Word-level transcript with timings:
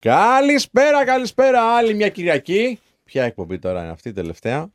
Καλησπέρα, 0.00 1.04
καλησπέρα. 1.04 1.76
Άλλη 1.76 1.94
μια 1.94 2.08
Κυριακή. 2.08 2.80
Ποια 3.04 3.24
εκπομπή 3.24 3.58
τώρα 3.58 3.80
είναι 3.80 3.90
αυτή 3.90 4.08
η 4.08 4.12
τελευταία; 4.12 4.70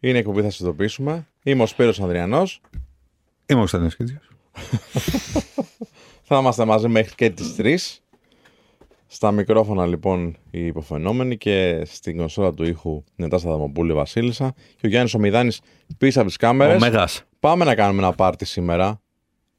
Είναι 0.00 0.16
η 0.16 0.18
εκπομπή 0.18 0.42
θα 0.42 0.50
σας 0.50 0.60
ειδοποιήσουμε. 0.60 1.26
Είμαι 1.42 1.62
ο 1.62 1.66
Σπύρος 1.66 2.00
Ανδριανός. 2.00 2.60
Είμαι 3.46 3.54
ο 3.54 3.56
Κωνσταντίνος 3.56 3.96
Κίτζιος. 3.96 4.28
Θα 6.28 6.38
είμαστε 6.38 6.64
μαζί 6.64 6.88
μέχρι 6.88 7.14
και 7.14 7.30
τις 7.30 7.54
3. 7.58 7.76
Στα 9.06 9.30
μικρόφωνα 9.30 9.86
λοιπόν 9.86 10.36
οι 10.50 10.66
υποφαινόμενοι 10.66 11.36
και 11.36 11.82
στην 11.84 12.16
κονσόλα 12.16 12.52
του 12.52 12.64
ήχου 12.64 13.04
Νετάστα 13.16 13.50
Δαμοπούλη 13.50 13.92
Βασίλισσα 13.92 14.54
και 14.76 14.86
ο 14.86 14.88
Γιάννης 14.88 15.14
Ομιδάνης 15.14 15.60
πίσω 15.98 16.18
από 16.18 16.28
τις 16.28 16.36
Ο 16.36 16.40
κάμερες. 16.40 16.80
Μέγας. 16.80 17.22
Πάμε 17.40 17.64
να 17.64 17.74
κάνουμε 17.74 18.02
ένα 18.02 18.12
πάρτι 18.12 18.44
σήμερα. 18.44 19.00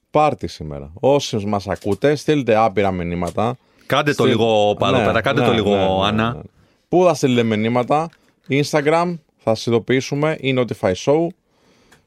Πάρτι 0.09 0.47
σήμερα. 0.47 0.91
Όσοι 0.93 1.45
μας 1.45 1.67
ακούτε, 1.67 2.15
στείλτε 2.15 2.55
άπειρα 2.55 2.91
μηνύματα. 2.91 3.57
Κάντε 3.85 4.13
το 4.13 4.23
Στείλ- 4.23 4.29
λίγο 4.37 4.75
πάνω 4.79 4.97
Ναι, 4.97 5.05
πέρα, 5.05 5.21
κάντε 5.21 5.41
ναι, 5.41 5.47
το 5.47 5.53
λίγο 5.53 5.69
ναι, 5.69 5.75
ναι, 5.75 6.05
Άννα. 6.07 6.33
ναι. 6.33 6.41
Πού 6.89 7.03
θα 7.05 7.13
στείλετε 7.13 7.43
μηνύματα; 7.57 8.09
Instagram 8.49 9.17
θα 9.37 9.55
σας 9.55 9.65
ειδοποιήσουμε 9.65 10.37
ή 10.39 10.53
Notify 10.57 10.93
Show. 11.05 11.27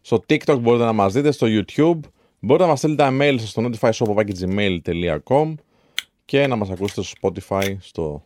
Στο 0.01 0.25
TikTok 0.29 0.59
μπορείτε 0.61 0.85
να 0.85 0.93
μας 0.93 1.13
δείτε, 1.13 1.31
στο 1.31 1.47
YouTube. 1.51 1.99
Μπορείτε 2.41 2.65
να 2.65 2.71
μας 2.71 2.79
στείλετε 2.79 3.03
τα 3.03 3.09
email 3.13 3.35
σας 3.39 3.49
στο 3.51 3.63
notifyshow.gmail.com 3.71 5.55
και 6.25 6.47
να 6.47 6.57
μας 6.57 6.71
ακούσετε 6.71 7.03
στο 7.03 7.17
Spotify, 7.49 7.77
στο 7.81 8.23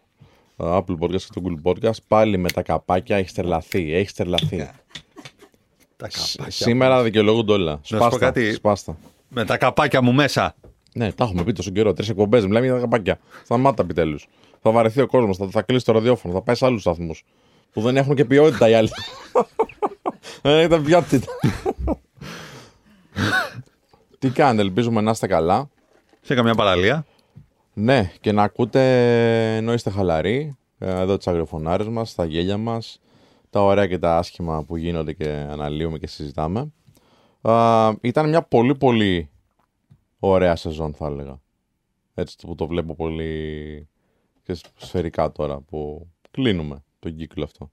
ε, 0.57 0.65
Apple 0.67 0.97
Podcast 1.01 1.11
και 1.11 1.19
στο 1.19 1.43
Google 1.45 1.71
Podcast. 1.71 1.97
Πάλι 2.09 2.37
με 2.39 2.51
τα 2.51 2.63
καπάκια 2.63 3.17
έχεις 3.17 3.33
τρελαθεί. 3.33 3.95
Έχεις 3.95 4.13
τρελαθεί. 4.13 4.71
Τα 5.97 6.09
Σ- 6.11 6.37
καπάκια. 6.37 6.51
Σήμερα 6.67 7.03
δικαιολογούνται 7.03 7.53
όλα. 7.53 7.81
σου 7.83 7.97
πω 7.97 8.05
Σπάστα. 8.05 8.19
κάτι. 8.19 8.53
σπάστα. 8.53 8.97
Με 9.29 9.45
τα 9.45 9.57
καπάκια 9.57 10.03
μου 10.03 10.13
μέσα. 10.13 10.55
Ναι, 10.95 11.13
τα 11.13 11.25
έχουμε 11.25 11.45
πει 11.45 11.53
τόσο 11.53 11.71
καιρό. 11.71 11.93
Τρεις 11.93 12.09
εκπομπές. 12.09 12.47
Μιλάμε 12.47 12.65
για 12.67 12.75
τα 12.75 12.81
καπάκια. 12.81 13.19
Σταμάτα 13.45 13.83
επιτέλους. 13.83 14.29
Θα 14.63 14.71
βαρεθεί 14.71 15.01
ο 15.01 15.07
κόσμος, 15.07 15.37
θα, 15.37 15.49
θα 15.51 15.63
κλείσει 15.63 15.85
το 15.85 15.93
ραδιόφωνο, 15.93 16.35
θα 16.35 16.43
πάει 16.43 16.57
σε 16.57 16.67
άλλους 16.67 16.81
σταθμούς. 16.81 17.25
Που 17.73 17.81
δεν 17.81 17.97
έχουν 17.97 18.15
και 18.15 18.25
ποιότητα 18.25 18.69
οι 18.69 18.75
άλλοι. 18.75 18.89
Δεν 20.43 20.59
έχετε 20.59 20.79
ποιότητα. 20.81 21.27
Τι 24.19 24.29
κάνετε, 24.31 24.63
ελπίζουμε 24.63 25.01
να 25.01 25.11
είστε 25.11 25.27
καλά. 25.27 25.71
Σε 26.21 26.35
καμιά 26.35 26.55
παραλία. 26.55 27.07
Ναι, 27.75 28.13
και 28.21 28.33
να 28.33 28.43
ακούτε 28.43 28.81
ενώ 29.57 29.73
είστε 29.73 29.91
χαλαροί. 29.91 30.57
ε, 30.79 31.01
Εδώ 31.01 31.17
τις 31.17 31.27
αγριοφωνάρες 31.27 31.89
μας, 31.89 32.15
τα 32.15 32.25
γέλια 32.25 32.57
μας, 32.57 33.01
τα 33.51 33.63
ωραία 33.65 33.87
και 33.87 33.99
τα 33.99 34.17
άσχημα 34.17 34.63
που 34.65 34.77
γίνονται 34.77 35.13
και 35.13 35.29
αναλύουμε 35.51 35.99
και 35.99 36.07
συζητάμε. 36.07 36.73
Α, 37.43 37.91
ήταν 38.01 38.29
μια 38.29 38.43
πολύ 38.43 38.75
πολύ 38.75 39.31
ωραία 40.21 40.57
σεζόν 40.57 40.95
θα 40.95 41.07
έλεγα. 41.07 41.41
Έτσι 42.15 42.37
που 42.47 42.55
το 42.55 42.67
βλέπω 42.67 42.95
πολύ 42.95 43.89
και 44.43 44.57
σφαιρικά 44.77 45.33
τώρα 45.33 45.61
που 45.61 46.09
κλείνουμε 46.31 46.85
τον 46.99 47.17
κύκλο 47.17 47.45
αυτό. 47.45 47.71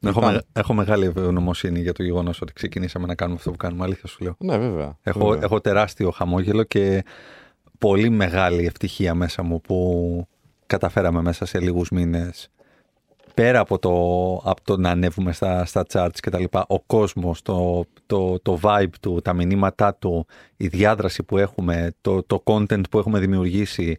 Έχω, 0.00 0.20
Ήταν. 0.20 0.34
με- 0.34 0.42
έχω 0.52 0.74
μεγάλη 0.74 1.04
ευγνωμοσύνη 1.04 1.80
για 1.80 1.92
το 1.92 2.02
γεγονός 2.02 2.40
ότι 2.40 2.52
ξεκινήσαμε 2.52 3.06
να 3.06 3.14
κάνουμε 3.14 3.38
αυτό 3.38 3.50
που 3.50 3.56
κάνουμε. 3.56 3.84
Αλήθεια 3.84 4.08
σου 4.08 4.22
λέω. 4.24 4.34
Ναι, 4.38 4.58
βέβαια. 4.58 4.98
Έχω, 5.02 5.26
βέβαια. 5.26 5.44
έχω 5.44 5.60
τεράστιο 5.60 6.10
χαμόγελο 6.10 6.62
και 6.64 7.04
πολύ 7.78 8.10
μεγάλη 8.10 8.64
ευτυχία 8.66 9.14
μέσα 9.14 9.42
μου 9.42 9.60
που 9.60 10.26
καταφέραμε 10.66 11.22
μέσα 11.22 11.44
σε 11.44 11.60
λίγους 11.60 11.90
μήνες 11.90 12.50
πέρα 13.36 13.60
από 13.60 13.78
το, 13.78 13.90
από 14.50 14.60
το 14.64 14.76
να 14.76 14.90
ανέβουμε 14.90 15.32
στα, 15.32 15.64
στα 15.64 15.86
charts 15.92 16.16
και 16.20 16.30
τα 16.30 16.38
λοιπά, 16.38 16.64
ο 16.68 16.80
κόσμος, 16.80 17.42
το, 17.42 17.84
το, 18.06 18.40
το 18.40 18.58
vibe 18.62 18.92
του, 19.00 19.20
τα 19.24 19.32
μηνύματά 19.32 19.94
του, 19.94 20.26
η 20.56 20.66
διάδραση 20.66 21.22
που 21.22 21.38
έχουμε, 21.38 21.94
το, 22.00 22.22
το 22.22 22.42
content 22.44 22.80
που 22.90 22.98
έχουμε 22.98 23.18
δημιουργήσει, 23.18 23.96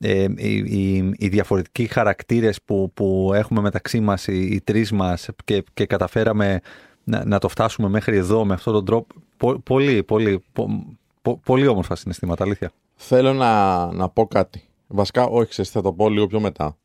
ε, 0.00 0.26
οι, 0.36 0.54
οι, 0.56 1.12
οι 1.18 1.28
διαφορετικοί 1.28 1.86
χαρακτήρες 1.86 2.62
που, 2.62 2.90
που 2.94 3.30
έχουμε 3.34 3.60
μεταξύ 3.60 4.00
μας, 4.00 4.26
οι, 4.26 4.40
οι 4.40 4.60
τρεις 4.60 4.92
μας 4.92 5.28
και, 5.44 5.64
και 5.74 5.86
καταφέραμε 5.86 6.60
να, 7.04 7.24
να 7.24 7.38
το 7.38 7.48
φτάσουμε 7.48 7.88
μέχρι 7.88 8.16
εδώ 8.16 8.44
με 8.44 8.54
αυτόν 8.54 8.72
τον 8.72 8.84
τρόπο. 8.84 9.14
Πο- 9.36 9.58
πολύ, 9.58 10.02
πολύ, 10.02 10.44
πο- 10.52 10.96
πο- 11.22 11.40
πολύ 11.44 11.66
όμορφα 11.66 11.94
συναισθήματα, 11.96 12.44
αλήθεια. 12.44 12.72
Θέλω 12.94 13.32
να, 13.32 13.86
να 13.92 14.08
πω 14.08 14.26
κάτι. 14.26 14.62
Βασικά, 14.86 15.24
όχι, 15.24 15.48
ξέρεις, 15.48 15.70
θα 15.70 15.82
το 15.82 15.92
πω 15.92 16.08
λίγο 16.08 16.26
πιο 16.26 16.40
μετά. 16.40 16.76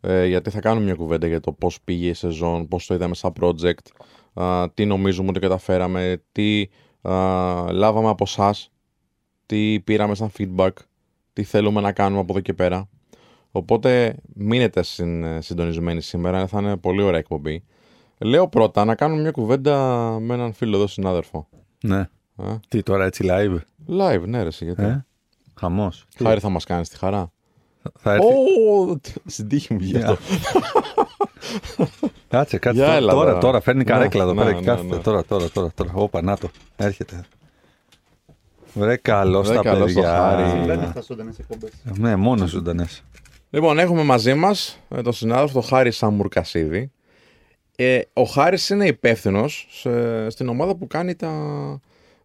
Ε, 0.00 0.26
γιατί 0.26 0.50
θα 0.50 0.60
κάνουμε 0.60 0.84
μια 0.84 0.94
κουβέντα 0.94 1.26
για 1.26 1.40
το 1.40 1.52
πώς 1.52 1.80
πήγε 1.84 2.08
η 2.08 2.12
σεζόν, 2.12 2.68
πώς 2.68 2.86
το 2.86 2.94
είδαμε 2.94 3.14
σαν 3.14 3.32
project, 3.40 3.86
α, 4.34 4.70
τι 4.74 4.84
νομίζουμε 4.84 5.28
ότι 5.28 5.40
καταφέραμε, 5.40 6.22
τι 6.32 6.66
α, 7.02 7.12
λάβαμε 7.72 8.08
από 8.08 8.24
εσάς, 8.26 8.70
τι 9.46 9.80
πήραμε 9.80 10.14
σαν 10.14 10.30
feedback, 10.38 10.70
τι 11.32 11.42
θέλουμε 11.42 11.80
να 11.80 11.92
κάνουμε 11.92 12.20
από 12.20 12.32
εδώ 12.32 12.40
και 12.40 12.52
πέρα. 12.54 12.88
Οπότε 13.50 14.14
μείνετε 14.34 14.82
συν, 14.82 15.42
συντονισμένοι 15.42 16.00
σήμερα, 16.00 16.46
θα 16.46 16.58
είναι 16.60 16.76
πολύ 16.76 17.02
ωραία 17.02 17.18
εκπομπή. 17.18 17.64
Λέω 18.18 18.48
πρώτα 18.48 18.84
να 18.84 18.94
κάνουμε 18.94 19.20
μια 19.20 19.30
κουβέντα 19.30 19.76
με 20.20 20.34
έναν 20.34 20.52
φίλο 20.52 20.76
εδώ 20.76 20.86
συνάδελφο. 20.86 21.48
Ναι. 21.82 22.08
Ε, 22.36 22.58
Τι 22.68 22.82
τώρα 22.82 23.04
έτσι 23.04 23.24
live, 23.30 23.58
live, 23.88 24.22
ναι 24.26 24.42
ρε, 24.42 24.48
εσύ, 24.48 24.64
γιατί; 24.64 24.82
ε; 24.82 25.04
Χαμός. 25.54 26.06
Τι, 26.16 26.24
Χάρη 26.24 26.40
θα 26.40 26.48
μας 26.48 26.64
κάνεις 26.64 26.88
τη 26.88 26.96
χαρά. 26.96 27.32
Θα 27.98 28.12
έρθει... 28.12 28.26
Ω, 28.26 28.98
τι- 29.02 29.12
στην 29.26 29.48
τύχη 29.48 29.72
μου 29.74 29.80
γι' 29.82 29.96
αυτό. 29.98 30.16
Κάτσε, 32.28 32.58
κάτσε. 32.58 32.78
Για 32.78 32.84
τώρα, 32.86 32.96
έλα 32.96 33.12
τώρα, 33.12 33.26
τώρα. 33.28 33.38
τώρα 33.40 33.60
φέρνει 33.60 33.82
Ναι, 33.84 33.90
καρέκλα 33.90 34.22
εδώ 34.22 34.32
ναι, 34.34 34.40
πέρα 34.40 34.52
και 34.52 34.60
ναι, 34.60 34.66
κάθεται. 34.66 34.94
ναι. 34.96 35.02
Τώρα, 35.02 35.24
τώρα, 35.24 35.50
τώρα, 35.50 35.70
τώρα. 35.74 35.90
Όπα, 35.94 36.22
να 36.22 36.36
το. 36.36 36.50
Έρχεται. 36.76 37.24
Βρε 38.74 38.96
καλός 38.96 39.46
Βρε, 39.46 39.54
στα 39.54 39.62
καλώς 39.62 39.92
το 39.92 40.00
παιδιά. 40.00 40.16
χάρη. 40.16 40.66
Δεν 40.66 40.80
αυτά 40.80 41.00
ζωντανές 41.00 41.38
εκπομπές. 41.38 41.70
Ναι, 41.98 42.16
μόνο 42.16 42.46
ζωντανές. 42.46 43.02
Λοιπόν, 43.50 43.78
έχουμε 43.78 44.02
μαζί 44.02 44.34
μας 44.34 44.78
ε, 44.88 45.02
τον 45.02 45.12
συνάδελφο 45.12 45.52
τον 45.52 45.62
Χάρη 45.62 45.90
Σαμουρκασίδη. 45.90 46.90
Ε, 47.76 48.00
ο 48.12 48.22
Χάρης 48.22 48.68
είναι 48.68 48.86
υπεύθυνος 48.86 49.68
στην 50.28 50.48
ομάδα 50.48 50.74
που 50.74 50.86
κάνει 50.86 51.14
τα, 51.14 51.30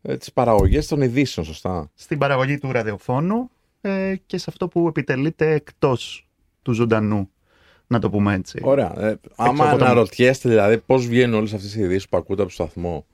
ε, 0.01 0.17
τις 0.17 0.33
παραγωγές 0.33 0.87
των 0.87 1.01
ειδήσεων, 1.01 1.45
σωστά; 1.45 1.89
Στην 1.95 2.17
παραγωγή 2.17 2.57
του 2.57 2.71
ραδιοφώνου 2.71 3.49
ε, 3.85 4.15
και 4.25 4.37
σε 4.37 4.45
αυτό 4.47 4.67
που 4.67 4.87
επιτελείται 4.87 5.51
εκτός 5.53 6.27
του 6.61 6.71
ζωντανού, 6.73 7.29
να 7.87 7.99
το 7.99 8.09
πούμε 8.09 8.33
έτσι. 8.33 8.59
Ωραία. 8.63 8.93
Ε, 9.05 9.19
άμα 9.35 9.69
από 9.69 9.77
το- 9.77 9.85
αναρωτιέστε 9.85 10.49
δηλαδή 10.49 10.77
πώς 10.77 11.07
βγαίνουν 11.07 11.33
όλες 11.35 11.53
αυτές 11.53 11.75
οι 11.75 11.79
ειδήσεις 11.81 12.09
που 12.09 12.17
ακούτε 12.17 12.41
από 12.41 12.49
το 12.49 12.55
σταθμό 12.55 13.05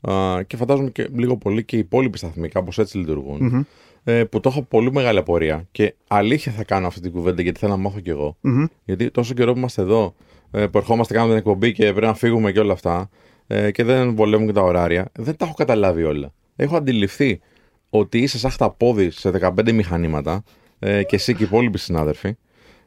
α, 0.00 0.42
και 0.46 0.56
φαντάζομαι 0.56 0.90
και 0.90 1.08
λίγο 1.14 1.36
πολύ 1.36 1.64
και 1.64 1.76
οι 1.76 1.78
υπόλοιποι 1.78 2.18
σταθμοί 2.18 2.48
κάπως 2.48 2.78
έτσι 2.78 2.98
λειτουργούν, 2.98 3.38
Μμμ. 3.44 3.62
ε, 4.04 4.24
που 4.24 4.40
το 4.40 4.48
έχω 4.48 4.62
πολύ 4.62 4.92
μεγάλη 4.92 5.18
απορία 5.18 5.66
και 5.72 5.94
αλήθεια 6.08 6.52
θα 6.52 6.64
κάνω 6.64 6.86
αυτή 6.86 7.00
την 7.00 7.12
κουβέντα 7.12 7.42
γιατί 7.42 7.58
θέλω 7.58 7.72
να 7.72 7.78
μάθω 7.78 8.00
κι 8.00 8.10
εγώ. 8.10 8.36
Μμμ. 8.40 8.64
Γιατί 8.84 9.10
τόσο 9.10 9.34
καιρό 9.34 9.52
που 9.52 9.58
είμαστε 9.58 9.82
εδώ, 9.82 10.14
ε, 10.50 10.66
που 10.66 10.78
ερχόμαστε 10.78 11.14
κάνουμε 11.14 11.30
την 11.32 11.38
εκπομπή 11.46 11.72
και 11.72 11.82
πρέπει 11.90 12.06
να 12.06 12.14
φύγουμε 12.14 12.52
και 12.52 12.60
όλα 12.60 12.72
αυτά, 12.72 13.08
ε, 13.46 13.70
και 13.70 13.84
δεν 13.84 14.14
βολεύουν 14.14 14.46
και 14.46 14.52
τα 14.52 14.62
ωράρια, 14.62 15.08
δεν 15.18 15.36
τα 15.36 15.44
έχω 15.44 15.54
καταλάβει 15.54 16.02
όλα. 16.02 16.32
Έχω 16.56 16.76
αντιληφθεί 16.76 17.40
ότι 17.90 18.18
είσαι 18.18 18.38
σαν 18.38 18.50
χταπόδι 18.50 19.10
σε 19.10 19.30
15 19.56 19.72
μηχανήματα 19.72 20.44
ε, 20.78 21.02
και 21.02 21.16
εσύ 21.16 21.34
και 21.34 21.42
οι 21.42 21.46
υπόλοιποι 21.46 21.78
συνάδελφοι. 21.78 22.36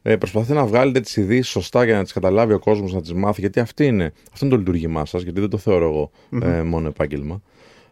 Ε, 0.02 0.16
προσπαθείτε 0.16 0.54
να 0.54 0.66
βγάλετε 0.66 1.00
τις 1.00 1.16
ειδήσεις 1.16 1.48
σωστά 1.48 1.84
για 1.84 1.96
να 1.96 2.02
τις 2.02 2.12
καταλάβει 2.12 2.52
ο 2.52 2.58
κόσμος, 2.58 2.92
να 2.92 3.00
τις 3.00 3.12
μάθει, 3.12 3.40
γιατί 3.40 3.60
αυτή 3.60 3.86
είναι, 3.86 4.12
αυτό 4.32 4.44
είναι 4.44 4.54
το 4.54 4.60
λειτουργήμά 4.60 5.04
σας, 5.04 5.22
γιατί 5.22 5.40
δεν 5.40 5.48
το 5.48 5.58
θεωρώ 5.58 5.84
εγώ 5.84 6.10
ε, 6.46 6.62
μόνο 6.62 6.88
επάγγελμα. 6.88 7.42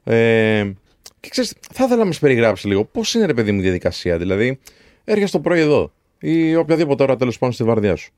Ε, 0.05 0.71
και 1.21 1.29
ξέρεις, 1.29 1.55
θα 1.73 1.85
ήθελα 1.85 1.99
να 1.99 2.05
μας 2.05 2.19
περιγράψει 2.19 2.67
λίγο 2.67 2.85
πώς 2.85 3.15
είναι, 3.15 3.27
ρε 3.27 3.35
παιδί 3.35 3.53
μου, 3.53 3.59
η 3.59 3.63
διαδικασία. 3.63 4.19
Δηλαδή, 4.19 4.59
έρχεσαι 5.05 5.33
το 5.33 5.41
πρωί 5.41 5.61
εδώ 5.61 5.93
ή 6.19 6.57
οποιαδήποτε 6.57 7.03
ώρα 7.03 7.17
τέλος 7.17 7.39
πάντων 7.39 7.55
στη 7.55 7.65
βάρδιά 7.65 7.97
σου. 7.97 8.13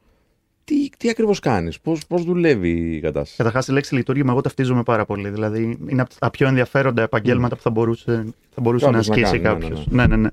Τι, 0.65 0.89
τι 0.99 1.09
ακριβώς 1.09 1.39
κάνεις, 1.39 1.81
πώς 1.81 2.07
πώς 2.07 2.25
δουλεύει 2.25 2.71
η 2.97 3.01
κατάσταση; 3.01 3.37
Καταρχάς, 3.37 3.69
η 3.69 3.73
λέξη 3.73 3.95
λειτουργήμα, 3.95 4.33
εγώ 4.33 4.41
ταυτίζομαι 4.41 4.83
πάρα 4.83 5.05
πολύ. 5.05 5.29
Δηλαδή, 5.29 5.79
είναι 5.89 6.01
από 6.03 6.11
τα 6.19 6.31
πιο 6.31 6.47
ενδιαφέροντα 6.49 7.03
επαγγέλματα 7.03 7.57
που 7.57 7.63
θα 7.63 7.71
μπορούσε, 7.71 8.27
θα 8.55 8.61
μπορούσε 8.61 8.85
να 8.87 8.91
Κάποιος 8.93 9.09
να 9.09 9.15
ασκήσει 9.15 9.39
κάνει, 9.43 9.59
ναι, 9.59 9.65
κάποιος. 9.67 9.87
ναι, 9.87 10.07
Ναι, 10.07 10.17
ναι, 10.17 10.23
ναι. 10.23 10.29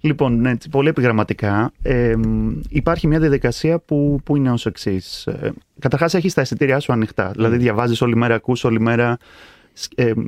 Λοιπόν, 0.00 0.40
ναι, 0.40 0.50
έτσι, 0.50 0.68
πολύ 0.68 0.88
επιγραμματικά. 0.88 1.72
Ε, 1.82 2.16
μ, 2.16 2.50
υπάρχει 2.68 3.06
μια 3.06 3.18
διαδικασία 3.20 3.78
που, 3.78 4.20
που 4.24 4.36
είναι 4.36 4.50
ως 4.52 4.66
εξής. 4.66 5.26
Ε, 5.26 5.52
Καταρχάς, 5.78 6.14
έχεις 6.14 6.34
τα 6.34 6.40
εισιτήριά 6.40 6.80
σου 6.80 6.92
ανοιχτά. 6.92 7.30
Δηλαδή, 7.34 7.56
διαβάζεις 7.56 8.00
όλη 8.00 8.16
μέρα, 8.16 8.34
ακούς 8.34 8.64
όλη 8.64 8.80
μέρα 8.80 9.18
σ- 9.72 9.92
ε, 10.00 10.12
μ, 10.16 10.22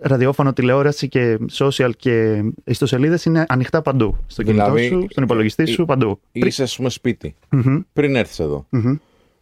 ραδιόφωνο, 0.00 0.52
τηλεόραση 0.52 1.08
και 1.08 1.38
social 1.52 1.90
και 1.96 2.42
ιστοσελίδες 2.64 3.24
είναι 3.24 3.44
ανοιχτά 3.48 3.82
παντού. 3.82 4.16
Στο 4.26 4.42
κινητό 4.42 4.64
Δηλαδή, 4.72 4.86
σου, 4.88 5.06
στον 5.10 5.24
υπολογιστή 5.24 5.62
ε, 5.62 5.66
σου, 5.66 5.84
παντού. 5.84 6.20
Είσαι, 6.32 6.62
ας 6.62 6.76
πούμε, 6.76 6.90
σπίτι. 6.90 7.34
Μμμ, 7.50 7.80
Πριν 7.92 8.16
έρθεις 8.16 8.38
εδώ. 8.38 8.66
μμμ. 8.70 8.94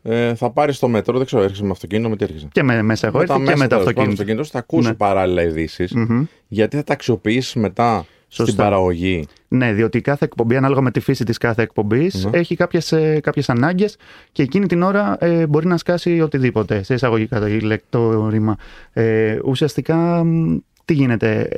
Ε, 0.03 0.35
θα 0.35 0.51
πάρεις 0.51 0.79
το 0.79 0.89
μέτρο, 0.89 1.17
δεν 1.17 1.27
ξέρω, 1.27 1.43
έρχεσαι 1.43 1.65
με 1.65 1.71
αυτοκίνητο, 1.71 2.09
με 2.09 2.17
τι 2.17 2.25
έρχεσαι. 2.25 2.49
Και 2.53 2.63
με, 2.63 2.83
μέσα 2.83 3.07
έχω 3.07 3.21
έρθει 3.21 3.43
και 3.43 3.57
με 3.57 3.67
το 3.69 3.77
αυτοκίνητο. 3.77 4.11
αυτοκίνητο. 4.13 4.45
Θα 4.45 4.59
ακούσει 4.59 4.89
Ναι. 4.89 4.95
παράλληλα 4.95 5.43
ειδήσεις, 5.43 5.93
Μμμ. 5.95 6.25
γιατί 6.49 6.77
θα 6.77 6.85
τα 6.85 6.93
αξιοποιήσεις 6.93 7.55
μετά 7.55 8.07
στην 8.29 8.45
Σωστά. 8.47 8.63
παραγωγή. 8.63 9.27
Ναι, 9.49 9.73
διότι 9.73 10.01
κάθε 10.01 10.25
εκπομπή, 10.25 10.57
ανάλογα 10.57 10.81
με 10.81 10.91
τη 10.91 11.01
φύση 11.01 11.25
της 11.25 11.39
κάθε 11.39 11.63
εκπομπής, 11.63 12.25
Ναι. 12.25 12.39
έχει 12.39 12.57
κάποιες 12.57 12.95
κάποιες 13.21 13.49
ανάγκες 13.51 13.97
και 14.33 14.43
εκείνη 14.43 14.67
την 14.67 14.83
ώρα 14.83 15.17
ε, 15.21 15.47
μπορεί 15.47 15.67
να 15.67 15.77
σκάσει 15.77 16.21
οτιδήποτε. 16.21 16.83
Σε 16.83 16.95
εισαγωγικά 16.95 17.41
το, 17.41 17.47
λέ- 17.63 17.83
το 17.91 18.29
ρήμα. 18.29 18.57
Ε, 18.93 19.39
ουσιαστικά, 19.45 20.25
μ, 20.25 20.57
τι 20.85 20.95
γίνεται; 20.95 21.49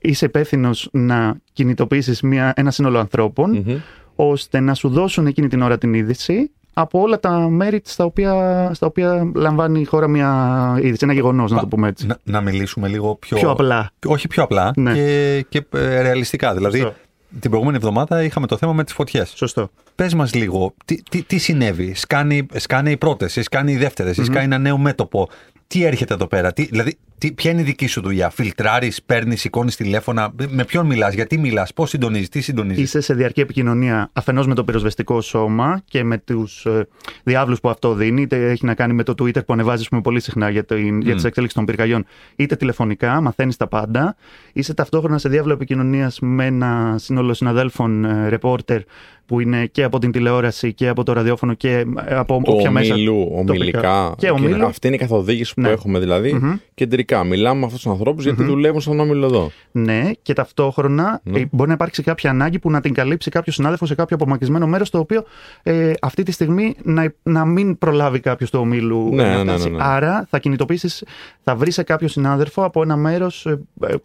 Είσαι 0.00 0.24
υπεύθυνος 0.24 0.88
να 0.92 1.36
κινητοποιήσεις 1.52 2.22
ένα 2.54 2.70
σύνολο 2.70 2.98
ανθρώπων, 2.98 3.50
Μμμ. 3.66 3.76
ώστε 4.14 4.60
να 4.60 4.74
σου 4.74 4.88
δώσουν 4.88 5.26
εκείνη 5.26 5.48
την 5.48 5.62
ώρα 5.62 5.78
την 5.78 5.94
είδηση 5.94 6.50
από 6.74 7.00
όλα 7.00 7.20
τα 7.20 7.30
μέρη 7.38 7.80
στα 7.84 8.04
οποία, 8.04 8.70
στα 8.74 8.86
οποία 8.86 9.30
λαμβάνει 9.34 9.80
η 9.80 9.84
χώρα 9.84 10.08
μια 10.08 10.78
είδηση, 10.82 10.98
ένα 11.02 11.12
γεγονός, 11.12 11.50
να 11.50 11.60
το 11.60 11.66
πούμε 11.66 11.88
έτσι. 11.88 12.06
Να, 12.06 12.18
να 12.22 12.40
μιλήσουμε 12.40 12.88
λίγο 12.88 13.14
πιο, 13.14 13.36
Πιο 13.36 13.50
απλά. 13.50 13.90
Όχι 14.06 14.28
πιο 14.28 14.42
απλά 14.42 14.72
Ναι. 14.76 14.92
και, 14.94 15.44
και 15.48 15.64
ε, 15.74 16.00
ρεαλιστικά. 16.02 16.54
Δηλαδή, 16.54 16.78
Σωστό. 16.78 16.94
την 17.40 17.50
προηγούμενη 17.50 17.76
εβδομάδα 17.78 18.22
είχαμε 18.22 18.46
το 18.46 18.56
θέμα 18.56 18.72
με 18.72 18.84
τις 18.84 18.94
φωτιές. 18.94 19.32
Σωστό. 19.36 19.70
Πες 19.94 20.14
μας 20.14 20.34
λίγο, 20.34 20.74
τι, 20.84 21.02
τι, 21.10 21.22
τι 21.22 21.38
συνέβη, 21.38 21.94
σκάνει, 21.94 22.46
σκάνε 22.54 22.90
οι 22.90 22.96
πρώτες, 22.96 23.38
σκάνε 23.42 23.70
οι 23.70 23.76
δεύτερες, 23.76 24.18
mm 24.20 24.24
σκάνε 24.24 24.44
ένα 24.44 24.58
νέο 24.58 24.78
μέτωπο. 24.78 25.28
Τι 25.66 25.84
έρχεται 25.84 26.14
εδώ 26.14 26.26
πέρα, 26.26 26.52
τι, 26.52 26.64
δηλαδή, 26.64 26.96
τι, 27.18 27.32
ποια 27.32 27.50
είναι 27.50 27.60
η 27.60 27.64
δική 27.64 27.86
σου 27.86 28.00
δουλειά, 28.00 28.30
φιλτράρεις, 28.30 29.02
παίρνεις, 29.02 29.40
σηκώνεις 29.40 29.76
τηλέφωνα, 29.76 30.32
με 30.48 30.64
ποιον 30.64 30.86
μιλάς, 30.86 31.14
γιατί 31.14 31.38
μιλάς, 31.38 31.72
πώς 31.72 31.90
συντονίζεις, 31.90 32.28
τι 32.28 32.40
συντονίζεις; 32.40 32.82
Είσαι 32.82 33.00
σε 33.00 33.14
διαρκή 33.14 33.40
επικοινωνία 33.40 34.10
αφενός 34.12 34.46
με 34.46 34.54
το 34.54 34.64
πυροσβεστικό 34.64 35.20
σώμα 35.20 35.82
και 35.84 36.04
με 36.04 36.18
τους 36.18 36.66
ε, 36.66 36.86
διάβλους 37.22 37.60
που 37.60 37.68
αυτό 37.68 37.94
δίνει, 37.94 38.22
είτε 38.22 38.50
έχει 38.50 38.64
να 38.66 38.74
κάνει 38.74 38.92
με 38.92 39.02
το 39.02 39.14
Twitter 39.18 39.44
που 39.46 39.52
ανεβάζεις 39.52 39.80
ας 39.80 39.88
πούμε, 39.88 40.00
πολύ 40.00 40.20
συχνά 40.20 40.50
για, 40.50 40.64
το, 40.64 40.76
για 40.76 41.14
τις 41.14 41.24
εξέλιξεις 41.24 41.58
των 41.58 41.64
πυρκαγιών, 41.64 42.06
είτε 42.36 42.56
τηλεφωνικά, 42.56 43.20
μαθαίνεις 43.20 43.56
τα 43.56 43.66
πάντα. 43.66 44.16
Είσαι 44.52 44.74
ταυτόχρονα 44.74 45.18
σε 45.18 45.28
διάβλο 45.28 45.52
επικοινωνίας 45.52 46.18
με 46.20 46.46
ένα 46.46 46.94
σύνολο 46.98 47.34
συναδέλφων 47.34 48.04
ε, 48.04 48.28
ρεπόρτερ 48.28 48.80
που 49.26 49.40
είναι 49.40 49.66
και 49.66 49.82
από 49.84 49.98
την 49.98 50.12
τηλεόραση 50.12 50.72
και 50.72 50.88
από 50.88 51.02
το 51.02 51.12
ραδιόφωνο 51.12 51.54
και 51.54 51.84
ε, 52.06 52.14
από 52.14 52.40
Του 52.44 52.52
όποια 52.56 52.70
μέσα. 52.70 52.94
ομίλου, 52.94 53.14
τοπικά. 53.14 53.40
ομιλικά. 53.52 54.14
Και 54.18 54.30
ομίλου. 54.30 54.64
Αυτή 54.66 54.86
είναι 54.86 54.96
η 54.96 54.98
καθοδήγηση 54.98 55.54
που 55.54 55.60
Ναι. 55.60 55.68
έχουμε 55.68 55.98
δηλαδή. 55.98 56.60
Κεντρικά. 56.74 57.24
Μιλάμε 57.24 57.58
με 57.60 57.64
αυτούς 57.66 57.82
τους 57.82 57.90
ανθρώπους 57.92 58.24
γιατί 58.24 58.44
δουλεύουν 58.44 58.80
στον 58.80 59.00
όμιλο 59.00 59.26
εδώ. 59.26 59.50
Ναι, 59.72 60.10
και 60.22 60.32
ταυτόχρονα 60.32 61.20
Ναι. 61.24 61.38
ε, 61.38 61.44
μπορεί 61.50 61.68
να 61.68 61.74
υπάρξει 61.74 62.02
κάποια 62.02 62.30
ανάγκη 62.30 62.58
που 62.58 62.70
να 62.70 62.80
την 62.80 62.94
καλύψει 62.94 63.30
κάποιος 63.30 63.54
συνάδελφος 63.54 63.88
σε 63.88 63.94
κάποιο 63.94 64.16
απομακρυσμένο 64.16 64.66
μέρος, 64.66 64.90
το 64.90 64.98
οποίο 64.98 65.24
ε, 65.62 65.92
αυτή 66.02 66.22
τη 66.22 66.32
στιγμή 66.32 66.74
να, 66.82 67.12
να 67.22 67.44
μην 67.44 67.78
προλάβει 67.78 68.20
κάποιος 68.20 68.50
του 68.50 68.58
ομίλου 68.62 69.08
Ναι, 69.14 69.22
να 69.22 69.28
ναι, 69.28 69.36
ναι, 69.36 69.42
φτάσει. 69.50 69.70
ναι, 69.70 69.76
ναι. 69.76 69.82
Άρα 69.84 70.26
θα 70.30 70.38
κινητοποιήσεις, 70.38 71.04
θα 71.44 71.54
βρεις 71.56 71.74
σε 71.74 71.82
κάποιο 71.82 72.08
συνάδελφο 72.08 72.64
από 72.64 72.82
ένα 72.82 72.96
μέρος, 72.96 73.46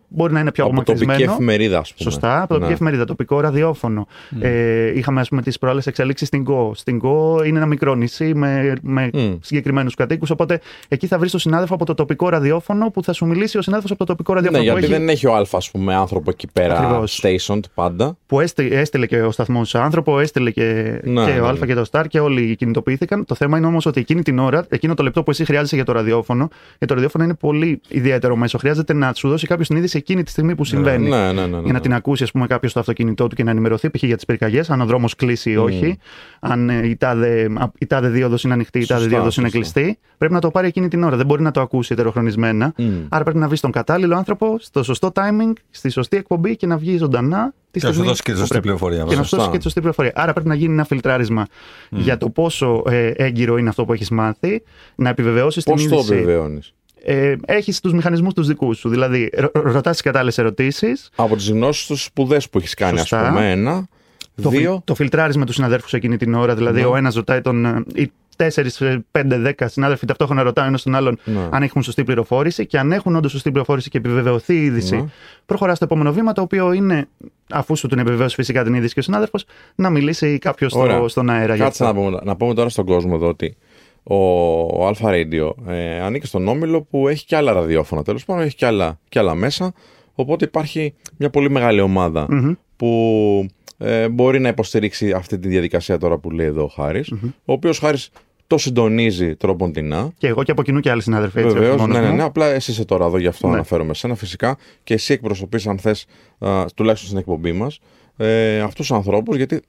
μπορεί 0.08 0.34
να 0.34 0.40
είναι 0.40 0.52
πιο 0.52 0.64
Από 0.64 0.72
απομακρυσμένο. 0.74 1.14
τοπική 1.20 1.32
εφημερίδα, 1.34 1.80
ας 1.80 1.94
πούμε. 1.94 2.10
Σωστά, 2.12 2.38
από 2.38 2.48
τοπική 2.48 2.68
Ναι. 2.68 2.74
εφημερίδα, 2.74 3.06
τοπικό 3.06 3.40
ραδιόφωνο. 3.40 4.08
Ε, 4.40 4.92
είχαμε, 5.10 5.22
ας 5.22 5.30
πούμε, 5.30 5.42
τις 5.42 5.60
προάλλες 5.60 5.88
εξελίξεις 5.88 6.28
στην 6.28 6.44
ΚΟ. 6.44 6.72
Στην 6.76 7.00
ΚΟ 7.00 7.42
είναι 7.46 7.58
ένα 7.58 7.66
μικρό 7.68 7.96
νησί 7.96 8.34
με, 8.36 8.74
με 8.82 9.10
Μμ. 9.14 9.34
συγκεκριμένους 9.42 9.96
κατοίκους. 9.96 10.30
Οπότε 10.30 10.60
εκεί 10.88 11.08
θα 11.08 11.18
βρεις 11.20 11.32
τον 11.32 11.40
συνάδελφο 11.40 11.74
από 11.74 11.86
το 11.86 11.94
τοπικό 11.94 12.30
ραδιόφωνο 12.30 12.90
που 12.92 13.04
θα 13.04 13.14
σου 13.14 13.26
μιλήσει 13.26 13.58
ο 13.58 13.62
συνάδελφος 13.62 13.92
από 13.92 14.06
το 14.06 14.12
τοπικό 14.12 14.34
Ναι, 14.34 14.40
ραδιόφωνο. 14.40 14.64
γιατί 14.64 14.80
που 14.88 14.94
έχει- 14.94 15.02
δεν 15.02 15.10
έχει 15.16 15.28
ο 15.28 15.36
Α, 15.36 15.46
ας 15.52 15.72
πούμε, 15.72 15.96
άνθρωπο 15.96 16.30
εκεί 16.30 16.48
πέρα 16.54 16.78
Ακριβώς. 16.78 17.22
stationed 17.24 17.64
πάντα. 17.74 18.18
που 18.26 18.40
έστει- 18.40 18.72
έστειλε 18.72 19.06
και 19.06 19.22
ο 19.22 19.32
σταθμός 19.32 19.76
άνθρωπο, 19.76 20.20
έστειλε 20.20 20.52
και, 20.52 20.64
Ναι, 21.04 21.26
και 21.26 21.32
ναι, 21.32 21.40
ο 21.40 21.48
Α 21.48 21.54
ναι. 21.54 21.66
και 21.66 21.74
το 21.74 21.86
Star 21.92 22.04
και 22.08 22.20
όλοι 22.20 22.56
κινητοποιήθηκαν. 22.56 23.26
Το 23.26 23.36
θέμα 23.36 23.58
είναι 23.58 23.68
όμως 23.68 23.86
ότι 23.86 24.00
εκείνη 24.00 24.22
την 24.22 24.40
ώρα, 24.40 24.66
εκείνο 24.70 24.94
το 24.94 25.04
λεπτό 25.04 25.24
που 25.24 25.32
εσύ 25.32 25.46
χρειάζεσαι 25.46 25.76
για 25.76 25.86
το 25.86 25.92
ραδιόφωνο, 25.92 26.48
γιατί 26.68 26.86
το 26.88 26.94
ραδιόφωνο 26.94 27.24
είναι 27.24 27.34
πολύ 27.34 27.82
ιδιαίτερο 27.88 28.36
μέσο. 28.36 28.58
Χρειάζεται 28.58 28.94
να 28.94 29.14
σου 29.14 29.30
δώσει 29.30 29.48
κάποιος 29.48 29.68
την 29.68 29.78
είδηση 29.78 29.98
εκείνη 29.98 30.24
τη 30.24 30.32
στιγμή 30.32 30.56
που 30.56 30.64
συμβαίνει. 30.66 31.10
Ναι, 31.10 31.18
ναι, 31.18 31.32
ναι. 31.32 31.46
ναι, 31.48 31.60
Για 31.64 31.74
να 31.74 31.80
την 31.80 31.94
ακούσει, 31.94 32.24
ας 32.24 32.32
πούμε, 32.32 32.48
κάποιος 32.48 32.72
στο 32.72 32.80
αυτοκίνητό 32.80 33.28
του 33.28 33.36
και 33.36 33.44
να 33.44 33.52
ενημερωθεί 33.52 33.90
π.χ. 33.90 34.04
για 34.04 34.16
τις 34.16 34.26
πυρκαγιές, 34.26 34.70
αν 34.70 34.82
ο 34.82 34.86
δρόμο 35.00 35.08
κλείσει 35.18 35.52
ή 35.52 35.58
όχι, 35.58 35.98
αν 36.40 36.70
ε, 36.70 36.88
η 36.88 36.96
τάδε, 36.96 37.50
α, 37.60 37.72
η 37.78 37.86
τάδε 37.86 38.10
δίωδος 38.10 38.44
είναι 38.44 38.54
ανοιχτή, 38.54 38.80
η 38.80 38.86
τάδε 38.86 39.02
Σωστά, 39.02 39.16
δίωδος 39.18 39.38
είναι 39.38 39.50
σωστά. 39.50 39.72
κλειστή. 39.80 39.98
Πρέπει 40.18 40.34
να 40.34 40.40
το 40.40 40.52
πάρει 40.52 40.68
εκείνη 40.68 40.88
την 40.88 41.04
ώρα. 41.04 41.18
Δεν 41.18 41.26
μπορεί 41.26 41.42
να 41.42 41.52
το 41.52 41.62
ακούσει 41.62 41.94
ετεροχρονισμένα. 41.94 42.74
Μμ. 42.78 42.86
Άρα 43.10 43.24
πρέπει 43.24 43.40
να 43.40 43.48
βρει 43.48 43.60
τον 43.60 43.72
κατάλληλο 43.72 44.16
άνθρωπο, 44.16 44.56
στο 44.60 44.84
σωστό 44.84 45.12
timing, 45.16 45.54
στη 45.70 45.90
σωστή 45.90 46.18
εκπομπή 46.18 46.56
και 46.56 46.68
να 46.68 46.78
βγει 46.78 46.98
ζωντανά 46.98 47.54
τη 47.72 47.80
Και 47.80 47.86
να 47.86 47.92
σου 47.92 47.94
στιγμή 47.94 48.08
δώσει 48.08 48.22
και 48.22 48.32
τη 48.32 48.34
που 48.34 48.40
σωστή 48.40 48.48
πρέπει. 48.54 48.64
πληροφορία. 48.64 48.98
Και 48.98 49.04
να 49.04 49.10
βέβαια. 49.10 49.24
σου 49.24 49.30
δώσει 49.30 49.36
Σωστά. 49.36 49.52
και 49.52 49.58
τη 49.58 49.64
σωστή 49.64 49.80
πληροφορία. 49.80 50.12
Άρα 50.16 50.34
πρέπει 50.34 50.48
να 50.48 50.56
γίνει 50.56 50.74
ένα 50.74 50.84
φιλτράρισμα 50.86 51.46
για 51.90 52.18
το 52.18 52.30
πόσο 52.30 52.84
ε, 52.90 53.08
έγκυρο 53.08 53.58
είναι 53.58 53.70
αυτό 53.70 53.86
που 53.86 53.94
έχεις 53.94 54.10
μάθει, 54.10 54.64
να 54.96 55.10
επιβεβαιώσεις 55.10 55.64
την 55.64 55.74
Πώς 55.74 55.88
το 55.88 55.96
είδηση. 55.96 56.14
επιβεβαιώνεις; 56.14 56.74
Ε, 57.04 57.36
έχεις 57.46 57.80
τους 57.80 57.94
μηχανισμούς 57.94 58.34
τους 58.34 58.48
δικούς 58.48 58.78
σου. 58.78 58.90
Δηλαδή, 58.90 59.30
ρωτάς 59.54 59.92
τις 59.94 60.02
κατάλληλες 60.02 60.38
ερωτήσεις. 60.38 61.10
Από 61.16 61.36
τις 61.36 61.50
γνώσεις 61.50 61.86
τους 61.86 62.04
σπουδές 62.04 62.50
που 62.50 62.58
έχεις 62.58 62.74
κάνει, 62.74 63.00
ας 63.00 63.08
Σωστά. 63.08 63.28
πούμε. 63.28 63.52
Ένα. 63.52 63.88
Το, 64.42 64.50
φιλ- 64.50 64.62
δύο. 64.62 64.82
το 64.86 64.96
φιλτράρει 64.96 65.38
με 65.38 65.46
του 65.46 65.54
συναδέλφου 65.54 65.96
εκείνη 65.96 66.18
την 66.18 66.34
ώρα. 66.34 66.56
Δηλαδή, 66.56 66.80
Ναι. 66.80 66.86
ο 66.88 66.96
ένας 66.96 67.16
ρωτάει 67.16 67.42
τον. 67.42 67.66
ε, 67.66 67.84
Οι 67.96 68.12
4, 68.36 69.04
5, 69.12 69.38
10 69.58 69.68
συνάδελφοι 69.68 70.06
ταυτόχρονα 70.06 70.44
ρωτάνε 70.44 70.68
ένας 70.68 70.84
τον 70.84 70.96
άλλον 70.96 71.20
Ναι. 71.24 71.48
αν 71.50 71.64
έχουν 71.64 71.84
σωστή 71.84 72.04
πληροφόρηση. 72.04 72.66
Και 72.66 72.80
αν 72.80 72.92
έχουν 72.92 73.16
όντως 73.16 73.32
σωστή 73.32 73.50
πληροφόρηση 73.52 73.90
και 73.90 73.98
επιβεβαιωθεί 73.98 74.54
η 74.54 74.64
είδηση, 74.64 74.96
Ναι. 74.96 75.06
προχωρά 75.46 75.76
στο 75.76 75.86
επόμενο 75.86 76.12
βήμα, 76.14 76.32
το 76.32 76.42
οποίο 76.42 76.72
είναι, 76.74 77.08
αφού 77.52 77.76
σου 77.76 77.88
την 77.88 78.00
επιβεβαίωσε 78.00 78.36
φυσικά 78.36 78.64
την 78.64 78.74
είδηση 78.74 78.94
και 78.94 79.00
ο 79.00 79.04
συνάδελφος, 79.04 79.46
να 79.76 79.90
μιλήσει 79.90 80.38
κάποιος 80.38 80.72
στο, 80.72 80.80
Ωραία. 80.80 81.08
στον 81.08 81.30
αέρα. 81.30 81.56
για 81.56 81.64
Κάτσε 81.64 81.84
αυτό. 81.86 81.96
να 81.96 82.06
πούμε, 82.06 82.20
να 82.24 82.36
πούμε 82.36 82.54
τώρα 82.54 82.70
στον 82.70 82.86
κόσμο 82.86 83.12
εδώ 83.16 83.28
ότι 83.28 83.56
ο, 84.04 84.16
ο 84.62 84.88
Αλφα 84.88 85.10
Radio 85.12 85.52
ε, 85.68 86.00
ανήκει 86.02 86.26
στον 86.26 86.48
Όμιλο 86.48 86.82
που 86.82 87.08
έχει 87.08 87.26
και 87.26 87.36
άλλα 87.36 87.52
ραδιόφωνα 87.54 88.04
τέλος 88.04 88.26
πάντων, 88.26 88.44
έχει 88.44 88.56
και 88.56 88.66
άλλα, 88.66 89.00
και 89.10 89.20
άλλα 89.20 89.36
μέσα. 89.36 89.74
Οπότε 90.16 90.46
υπάρχει 90.46 90.94
μια 91.18 91.30
πολύ 91.30 91.50
μεγάλη 91.50 91.82
ομάδα 91.82 92.26
Μμμ. 92.30 92.52
που 92.76 93.46
ε, 93.82 94.10
μπορεί 94.10 94.40
να 94.40 94.48
υποστηρίξει 94.50 95.12
αυτή 95.12 95.40
τη 95.40 95.48
διαδικασία 95.48 95.98
τώρα 95.98 96.18
που 96.18 96.32
λέει 96.32 96.46
εδώ 96.46 96.64
ο 96.64 96.68
χαρης 96.68 97.12
Ο 97.46 97.54
οποίος 97.54 97.80
Χάρης 97.80 98.10
το 98.48 98.58
συντονίζει 98.58 99.36
τρόποντινά. 99.36 100.12
Και 100.18 100.28
εγώ 100.28 100.44
και 100.44 100.52
από 100.52 100.64
κοινού 100.64 100.80
και 100.80 100.90
άλλοι 100.92 101.02
συνάδελφοι. 101.02 101.40
έτσι, 101.40 101.54
Βεβαίως, 101.54 101.74
όχι 101.74 101.82
μόνος 101.82 101.96
ναι, 101.98 102.02
ναι, 102.04 102.10
μου. 102.10 102.16
ναι. 102.16 102.24
Απλά 102.24 102.46
εσύ 102.46 102.72
είσαι 102.72 102.86
τώρα 102.86 103.06
εδώ, 103.06 103.18
γι' 103.18 103.28
αυτό 103.28 103.48
Ναι. 103.48 103.54
αναφέρομαι 103.54 103.90
εσένα 103.92 104.16
φυσικά. 104.16 104.58
Και 104.84 104.94
εσύ 104.94 105.14
εκπροσωπείς, 105.14 105.68
αν 105.68 105.78
θες, 105.78 106.06
τουλάχιστον 106.76 107.08
στην 107.10 107.18
εκπομπή 107.20 107.52
μας, 107.52 107.80
ε, 108.18 108.60
αυτούς 108.60 108.88
τους 108.88 108.96
ανθρώπους, 108.98 109.36
γιατί 109.36 109.62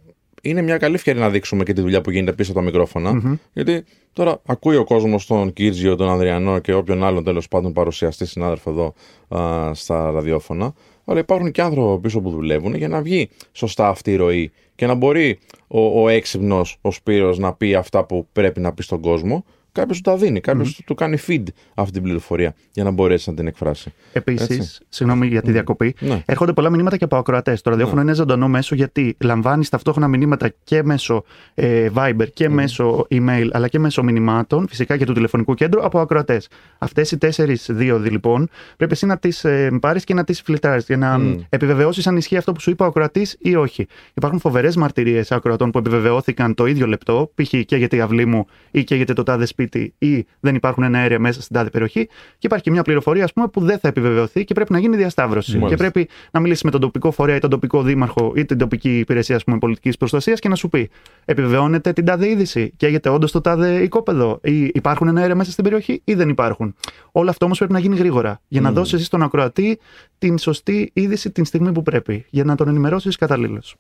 είναι 0.43 0.63
μια 0.63 0.77
καλή 0.77 0.95
ευκαιρία 0.95 1.21
να 1.21 1.31
δείξουμε 1.31 1.65
και 1.65 1.73
τη 1.73 1.81
δουλειά 1.81 2.01
που 2.01 2.11
γίνεται 2.11 2.33
πίσω 2.33 2.51
από 2.51 2.61
τα 2.61 2.65
μικροφωνα 2.67 3.39
Γιατί 3.53 3.85
τώρα 4.13 4.41
ακούει 4.47 4.77
ο 4.77 4.85
κόσμος 4.85 5.27
τον 5.27 5.53
Κίρτζιο, 5.53 5.97
τον 5.97 6.09
Ανδριανό 6.11 6.59
και 6.59 6.75
όποιον 6.75 7.05
άλλον 7.05 7.25
τέλος 7.25 7.49
πάντων 7.49 7.73
παρουσιαστή 7.73 8.27
συνάδελφο 8.27 8.71
εδώ 8.71 8.95
α, 9.41 9.75
στα 9.75 10.11
ραδιόφωνα. 10.11 10.73
Αλλά 11.11 11.21
υπάρχουν 11.21 11.51
και 11.51 11.63
άνθρωποι 11.63 12.01
πίσω 12.01 12.21
που 12.21 12.31
δουλεύουν 12.31 12.75
για 12.75 12.89
να 12.89 13.03
βγει 13.03 13.29
σωστά 13.53 13.89
αυτή 13.89 14.13
η 14.13 14.17
ροή 14.17 14.51
και 14.75 14.87
να 14.87 14.95
μπορεί 14.95 15.39
ο, 15.69 16.03
ο 16.03 16.09
έξυπνος, 16.09 16.79
ο 16.81 16.91
Σπύρος, 16.91 17.39
να 17.39 17.53
πει 17.53 17.75
αυτά 17.75 18.05
που 18.05 18.27
πρέπει 18.33 18.61
να 18.61 18.73
πει 18.73 18.83
στον 18.83 19.01
κόσμο. 19.01 19.45
Κάποιος 19.73 19.97
του 20.01 20.11
τα 20.11 20.17
δίνει, 20.17 20.41
κάποιος 20.41 20.81
του 20.87 20.95
κάνει 20.95 21.19
feed 21.27 21.43
αυτή 21.75 21.93
την 21.93 22.03
πληροφορία 22.03 22.55
για 22.73 22.85
να 22.85 22.91
μπορέσει 22.91 23.31
να 23.31 23.37
την 23.37 23.47
εκφράσει. 23.47 23.93
Επίσης, 24.13 24.49
Έτσι. 24.59 24.79
συγγνώμη 24.89 25.27
για 25.27 25.43
τη 25.43 25.53
διακοπή, 25.53 25.95
Ναι. 26.01 26.23
έρχονται 26.27 26.53
πολλά 26.53 26.71
μηνύματα 26.71 26.97
και 26.97 27.05
από 27.05 27.17
ακροατές. 27.17 27.61
Το 27.63 27.71
ραδιόφωνο 27.71 28.01
είναι 28.01 28.15
ζωντανό 28.15 28.49
μέσο 28.49 28.75
γιατί 28.75 29.17
λαμβάνεις 29.21 29.69
ταυτόχρονα 29.69 30.09
μηνύματα 30.09 30.53
και 30.65 30.83
μέσω 30.83 31.25
ε, 31.55 31.89
Viber 31.95 32.27
και 32.35 32.49
μέσω 32.49 33.07
email 33.11 33.49
αλλά 33.53 33.69
και 33.69 33.79
μέσω 33.79 34.03
μηνυμάτων, 34.03 34.69
φυσικά 34.69 34.97
και 34.97 35.05
του 35.05 35.13
τηλεφωνικού 35.13 35.55
κέντρου, 35.55 35.85
από 35.85 36.01
ακροατές. 36.01 36.49
Αυτές 36.79 37.11
οι 37.11 37.19
τέσσερις 37.19 37.67
δίωδοι 37.71 38.09
λοιπόν 38.11 38.49
πρέπει 38.77 38.93
εσύ 38.93 39.07
να 39.07 39.19
τις 39.19 39.45
ε, 39.45 39.71
πάρεις 39.81 40.05
και 40.05 40.15
να 40.15 40.25
τις 40.25 40.41
φιλτράρεις 40.43 40.85
για 40.87 40.97
να 40.97 41.19
Μμ. 41.19 41.37
επιβεβαιώσεις 41.49 42.07
αν 42.07 42.17
ισχύει 42.17 42.37
αυτό 42.37 42.53
που 42.53 42.61
σου 42.61 42.71
είπε 42.71 42.83
ο 42.83 42.87
ακροατής 42.87 43.37
ή 43.41 43.55
όχι. 43.55 43.87
Υπάρχουν 44.15 44.39
φοβερές 44.41 44.77
μαρτυρίες 44.77 45.33
ακροατών 45.33 45.71
που 45.71 45.79
επιβεβαιώθηκαν 45.79 46.55
το 46.55 46.67
ίδιο 46.67 46.87
λεπτό, 46.87 47.31
π.χ. 47.35 47.49
καίγεται 47.49 47.97
η 47.97 48.01
αυλή 48.01 48.27
μου 48.27 48.47
ή 48.71 48.85
καίγεται 48.85 49.13
το 49.13 49.23
τάδες 49.23 49.55
σπίτι 49.61 49.95
ή 49.99 50.27
δεν 50.41 50.55
υπάρχουν 50.55 50.83
ένα 50.83 50.99
αέρια 50.99 51.19
μέσα 51.19 51.43
στην 51.43 51.57
τάδε 51.57 51.71
περιοχή. 51.71 52.07
Και 52.07 52.47
υπάρχει 52.47 52.65
και 52.65 52.71
μια 52.71 52.83
πληροφορία, 52.83 53.25
ας 53.25 53.33
πούμε, 53.33 53.49
που 53.49 53.61
δεν 53.61 53.79
θα 53.79 53.89
επιβεβαιωθεί 53.89 54.45
και 54.45 54.55
πρέπει 54.55 54.73
να 54.73 54.79
γίνει 54.79 54.97
διασταύρωση. 54.97 55.59
Μάλιστα. 55.59 55.69
Και 55.69 55.91
πρέπει 55.91 56.09
να 56.31 56.41
μιλήσει 56.41 56.65
με 56.65 56.71
τον 56.71 56.81
τοπικό 56.81 57.11
φορέα 57.11 57.37
ή 57.37 57.39
τον 57.39 57.51
τοπικό 57.51 57.83
δήμαρχο 57.83 58.33
ή 58.37 58.45
την 58.45 58.59
τοπική 58.59 58.99
υπηρεσία 58.99 59.41
πολιτικής 59.61 59.97
προστασίας 59.97 60.41
και 60.41 60.49
να 60.49 60.55
σου 60.55 60.69
πει: 60.69 60.91
Επιβεβαιώνεται 61.25 61.93
την 61.93 62.05
τάδε 62.05 62.29
είδηση. 62.29 62.73
Καίγεται 62.77 63.09
όντως 63.09 63.33
το 63.33 63.41
τάδε 63.41 63.83
οικόπεδο. 63.83 64.41
Ή 64.43 64.71
υπάρχουν 64.75 65.09
ένα 65.09 65.21
αέρια 65.21 65.35
μέσα 65.35 65.51
στην 65.51 65.65
περιοχή 65.65 66.03
ή 66.05 66.15
δεν 66.15 66.29
υπάρχουν. 66.29 66.75
Όλο 67.13 67.31
αυτό 67.31 67.45
όμως 67.45 67.59
πρέπει 67.59 67.73
να 67.73 67.79
γίνει 67.79 67.97
γρήγορα. 67.97 68.41
Για 68.49 68.61
να 68.61 68.73
δώσεις 68.73 68.93
εσύ 68.93 69.05
στον 69.05 69.23
ακροατή 69.23 69.79
την 70.19 70.39
σωστή 70.39 70.91
είδηση 70.93 71.31
την 71.31 71.45
στιγμή 71.45 71.73
που 71.73 71.83
πρέπει. 71.83 72.25
Για 72.31 72.45
να 72.45 72.55
τον 72.55 72.69
ενημερώσεις 72.69 73.17
καταλήλως. 73.17 73.77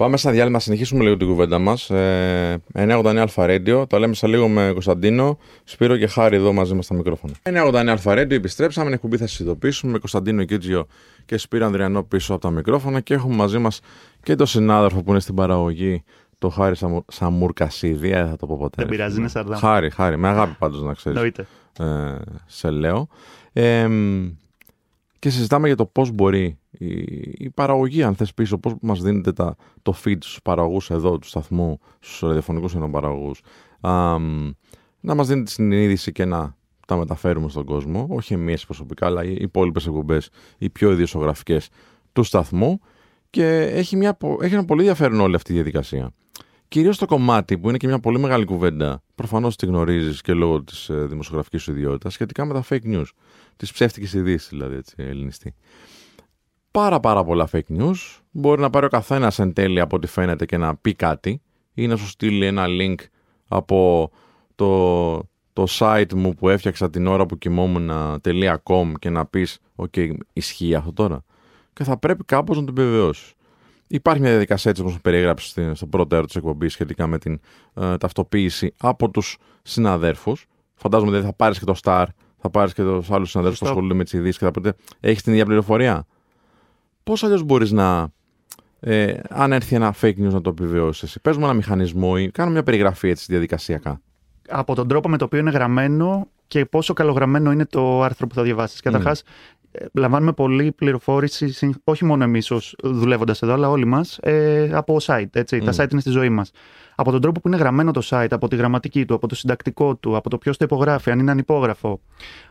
Πάμε 0.00 0.16
στα 0.16 0.30
διάλειμμα 0.30 0.56
να 0.56 0.62
συνεχίσουμε 0.62 1.02
λίγο 1.02 1.16
την 1.16 1.26
κουβέντα 1.26 1.58
μας. 1.58 1.90
Ε, 1.90 2.62
989 2.74 3.16
Αλφα 3.16 3.46
Radio. 3.48 3.84
Το 3.88 3.98
λέμε 3.98 4.14
σε 4.14 4.26
λίγο 4.26 4.48
με 4.48 4.70
Κωνσταντίνο, 4.72 5.38
Σπύρο 5.64 5.96
και 5.96 6.06
Χάρη 6.06 6.36
εδώ 6.36 6.52
μαζί 6.52 6.74
μας 6.74 6.84
στα 6.84 6.94
μικρόφωνα. 6.94 7.34
989 7.42 7.86
Αλφα 7.88 8.12
Radio. 8.12 8.30
Επιστρέψαμε. 8.30 8.86
Την 8.86 8.94
εκπομπή 8.94 9.16
θα 9.16 9.26
σας 9.26 9.38
ειδοποιήσουμε 9.38 9.92
με 9.92 9.98
Κωνσταντίνο 9.98 10.44
Κίτζιο 10.44 10.86
και 11.24 11.36
Σπύρο 11.36 11.66
Ανδριανό 11.66 12.02
πίσω 12.02 12.32
από 12.32 12.42
τα 12.42 12.50
μικρόφωνα. 12.50 13.00
Και 13.00 13.14
έχουμε 13.14 13.34
μαζί 13.34 13.58
μας 13.58 13.80
και 14.22 14.34
τον 14.34 14.46
συνάδελφο 14.46 15.02
που 15.02 15.10
είναι 15.10 15.20
στην 15.20 15.34
παραγωγή, 15.34 16.02
το 16.38 16.48
Χάρη 16.48 16.76
Σαμου... 16.76 17.04
Σαμουρκασίδη. 17.08 18.10
Ε, 18.10 18.26
θα 18.26 18.36
το 18.36 18.46
πω 18.46 18.56
ποτέ. 18.56 18.74
Δεν 18.76 18.88
πειράζει, 18.88 19.18
είναι 19.18 19.28
σαρδάμ. 19.28 19.58
Χάρη, 19.58 19.90
χάρη. 19.90 20.16
Με 20.16 20.28
αγάπη 20.28 20.56
πάντως 20.58 20.82
να 20.82 20.94
ξέρεις. 20.94 21.18
Εννοείται. 21.18 21.46
ε, 21.78 22.16
σε 22.46 22.70
λέω. 22.70 23.08
Ε, 23.52 23.88
και 25.20 25.30
συζητάμε 25.30 25.66
για 25.66 25.76
το 25.76 25.86
πώς 25.86 26.10
μπορεί 26.10 26.58
η, 26.70 26.88
η 27.38 27.50
παραγωγή, 27.50 28.02
αν 28.02 28.14
θες 28.14 28.34
πίσω, 28.34 28.58
πώς 28.58 28.74
μας 28.80 29.02
δίνεται 29.02 29.32
τα, 29.32 29.56
το 29.82 29.94
feed 30.04 30.16
στους 30.18 30.42
παραγωγούς 30.42 30.90
εδώ 30.90 31.18
του 31.18 31.26
σταθμού, 31.26 31.78
στους 31.98 32.20
ραδιοφωνικούς 32.20 32.74
ενοπαραγωγούς, 32.74 33.40
α, 33.80 34.18
να 35.00 35.14
μας 35.14 35.28
δίνει 35.28 35.42
τη 35.42 35.50
συνείδηση 35.50 36.12
και 36.12 36.24
να 36.24 36.56
τα 36.86 36.96
μεταφέρουμε 36.96 37.48
στον 37.48 37.64
κόσμο, 37.64 38.06
όχι 38.10 38.34
εμείς 38.34 38.64
προσωπικά, 38.64 39.06
αλλά 39.06 39.24
οι 39.24 39.36
υπόλοιπες 39.38 39.86
εκπομπές, 39.86 40.30
οι 40.58 40.70
πιο 40.70 40.92
ιδιοσιογραφικές 40.92 41.68
του 42.12 42.22
σταθμού 42.22 42.80
Και 43.30 43.46
έχει, 43.56 43.96
μια, 43.96 44.16
έχει 44.40 44.54
ένα 44.54 44.64
πολύ 44.64 44.80
ενδιαφέρον 44.80 45.20
όλη 45.20 45.34
αυτή 45.34 45.52
η 45.52 45.54
διαδικασία. 45.54 46.10
Κυρίως 46.70 46.98
το 46.98 47.06
κομμάτι 47.06 47.58
που 47.58 47.68
είναι 47.68 47.78
και 47.78 47.86
μια 47.86 47.98
πολύ 48.00 48.18
μεγάλη 48.18 48.44
κουβέντα, 48.44 49.02
προφανώς 49.14 49.56
τη 49.56 49.66
γνωρίζεις 49.66 50.20
και 50.20 50.32
λόγω 50.32 50.62
της 50.62 50.88
ε, 50.88 50.94
δημοσιογραφικής 50.94 51.62
σου 51.62 51.70
ιδιότητας, 51.70 52.12
σχετικά 52.12 52.44
με 52.44 52.52
τα 52.52 52.64
fake 52.68 52.84
news. 52.84 53.04
Τις 53.56 53.72
ψεύτικες 53.72 54.12
ειδήσεις, 54.12 54.48
δηλαδή, 54.48 54.76
έτσι, 54.76 54.94
ελληνιστή. 54.98 55.54
Πάρα 56.70 57.00
πάρα 57.00 57.24
πολλά 57.24 57.48
fake 57.52 57.78
news. 57.78 57.94
Μπορεί 58.30 58.60
να 58.60 58.70
πάρει 58.70 58.86
ο 58.86 58.88
καθένας 58.88 59.38
εν 59.38 59.52
τέλει 59.52 59.80
από 59.80 59.96
ό,τι 59.96 60.06
φαίνεται 60.06 60.46
και 60.46 60.56
να 60.56 60.76
πει 60.76 60.94
κάτι 60.94 61.42
ή 61.74 61.86
να 61.86 61.96
σου 61.96 62.06
στείλει 62.06 62.46
ένα 62.46 62.64
link 62.68 62.96
από 63.48 64.10
το, 64.54 65.16
το 65.52 65.66
site 65.68 66.14
μου 66.14 66.34
που 66.34 66.48
έφτιαξα 66.48 66.90
την 66.90 67.06
ώρα 67.06 67.26
που 67.26 67.38
κοιμόμουν.com 67.38 68.92
και 68.98 69.10
να 69.10 69.26
πεις 69.26 69.58
«ΟΚ, 69.74 69.94
ισχύει 70.32 70.74
αυτό 70.74 70.92
τώρα» 70.92 71.24
και 71.72 71.84
θα 71.84 71.98
πρέπει 71.98 72.24
κάπως 72.24 72.56
να 72.56 72.64
το 72.64 72.72
επιβεβαιώσεις. 72.72 73.34
Υπάρχει 73.92 74.20
μια 74.20 74.30
διαδικασία 74.30 74.70
έτσι 74.70 74.82
όπως 74.82 75.00
περιέγραψες 75.00 75.78
στο 75.78 75.86
πρώτο 75.86 76.14
έργο 76.14 76.26
της 76.26 76.36
εκπομπής 76.36 76.72
σχετικά 76.72 77.06
με 77.06 77.18
την 77.18 77.40
ε, 77.74 77.96
ταυτοποίηση 77.96 78.74
από 78.80 79.10
τους 79.10 79.38
συναδέρφους. 79.62 80.46
Φαντάζομαι 80.74 81.16
ότι 81.16 81.26
θα 81.26 81.32
πάρεις 81.32 81.58
και 81.58 81.64
το 81.64 81.74
Star, 81.82 82.06
θα 82.38 82.50
πάρεις 82.50 82.72
και 82.72 82.82
τους 82.82 83.10
άλλους 83.10 83.30
συναδέρφους 83.30 83.60
που 83.60 83.66
ασχολούνται 83.66 83.94
με 83.94 84.04
τις 84.04 84.12
ειδήσεις 84.12 84.38
και 84.38 84.44
θα 84.44 84.50
πείτε 84.50 84.74
Έχεις 85.00 85.22
την 85.22 85.32
ίδια 85.32 85.44
πληροφορία; 85.44 86.06
Πώς 87.02 87.24
αλλιώς 87.24 87.42
μπορείς 87.42 87.70
να. 87.70 88.08
Ε, 88.80 89.14
αν 89.28 89.52
έρθει 89.52 89.74
ένα 89.74 89.94
fake 90.00 90.16
news 90.16 90.30
να 90.30 90.40
το 90.40 90.50
επιβεβαιώσει 90.50 91.04
εσύ; 91.04 91.20
Παίζουμε 91.20 91.44
ένα 91.44 91.54
μηχανισμό 91.54 92.14
ή 92.18 92.30
κάνω 92.30 92.50
μια 92.50 92.62
περιγραφή 92.62 93.08
έτσι 93.08 93.24
διαδικασιακά. 93.28 94.00
Από 94.48 94.74
τον 94.74 94.88
τρόπο 94.88 95.08
με 95.08 95.16
το 95.16 95.24
οποίο 95.24 95.38
είναι 95.38 95.50
γραμμένο 95.50 96.28
και 96.46 96.64
πόσο 96.64 96.92
καλογραμμένο 96.92 97.52
είναι 97.52 97.66
το 97.66 98.02
άρθρο 98.02 98.26
που 98.26 98.34
θα 98.34 98.42
διαβάσεις. 98.42 98.78
Mm. 98.78 98.82
Καταρχάς, 98.82 99.20
ε, 99.20 99.24
λαμβάνουμε 99.92 100.32
πολλή 100.32 100.72
πληροφόρηση, 100.72 101.74
όχι 101.84 102.04
μόνο 102.04 102.24
εμείς 102.24 102.52
δουλεύοντας 102.82 103.42
εδώ, 103.42 103.52
αλλά 103.52 103.70
όλοι 103.70 103.84
μας, 103.84 104.18
ε, 104.18 104.70
από 104.72 104.96
site. 105.02 105.28
Έτσι. 105.32 105.58
Τα 105.58 105.72
site 105.72 105.90
είναι 105.92 106.00
στη 106.00 106.10
ζωή 106.10 106.28
μας. 106.28 106.50
Από 106.94 107.10
τον 107.10 107.20
τρόπο 107.20 107.40
που 107.40 107.48
είναι 107.48 107.56
γραμμένο 107.56 107.90
το 107.90 108.02
site, 108.04 108.26
από 108.30 108.48
τη 108.48 108.56
γραμματική 108.56 109.04
του, 109.04 109.14
από 109.14 109.26
το 109.26 109.34
συντακτικό 109.34 109.94
του, 109.94 110.16
από 110.16 110.30
το 110.30 110.38
ποιος 110.38 110.56
το 110.56 110.64
υπογράφει, 110.64 111.10
αν 111.10 111.18
είναι 111.18 111.30
ανυπόγραφο, 111.30 112.00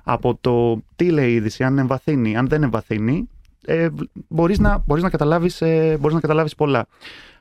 από 0.04 0.38
το 0.42 0.82
τι 0.96 1.10
λέει 1.10 1.30
η 1.30 1.34
είδηση, 1.34 1.64
αν 1.64 1.78
εμβαθύνει, 1.78 2.38
αν 2.38 2.48
δεν 2.48 2.64
εμβαθύνει, 2.64 3.30
ε, 3.66 3.88
μπορείς, 4.28 4.60
να, 4.60 4.84
μπορείς, 4.86 5.04
να 5.04 5.10
καταλάβεις, 5.10 5.62
ε, 5.62 5.98
μπορείς 6.00 6.16
να 6.16 6.22
καταλάβεις 6.22 6.56
πολλά. 6.56 6.88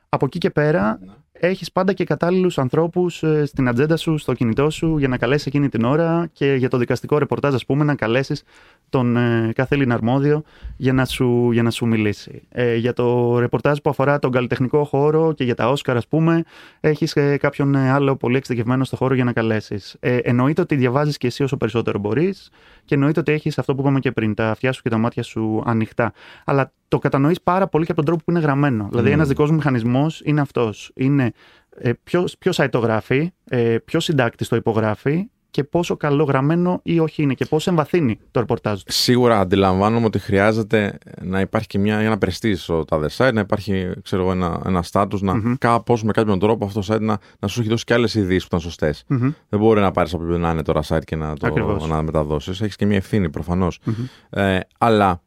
Από 0.09 0.25
εκεί 0.25 0.37
και 0.37 0.49
πέρα, 0.49 0.99
ναι 1.01 1.13
έχεις 1.39 1.71
πάντα 1.71 1.93
και 1.93 2.03
κατάλληλους 2.03 2.57
ανθρώπους 2.57 3.23
ε, 3.23 3.45
στην 3.45 3.67
ατζέντα 3.67 3.97
σου, 3.97 4.17
στο 4.17 4.33
κινητό 4.33 4.69
σου, 4.69 4.97
για 4.97 5.07
να 5.07 5.17
καλέσεις 5.17 5.45
εκείνη 5.45 5.69
την 5.69 5.83
ώρα 5.83 6.29
και 6.33 6.53
για 6.53 6.69
το 6.69 6.77
δικαστικό 6.77 7.17
ρεπορτάζ, 7.17 7.53
ας 7.53 7.65
πούμε, 7.65 7.83
να 7.83 7.95
καλέσεις 7.95 8.43
τον 8.89 9.17
ε, 9.17 9.51
κάθε 9.55 9.75
Έλληνα 9.75 9.93
αρμόδιο 9.93 10.43
για 10.77 10.93
να 10.93 11.05
σου, 11.05 11.51
για 11.51 11.63
να 11.63 11.71
σου 11.71 11.85
μιλήσει. 11.85 12.41
Ε, 12.49 12.75
για 12.75 12.93
το 12.93 13.39
ρεπορτάζ 13.39 13.77
που 13.77 13.89
αφορά 13.89 14.19
τον 14.19 14.31
καλλιτεχνικό 14.31 14.83
χώρο 14.83 15.33
και 15.33 15.43
για 15.43 15.55
τα 15.55 15.69
Όσκαρ, 15.69 15.97
ας 15.97 16.07
πούμε, 16.07 16.43
έχεις 16.79 17.15
ε, 17.15 17.37
κάποιον 17.37 17.75
ε, 17.75 17.91
άλλο 17.91 18.15
πολύ 18.15 18.37
εξειδικευμένο 18.37 18.83
στο 18.83 18.95
χώρο 18.95 19.13
για 19.13 19.23
να 19.23 19.33
καλέσεις. 19.33 19.95
Ε, 19.99 20.17
εννοείται 20.17 20.61
ότι 20.61 20.75
διαβάζεις 20.75 21.17
και 21.17 21.27
εσύ 21.27 21.43
όσο 21.43 21.57
περισσότερο 21.57 21.99
μπορείς 21.99 22.49
και 22.85 22.95
εννοείται 22.95 23.19
ότι 23.19 23.31
έχεις 23.31 23.57
αυτό 23.57 23.75
που 23.75 23.81
είπαμε 23.81 23.99
και 23.99 24.11
πριν, 24.11 24.33
τα 24.33 24.49
αυτιά 24.49 24.71
σου 24.71 24.81
και 24.81 24.89
τα 24.89 24.97
μάτια 24.97 25.23
σου 25.23 25.63
ανοιχτά. 25.65 26.13
Αλλά 26.45 26.71
το 26.89 26.99
κατανοείς 26.99 27.41
πάρα 27.41 27.67
πολύ 27.67 27.85
και 27.85 27.91
από 27.91 28.01
τον 28.01 28.09
τρόπο 28.09 28.23
που 28.25 28.31
είναι 28.31 28.39
γραμμένο. 28.39 28.85
Mm. 28.85 28.89
Δηλαδή, 28.89 29.11
ένας 29.11 29.27
δικός 29.27 29.49
μου 29.49 29.55
μηχανισμός 29.55 30.21
είναι 30.25 30.41
αυτός. 30.41 30.91
Είναι 30.95 31.31
ε, 31.77 31.91
ποιο 32.39 32.51
site 32.55 32.69
το 32.71 32.79
γράφει, 32.79 33.31
ε, 33.49 33.77
ποιο 33.85 33.99
συντάκτη 33.99 34.47
το 34.47 34.55
υπογράφει 34.55 35.29
και 35.51 35.63
πόσο 35.63 35.97
καλό 35.97 36.23
γραμμένο 36.23 36.79
ή 36.83 36.99
όχι 36.99 37.21
είναι 37.21 37.33
και 37.33 37.45
πόσο 37.45 37.69
εμβαθύνει 37.69 38.19
το 38.31 38.39
ρεπορτάζ 38.39 38.81
του. 38.81 38.93
Σίγουρα 38.93 39.39
αντιλαμβάνομαι 39.39 40.05
ότι 40.05 40.19
χρειάζεται 40.19 40.97
να 41.21 41.39
υπάρχει 41.39 41.67
και 41.67 41.79
μια, 41.79 41.97
ένα 41.97 42.17
πρεστή 42.17 42.55
στο 42.55 42.85
τάδε 42.85 43.09
site, 43.17 43.33
να 43.33 43.39
υπάρχει 43.39 43.91
ξέρω, 44.01 44.31
ένα, 44.31 44.61
ένα 44.65 44.83
status, 44.91 45.19
να 45.19 45.33
mm-hmm. 45.33 45.53
κάπως 45.57 46.03
με 46.03 46.11
κάποιον 46.11 46.39
τρόπο 46.39 46.65
αυτό 46.65 46.79
το 46.79 46.93
site 46.93 47.01
να, 47.01 47.17
να 47.39 47.47
σου 47.47 47.59
έχει 47.59 47.69
δώσει 47.69 47.83
και 47.83 47.93
άλλες 47.93 48.15
ειδήσει 48.15 48.39
που 48.39 48.45
ήταν 48.47 48.59
σωστές. 48.59 49.03
Mm-hmm. 49.09 49.33
Δεν 49.49 49.59
μπορεί 49.59 49.81
να 49.81 49.91
πάρεις 49.91 50.13
από 50.13 50.23
να 50.23 50.49
είναι 50.51 50.61
τώρα 50.61 50.81
site 50.87 51.03
και 51.03 51.15
να 51.15 51.35
το 51.35 51.87
να 51.87 52.01
μεταδώσεις. 52.01 52.61
Έχεις 52.61 52.75
και 52.75 52.85
μια 52.85 52.97
ευθύνη 52.97 53.29
προφανώς. 53.29 53.79
Mm-hmm. 53.85 54.39
Ε, 54.39 54.59
αλλά 54.77 55.21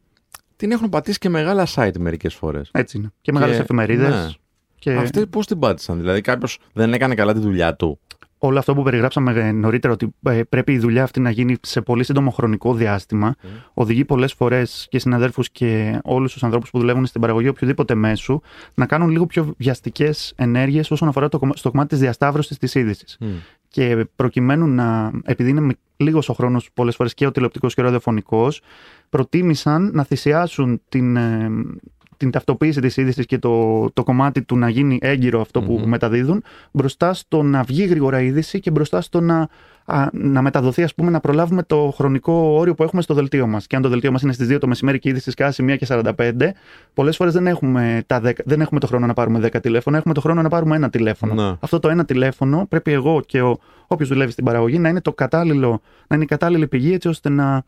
την 0.62 0.70
έχουν 0.70 0.88
πατήσει 0.88 1.18
και 1.18 1.28
μεγάλα 1.28 1.66
site 1.74 1.98
μερικές 1.98 2.34
φορές. 2.34 2.70
Έτσι 2.72 2.96
είναι. 2.96 3.12
Και 3.20 3.32
μεγάλες 3.32 3.58
εφημερίδες. 3.58 4.08
Ναι. 4.08 4.30
Και... 4.78 4.92
Αυτοί 4.92 5.26
πώς 5.26 5.46
την 5.46 5.58
πάτησαν, 5.58 6.00
Δηλαδή 6.00 6.20
κάποιος 6.20 6.58
δεν 6.72 6.92
έκανε 6.92 7.14
καλά 7.14 7.32
τη 7.32 7.38
δουλειά 7.38 7.74
του; 7.74 8.00
Όλο 8.38 8.58
αυτό 8.58 8.74
που 8.74 8.82
περιγράψαμε 8.82 9.52
νωρίτερα, 9.52 9.92
ότι 9.92 10.14
ε, 10.22 10.42
πρέπει 10.48 10.72
η 10.72 10.78
δουλειά 10.78 11.02
αυτή 11.02 11.20
να 11.20 11.30
γίνει 11.30 11.56
σε 11.62 11.80
πολύ 11.80 12.04
σύντομο 12.04 12.30
χρονικό 12.30 12.74
διάστημα, 12.74 13.34
mm. 13.34 13.46
οδηγεί 13.74 14.04
πολλές 14.04 14.32
φορές 14.32 14.86
και 14.90 14.98
συναδέλφους 14.98 15.50
και 15.50 16.00
όλους 16.04 16.32
τους 16.32 16.44
ανθρώπους 16.44 16.70
που 16.70 16.78
δουλεύουν 16.78 17.06
στην 17.06 17.20
παραγωγή 17.20 17.48
οποιοδήποτε 17.48 17.94
μέσου 17.94 18.40
να 18.74 18.86
κάνουν 18.86 19.08
λίγο 19.08 19.26
πιο 19.26 19.54
βιαστικές 19.58 20.32
ενέργειες 20.36 20.90
όσον 20.90 21.08
αφορά 21.08 21.28
το, 21.28 21.40
στο 21.54 21.70
κομμάτι 21.70 21.88
της 21.88 21.98
διασταύρωσης 21.98 22.58
της 22.58 22.74
είδησης. 22.74 23.18
Mm. 23.20 23.26
Και 23.68 24.06
προκειμένου 24.16 24.66
να, 24.66 25.10
επειδή 25.24 25.50
είναι 25.50 25.76
λίγος 25.96 26.28
ο 26.28 26.32
χρόνος 26.32 26.70
πολλές 26.74 26.96
φορές 26.96 27.14
και 27.14 27.26
ο 27.26 27.30
τηλεοπτικός 27.30 27.74
και 27.74 27.80
ο 27.80 27.84
ραδιοφωνικός, 27.84 28.60
προτίμησαν 29.08 29.90
να 29.94 30.04
θυσιάσουν 30.04 30.80
την, 30.88 31.16
ε, 31.16 31.50
την 32.16 32.30
ταυτοποίηση 32.30 32.80
της 32.80 32.96
είδησης 32.96 33.26
και 33.26 33.38
το, 33.38 33.90
το 33.90 34.02
κομμάτι 34.02 34.42
του 34.42 34.56
να 34.56 34.68
γίνει 34.68 34.98
έγκυρο 35.00 35.40
αυτό 35.40 35.62
που 35.62 35.82
μεταδίδουν, 35.86 36.42
μπροστά 36.72 37.14
στο 37.14 37.42
να 37.42 37.62
βγει 37.62 37.84
γρήγορα 37.84 38.20
η 38.22 38.26
είδηση 38.26 38.60
και 38.60 38.70
μπροστά 38.70 39.00
στο 39.00 39.20
να, 39.20 39.48
να 40.12 40.42
μεταδοθεί, 40.42 40.82
ας 40.82 40.94
πούμε, 40.94 41.10
να 41.10 41.20
προλάβουμε 41.20 41.62
το 41.62 41.92
χρονικό 41.96 42.32
όριο 42.32 42.74
που 42.74 42.82
έχουμε 42.82 43.02
στο 43.02 43.14
δελτίο 43.14 43.46
μας. 43.46 43.66
Και 43.66 43.76
αν 43.76 43.82
το 43.82 43.88
δελτίο 43.88 44.12
μας 44.12 44.22
είναι 44.22 44.32
στις 44.32 44.48
2 44.48 44.58
το 44.58 44.66
μεσημέρι 44.66 44.98
και 44.98 45.08
η 45.08 45.10
είδηση 45.10 45.30
σκάσει 45.30 45.64
1 45.68 45.76
και 45.76 45.86
45, 45.88 46.52
πολλές 46.94 47.16
φορές 47.16 47.32
δεν, 47.32 47.46
έχουμε 47.46 48.04
δεν 48.44 48.60
έχουμε 48.60 48.80
το 48.80 48.86
χρόνο 48.86 49.06
να 49.06 49.12
πάρουμε 49.12 49.48
10 49.52 49.60
τηλέφωνα, 49.62 49.96
έχουμε 49.96 50.14
το 50.14 50.20
χρόνο 50.20 50.42
να 50.42 50.48
πάρουμε 50.48 50.76
ένα 50.76 50.90
τηλέφωνο. 50.90 51.34
Να. 51.34 51.56
Αυτό 51.60 51.78
το 51.78 51.88
ένα 51.88 52.04
τηλέφωνο 52.04 52.66
πρέπει 52.68 52.92
εγώ 52.92 53.20
και 53.26 53.42
ο 53.42 53.58
όποιος 53.86 54.08
δουλεύει 54.08 54.30
στην 54.32 54.44
παραγωγή 54.44 54.78
να 54.78 54.88
είναι, 54.88 55.00
το 55.00 55.12
κατάλληλο, 55.12 55.80
να 56.06 56.14
είναι 56.14 56.24
η 56.24 56.28
κατάλληλη 56.28 56.66
πηγή 56.66 56.92
έτσι 56.92 57.08
ώστε 57.08 57.28
να, 57.28 57.64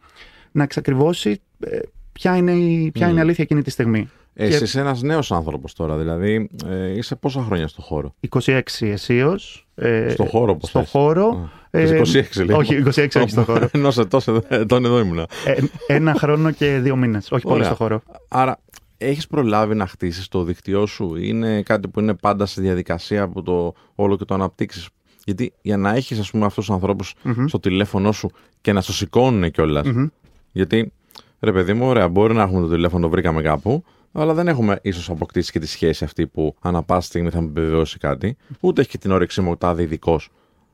να 0.53 0.63
εξακριβώσει 0.63 1.41
ε, 1.61 1.79
ποια 2.13 2.37
είναι 2.37 2.53
η, 2.53 2.91
ποια 2.91 3.09
είναι 3.09 3.19
η 3.19 3.21
αλήθεια 3.21 3.45
εκείνη 3.45 3.63
τη 3.63 3.71
στιγμή. 3.71 4.11
Εσύ 4.37 4.59
και... 4.59 4.65
είσαι 4.65 4.81
ένας 4.81 5.03
νέος 5.03 5.33
άνθρωπος 5.33 5.73
τώρα, 5.73 5.97
δηλαδή 5.97 6.51
ε, 6.67 6.97
είσαι 6.97 7.17
πόσα 7.17 7.43
χρόνια 7.43 7.69
στο 7.69 7.83
χώρο; 7.83 8.15
26 8.45 8.61
αισίως. 8.81 9.67
Ε, 9.75 10.09
στο 10.09 10.25
χώρο, 10.25 10.57
πώ 10.57 10.67
Στο 10.67 10.85
χώρο. 10.85 11.51
Ε, 11.71 12.01
26 12.01 12.45
λέει. 12.45 12.57
Όχι, 12.57 12.83
26 12.87 12.91
όχι 13.17 13.29
στο 13.29 13.43
χώρο. 13.43 13.69
Ενώ 13.73 13.91
σε 13.91 14.05
τόσο 14.05 14.43
τον 14.67 14.85
εδώ 14.85 14.99
ήμουνα. 14.99 15.27
Ε, 15.45 15.61
ένα 15.87 16.15
χρόνο 16.15 16.51
και 16.51 16.79
δύο 16.79 16.97
μήνες. 16.97 17.33
Όχι 17.33 17.47
πολύ 17.47 17.65
στο 17.65 17.75
χώρο. 17.75 18.03
Άρα, 18.29 18.61
έχεις 18.99 19.27
προλάβει 19.27 19.75
να 19.75 19.87
χτίσεις 19.87 20.29
το 20.29 20.43
δίκτυό 20.43 20.87
σου, 20.87 21.17
είναι 21.17 21.63
κάτι 21.63 21.89
που 21.89 22.01
είναι 22.01 22.15
πάντα 22.15 22.47
στη 22.47 22.61
διαδικασία 22.61 23.29
που 23.29 23.43
το 23.43 23.75
όλο 23.95 24.17
και 24.17 24.25
το 24.25 24.35
αναπτύξεις; 24.35 24.89
Γιατί 25.25 25.53
για 25.63 25.77
να 25.77 25.95
έχεις, 25.95 26.19
ας 26.19 26.31
πούμε, 26.31 26.45
αυτούς 26.45 26.65
τους 26.65 26.75
ανθρώπους 26.75 27.15
mm-hmm. 27.25 27.45
στο 27.47 27.61
τηλέφωνό 27.61 28.13
σου 28.13 28.31
και 28.61 28.73
να 28.73 28.81
σου 28.81 28.93
σηκώνουν 28.93 29.51
κιόλας. 29.51 29.87
Mm-hmm. 29.87 30.07
Γιατί, 30.53 30.93
ρε 31.41 31.53
παιδί 31.53 31.73
μου, 31.73 31.87
ωραία, 31.87 32.09
μπορεί 32.09 32.35
να 32.35 32.43
έχουμε 32.43 32.61
το 32.61 32.69
τηλέφωνο, 32.69 33.03
το 33.03 33.09
βρήκαμε 33.09 33.43
κάπου, 33.43 33.85
αλλά 34.17 34.35
δεν 34.35 34.49
έχουμε 34.49 34.79
ίσως 34.83 35.11
αποκτήσει 35.11 35.53
και 35.53 35.59
τη 35.59 35.67
σχέση 35.67 36.05
αυτή 36.05 36.27
που 36.27 36.55
ανά 36.61 36.83
πάσα 36.83 37.07
στιγμή 37.07 37.31
θα 37.31 37.41
μου 37.41 37.49
επιβεβαιώσει 37.49 37.99
κάτι. 37.99 38.37
Ούτε 38.61 38.81
έχει 38.81 38.91
και 38.91 38.99
την 38.99 39.11
όρεξή 39.11 39.41
μου 39.41 39.57
τάδε 39.57 39.83
ειδικός 39.83 40.31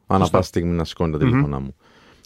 ανά 0.06 0.28
πάσα 0.28 0.42
στιγμή 0.48 0.76
να 0.76 0.84
σηκώνει 0.84 1.12
τα 1.12 1.18
τηλεφώνα 1.18 1.58
μου. 1.60 1.74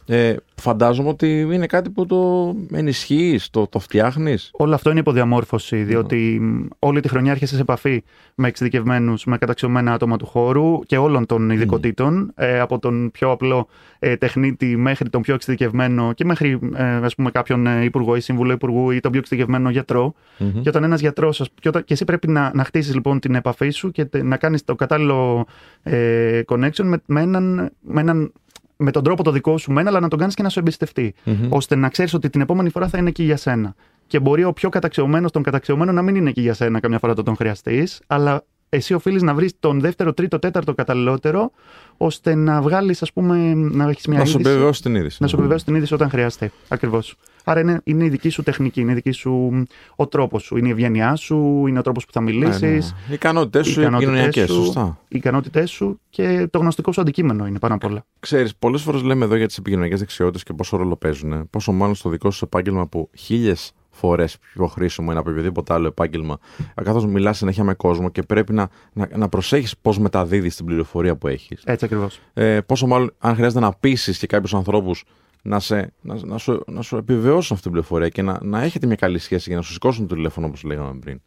Ε, 0.07 0.35
φαντάζομαι 0.55 1.09
ότι 1.09 1.41
είναι 1.41 1.67
κάτι 1.67 1.91
που 1.91 2.07
το 2.07 2.55
ενισχύεις, 2.73 3.51
το, 3.51 3.67
το 3.67 3.79
φτιάχνεις. 3.79 4.51
Όλο 4.53 4.75
αυτό 4.75 4.91
είναι 4.91 5.01
υποδιαμόρφωση, 5.01 5.77
διότι 5.83 6.41
όλη 6.79 7.01
τη 7.01 7.09
χρονιά 7.09 7.33
έρχεσαι 7.33 7.55
σε 7.55 7.61
επαφή 7.61 8.03
με 8.35 8.49
εξειδικευμένους, 8.49 9.25
με 9.25 9.39
καταξιωμένα 9.39 9.93
άτομα 9.93 10.17
του 10.17 10.27
χώρου 10.27 10.81
και 10.87 10.99
όλων 10.99 11.27
των 11.27 11.51
ειδικοτήτων, 11.51 12.33
ε, 12.35 12.61
από 12.61 12.79
τον 12.79 13.11
πιο 13.11 13.31
απλό 13.31 13.69
ε, 13.99 14.17
τεχνίτη 14.17 14.77
μέχρι 14.77 15.09
τον 15.09 15.23
πιο 15.23 15.35
εξειδικευμένο 15.35 16.13
και 16.13 16.25
μέχρι 16.25 16.59
ε, 16.77 16.85
ας 16.85 17.15
πούμε, 17.15 17.31
κάποιον 17.31 17.67
ε, 17.67 17.85
υπουργό 17.85 18.17
ή 18.17 18.21
σύμβουλο 18.21 18.53
υπουργού 18.53 18.91
ή 18.91 19.01
τον 19.01 19.11
πιο 19.11 19.21
εξειδικευμένο 19.21 19.71
γιατρό. 19.71 20.15
Mm-hmm. 20.39 20.61
Και 20.63 20.69
όταν 20.69 20.85
ένας 20.85 21.01
γιατρός, 21.01 21.49
και, 21.61 21.71
και 21.71 21.93
εσύ 21.93 22.05
πρέπει 22.05 22.29
να, 22.29 22.51
να 22.55 22.65
χτίσεις 22.65 22.95
λοιπόν 22.95 23.21
την 23.21 23.35
επαφή 23.35 23.71
σου 23.71 23.91
και 23.91 24.09
να 24.23 24.37
κάνεις 24.37 24.65
το 24.65 24.75
κατάλληλο 24.75 25.47
ε, 25.83 26.41
connection 26.47 26.85
με, 26.85 27.03
με, 27.07 27.21
έναν, 27.21 27.71
με 27.81 28.01
έναν 28.01 28.33
με 28.77 28.91
τον 28.91 29.05
τρόπο 29.05 29.23
το 29.23 29.31
δικό 29.31 29.59
σου 29.59 29.73
μένα, 29.73 29.89
αλλά 29.89 30.01
να 30.01 30.09
τον 30.09 30.19
κάνεις 30.19 30.35
και 30.35 30.43
να 30.43 30.49
σου 30.49 30.59
εμπιστευτεί. 30.59 31.15
Mm-hmm. 31.25 31.49
ώστε 31.49 31.75
να 31.75 31.89
ξέρεις 31.89 32.15
ότι 32.15 32.31
την 32.31 32.41
επόμενη 32.41 32.71
φορά 32.71 32.89
θα 32.89 32.99
είναι 32.99 33.09
εκεί 33.09 33.23
για 33.23 33.37
σένα. 33.37 33.75
Και 34.07 34.21
μπορεί 34.21 34.45
ο 34.45 34.53
πιο 34.53 34.69
καταξιωμένος 34.69 35.31
των 35.31 35.43
καταξιωμένων 35.43 35.95
να 35.95 36.03
μην 36.03 36.15
είναι 36.15 36.31
εκεί 36.31 36.41
για 36.41 36.55
σένα 36.55 36.81
καμιά 36.81 36.99
φορά 36.99 37.15
το 37.15 37.23
τον 37.23 37.37
χρειαστείς, 37.37 38.01
αλλά 38.07 38.45
εσύ 38.75 38.95
οφείλεις 38.95 39.23
να 39.23 39.35
βρεις 39.35 39.53
τον 39.61 39.81
δεύτερο, 39.81 40.13
τρίτο, 40.13 40.39
τέταρτο 40.39 40.75
καταλληλότερο, 40.75 41.51
ώστε 41.97 42.35
να 42.35 42.63
βγάλεις, 42.63 43.03
ας 43.03 43.13
πούμε, 43.13 43.55
να 43.55 43.89
έχεις 43.89 44.07
μια 44.07 44.17
να 44.17 44.23
είδηση. 44.23 44.37
Να 44.37 44.43
σου 44.43 44.49
επιβεβαιώσει 44.49 44.83
την 44.83 44.95
είδηση. 44.95 45.17
Να 45.21 45.27
σου 45.27 45.35
επιβεβαιώσει 45.35 45.65
την 45.65 45.75
είδηση 45.75 45.95
όταν 45.95 46.11
χρειαστεί. 46.11 46.51
Ακριβώς. 46.69 47.17
Άρα 47.45 47.61
είναι, 47.61 47.81
είναι 47.85 48.05
η 48.05 48.09
δική 48.09 48.29
σου 48.29 48.43
τεχνική, 48.43 48.81
είναι 48.81 48.93
η 48.93 48.95
δική 48.95 49.11
σου, 49.11 49.65
ο 49.97 50.07
τρόπος 50.07 50.43
σου, 50.43 50.57
είναι 50.57 50.69
η 50.69 50.71
ευγένειά 50.71 51.17
σου, 51.17 51.65
είναι 51.69 51.79
ο 51.79 51.83
τρόπος 51.83 52.07
που 52.07 52.13
θα 52.13 52.21
μιλήσεις. 52.21 52.61
Ναι, 52.61 52.69
ναι. 52.69 52.77
Οι 53.11 53.13
ικανότητές 53.13 53.67
σου, 53.67 53.81
οι 53.81 53.85
κοινωνιακέ, 53.85 54.47
σωστά. 54.47 54.99
Οι 55.09 55.17
ικανότητές 55.17 55.71
σου 55.71 56.01
και 56.11 56.49
το 56.51 56.59
γνωστικό 56.59 56.93
σου 56.93 57.01
αντικείμενο 57.01 57.47
είναι 57.47 57.59
πάνω 57.59 57.75
απ' 57.75 57.85
όλα. 57.85 58.05
Ξέρεις, 58.21 58.57
πολλές 58.57 58.83
φορές 58.83 59.03
λέμε 59.03 59.25
εδώ 59.25 59.37
για 59.37 59.47
τις 59.47 59.59
επικοινωνιακές 59.59 59.99
δεξιότητες 59.99 60.43
και 60.43 60.53
πόσο 60.53 60.77
ρόλο 60.77 60.97
παίζουν. 60.97 61.51
Πόσο 61.51 61.73
μάλλον 61.73 61.95
στο 61.95 62.11
δικό 62.11 62.31
σου 62.31 62.45
επάγγελμα 62.45 62.87
που 62.87 63.11
χίλιες 63.17 63.73
φορές 63.95 64.39
πιο 64.55 64.67
χρήσιμο 64.67 65.11
είναι 65.11 65.21
από 65.21 65.31
οποιοδήποτε 65.31 65.75
άλλο 65.75 65.87
επάγγελμα. 65.87 66.39
Καθώς 66.85 67.07
μιλάς 67.07 67.37
συνέχεια 67.37 67.65
με 67.65 67.75
κόσμο 67.75 68.09
και 68.09 68.23
πρέπει 68.23 68.53
να, 68.53 68.69
να, 68.93 69.09
να 69.17 69.29
προσέχεις 69.29 69.77
πώς 69.83 69.99
μεταδίδεις 69.99 70.57
την 70.57 70.65
πληροφορία 70.65 71.17
που 71.17 71.29
έχεις. 71.29 71.63
Έτσι 71.65 71.85
ακριβώς. 71.85 72.21
Ε, 72.35 72.61
πόσο 72.61 72.87
μάλλον 72.87 73.13
αν 73.19 73.35
χρειάζεται 73.35 73.61
να 73.61 73.73
πείσει 73.73 74.19
και 74.19 74.27
κάποιους 74.27 74.55
ανθρώπους 74.55 75.05
να, 75.43 75.61
σε, 75.61 75.93
να, 76.01 76.25
να, 76.25 76.39
σου, 76.39 76.63
να 76.67 76.83
σου 76.83 76.97
επιβεβαιώσουν 76.97 77.57
αυτή 77.57 77.63
την 77.63 77.71
πληροφορία 77.71 78.09
και 78.09 78.23
να, 78.23 78.39
να 78.43 78.63
έχετε 78.63 78.87
μια 78.87 78.97
καλή 78.97 79.19
σχέση 79.19 79.45
για 79.49 79.57
να 79.57 79.63
σου 79.63 79.73
σηκώσουν 79.73 80.07
το 80.07 80.15
τηλέφωνο 80.15 80.47
όπως 80.47 80.63
λέγαμε 80.63 80.99
πριν. 80.99 81.21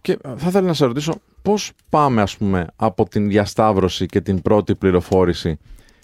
Και 0.00 0.18
θα 0.22 0.48
ήθελα 0.48 0.66
να 0.66 0.74
σε 0.74 0.84
ρωτήσω 0.84 1.14
πώς 1.42 1.72
πάμε, 1.88 2.22
ας 2.22 2.36
πούμε, 2.36 2.66
από 2.76 3.08
την 3.08 3.28
διασταύρωση 3.28 4.06
και 4.06 4.20
την 4.20 4.42
πρώτη 4.42 4.74
πληροφόρηση 4.74 5.58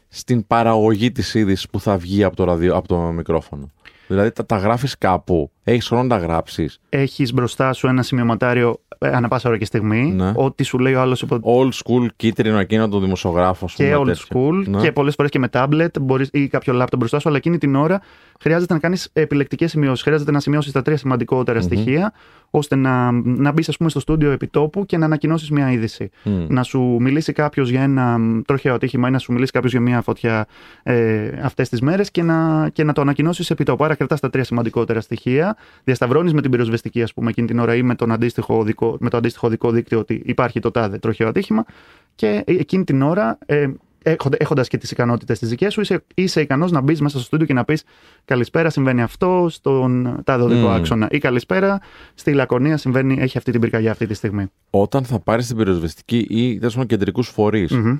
στην 0.09 0.47
παραγωγή 0.47 1.13
της 1.13 1.35
είδησης 1.35 1.69
που 1.69 1.81
θα 1.81 1.97
βγει 1.97 2.25
από 2.25 2.37
το, 2.37 2.45
ραδιο, 2.45 2.77
από 2.77 2.89
το 2.89 2.99
μικρόφωνο; 2.99 3.71
Δηλαδή 4.07 4.31
τα, 4.31 4.47
τα 4.47 4.57
γράφεις 4.57 4.99
κάπου, 4.99 5.51
έχεις 5.65 5.87
χρόνο 5.87 6.03
να 6.03 6.09
τα 6.09 6.17
γράψεις. 6.19 6.81
Έχεις 6.89 7.33
μπροστά 7.33 7.73
σου 7.73 7.87
ένα 7.87 8.03
σημειωματάριο 8.03 8.81
ε, 8.99 9.09
ανά 9.09 9.29
πάσα 9.29 9.49
ώρα 9.49 9.59
και 9.59 9.65
στιγμή. 9.65 10.13
Ναι. 10.17 10.33
Ό,τι 10.35 10.63
σου 10.63 10.79
λέει 10.79 10.95
ο 10.95 11.01
άλλος. 11.01 11.25
Old 11.31 11.71
school, 11.71 12.07
κίτρινο 12.17 12.59
εκείνο 12.59 12.89
το 12.89 13.01
δημοσιογράφο. 13.01 13.65
ας 13.65 13.75
Και 13.75 13.85
πούμε, 13.85 13.97
old 13.97 14.07
τέτοιο. 14.07 14.25
school 14.29 14.67
Ναι. 14.67 14.81
και 14.81 14.93
πολλές 14.93 15.15
φορές 15.15 15.31
και 15.31 15.39
με 15.39 15.49
tablet 15.53 16.01
μπορείς, 16.01 16.29
ή 16.33 16.49
κάποιο 16.49 16.83
laptop 16.83 16.97
μπροστά 16.99 17.19
σου, 17.19 17.29
αλλά 17.29 17.37
εκείνη 17.39 17.59
την 17.59 17.75
ώρα 17.75 18.01
χρειάζεται 18.41 18.73
να 18.73 18.79
κάνεις 18.81 19.09
επιλεκτικές 19.13 19.71
σημειώσεις. 19.71 20.03
Χρειάζεται 20.03 20.31
να 20.31 20.41
σημειώσεις 20.41 20.73
τα 20.73 20.83
τρία 20.83 20.97
σημαντικότερα 20.97 21.61
στοιχεία, 21.61 22.13
ώστε 22.51 22.77
να, 22.77 23.11
να 23.23 23.53
μπεις, 23.53 23.69
ας 23.69 23.77
πούμε, 23.77 23.91
στο 23.91 24.01
στούντιο 24.01 24.31
επιτόπου 24.31 24.87
και 24.87 24.97
να 24.99 25.05
ανακοινώσεις 25.05 25.51
μια 25.51 25.73
είδηση. 25.73 26.11
Μμ. 26.23 26.45
Να 26.49 26.63
σου 26.63 26.97
μιλήσει 27.01 27.33
κάποιος 27.33 27.71
για 27.71 27.83
ένα 27.83 28.19
μ, 28.19 28.41
τροχαίο 28.47 28.75
ατύχημα 28.75 29.09
ή 29.09 29.11
να 29.11 29.19
σου 29.19 29.33
μιλήσει 29.33 29.53
κάποιος 29.53 29.73
για 29.73 29.81
μια 29.81 30.03
φωτιά 30.03 30.47
ε, 30.83 31.29
αυτές 31.43 31.69
τις 31.69 31.81
μέρες 31.81 32.11
και 32.11 32.23
να, 32.23 32.69
και 32.73 32.85
να 32.85 32.93
το 32.93 33.01
ανακοινώσεις 33.01 33.51
επιτόπου. 33.51 33.85
Άρα 33.85 33.94
κρατά 33.95 34.17
τα 34.17 34.31
τρία 34.31 34.45
σημαντικότερα 34.45 35.01
στοιχεία, 35.01 35.57
διασταυρώνεις 35.85 36.33
με 36.33 36.41
την 36.43 36.51
πυροσβεστική, 36.51 37.03
ας 37.03 37.15
πούμε, 37.15 37.31
εκείνη 37.31 37.47
την 37.47 37.59
ώρα 37.59 37.75
ή 37.75 37.83
με, 37.83 37.95
τον 37.95 38.13
αντίστοιχο 38.13 38.59
οδικό, 38.59 38.97
με 39.01 39.11
το 39.11 39.17
αντίστοιχο 39.17 39.47
οδικό 39.47 39.71
δίκτυο 39.71 39.99
ότι 39.99 40.23
υπάρχει 40.25 40.61
το 40.61 40.71
τάδε 40.71 40.99
τροχαίο 40.99 41.29
ατύχημα 41.29 41.65
και 42.15 42.43
ε- 42.47 42.53
εκείνη 42.59 42.85
την 42.85 43.03
ώρα. 43.03 43.39
Ε, 43.47 43.67
Έχοντας 44.39 44.69
και 44.69 44.79
τις 44.79 44.91
ικανότητες 44.91 45.39
τις 45.39 45.49
δικές 45.49 45.73
σου, 45.73 45.81
είσαι, 45.81 46.05
είσαι 46.15 46.41
ικανός 46.41 46.71
να 46.71 46.81
μπεις 46.81 47.01
μέσα 47.01 47.17
στο 47.17 47.27
στούντιο 47.27 47.47
και 47.47 47.53
να 47.53 47.65
πεις 47.65 47.85
Καλησπέρα, 48.25 48.71
συμβαίνει 48.71 49.03
αυτό 49.03 49.47
στον 49.51 50.21
τάδε 50.25 50.43
οδικό 50.43 50.67
Μμμ. 50.67 50.71
άξονα. 50.73 51.09
Ή 51.11 51.19
Καλησπέρα, 51.19 51.81
στη 52.15 52.33
Λακωνία 52.33 52.77
συμβαίνει, 52.77 53.17
έχει 53.21 53.39
αυτή 53.39 53.51
την 53.51 53.61
πυρκαγιά 53.61 53.91
αυτή 53.91 54.07
τη 54.07 54.15
στιγμή. 54.15 54.47
Όταν 54.71 55.05
θα 55.05 55.19
πάρεις 55.19 55.47
την 55.47 55.57
πυροσβεστική 55.57 56.27
ή 56.31 56.59
τέλος 56.59 56.73
πάντων 56.73 56.89
κεντρικούς 56.89 57.29
φορείς, 57.29 57.73
Μμμ. 57.73 57.97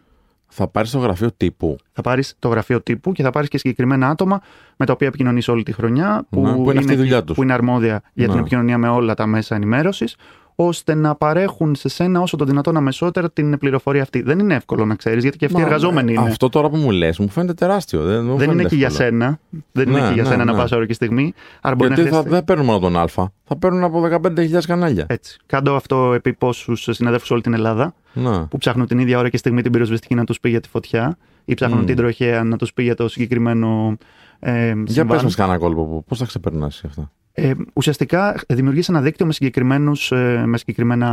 Θα 0.57 0.69
πάρεις 0.69 0.91
το 0.91 0.99
γραφείο 0.99 1.31
τύπου. 1.37 1.77
Θα 1.93 2.03
πάρεις 2.03 2.35
το 2.39 2.49
γραφείο 2.49 2.81
τύπου 2.83 3.13
και 3.13 3.23
θα 3.23 3.31
πάρεις 3.31 3.49
και 3.49 3.59
συγκεκριμένα 3.59 4.09
άτομα 4.09 4.41
με 4.77 4.87
τα 4.87 4.93
οποία 4.93 5.07
επικοινωνείς 5.07 5.49
όλη 5.49 5.63
τη 5.63 5.73
χρονιά, 5.73 6.27
που, 6.31 6.41
Ναι, 6.41 6.53
που 6.55 6.71
είναι 6.71 6.79
αυτή 6.79 6.93
η 6.93 6.97
δουλειά 6.97 7.25
τους. 7.25 7.37
που 7.37 7.43
είναι 7.43 7.53
αρμόδια 7.53 8.03
για 8.13 8.25
την 8.25 8.35
Ναι. 8.35 8.41
επικοινωνία 8.41 8.79
με 8.79 8.89
όλα 8.89 9.15
τα 9.15 9.27
μέσα 9.27 9.55
ενημέρωσης, 9.55 10.17
ώστε 10.55 10.95
να 10.95 11.15
παρέχουν 11.15 11.75
σε 11.75 11.89
σένα 11.89 12.21
όσο 12.21 12.37
το 12.37 12.45
δυνατόν 12.45 12.77
αμεσότερα 12.77 13.31
την 13.31 13.59
πληροφορία 13.59 14.03
αυτή. 14.03 14.23
Δεν 14.23 14.39
είναι 14.39 14.55
εύκολο 14.55 14.85
να 14.85 14.95
ξέρεις, 14.95 15.23
γιατί 15.23 15.39
και 15.39 15.45
αυτοί 15.45 15.57
οι 15.57 15.61
Μα, 15.61 15.67
εργαζόμενοι 15.67 16.11
ε, 16.13 16.15
είναι. 16.21 16.29
Αυτό 16.31 16.49
τώρα 16.49 16.69
που 16.69 16.77
μου 16.77 16.91
λες, 16.91 17.19
μου 17.19 17.29
φαίνεται 17.29 17.55
τεράστιο. 17.55 18.03
Δεν, 18.03 18.25
μου 18.25 18.29
δεν 18.31 18.39
φαίνεται 18.39 18.53
είναι 18.61 18.69
και 18.69 18.75
για 18.77 18.87
εύκολο. 18.87 19.09
σένα. 19.09 19.39
Δεν 19.73 19.89
Ναι, 19.91 19.99
είναι 19.99 20.07
και 20.09 20.15
για 20.15 20.23
ναι, 20.23 20.29
σένα 20.29 20.45
να 20.45 20.53
ναι. 20.53 20.59
πας 20.59 20.73
ώρα 20.73 20.87
και 20.87 20.93
στιγμή. 20.93 21.33
Άρα 21.61 21.75
μπορεί 21.75 21.89
να 21.91 21.95
Γιατί 21.95 22.11
θα, 22.11 22.17
χρειαστεί. 22.17 22.35
δεν 22.37 22.45
παίρνουν 22.45 22.67
μόνο 22.67 22.79
τον 22.79 22.97
Α, 22.97 23.07
θα 23.45 23.57
παίρνουν 23.59 23.85
από 23.85 24.09
15.000 24.11 24.59
κανάλια. 24.67 25.07
Έτσι. 25.09 25.39
Κάντο 25.47 25.75
αυτό 25.75 26.13
επί 26.15 26.33
πόσους 26.33 26.89
συναδέλφους 26.91 27.31
όλη 27.31 27.41
την 27.41 27.55
Ελλάδα 27.55 27.95
Να. 28.13 28.47
που 28.47 28.59
ψάχνουν 28.59 28.87
την 28.87 28.99
ίδια 28.99 29.19
ώρα 29.19 29.29
και 29.29 29.37
στιγμή 29.37 29.63
την 29.63 29.73
πυροσβεστική 29.73 30.15
να 30.15 30.25
τους 30.25 30.41
πει 30.41 30.49
για 30.49 30.61
τη 30.61 30.69
φωτιά 30.69 31.17
ή 31.45 31.55
ψάχνουν 31.55 31.81
Μμ. 31.81 31.85
την 31.87 31.97
τροχέα 31.97 32.45
να 32.45 32.57
τους 32.57 32.73
πει 32.73 32.83
για 32.83 32.95
το 32.95 33.09
συγκεκριμένο 33.09 33.97
ε, 34.39 34.53
Για 34.67 34.85
συμβάν. 34.87 35.17
πε 35.17 35.23
μας 35.23 35.35
κανένα 35.35 35.59
κόλπο, 35.59 36.05
πώς 36.09 36.19
θα 36.19 36.25
ξεπερνάσει 36.25 36.83
αυτά; 36.87 37.11
Ε, 37.37 37.53
ουσιαστικά 37.73 38.41
δημιουργείς 38.49 38.89
ένα 38.89 39.01
δίκτυο 39.01 39.27
με, 39.27 39.33
συγκεκριμένους, 39.33 40.13
ε, 40.13 40.43
με 40.47 40.59
συγκεκριμένα, 40.59 41.09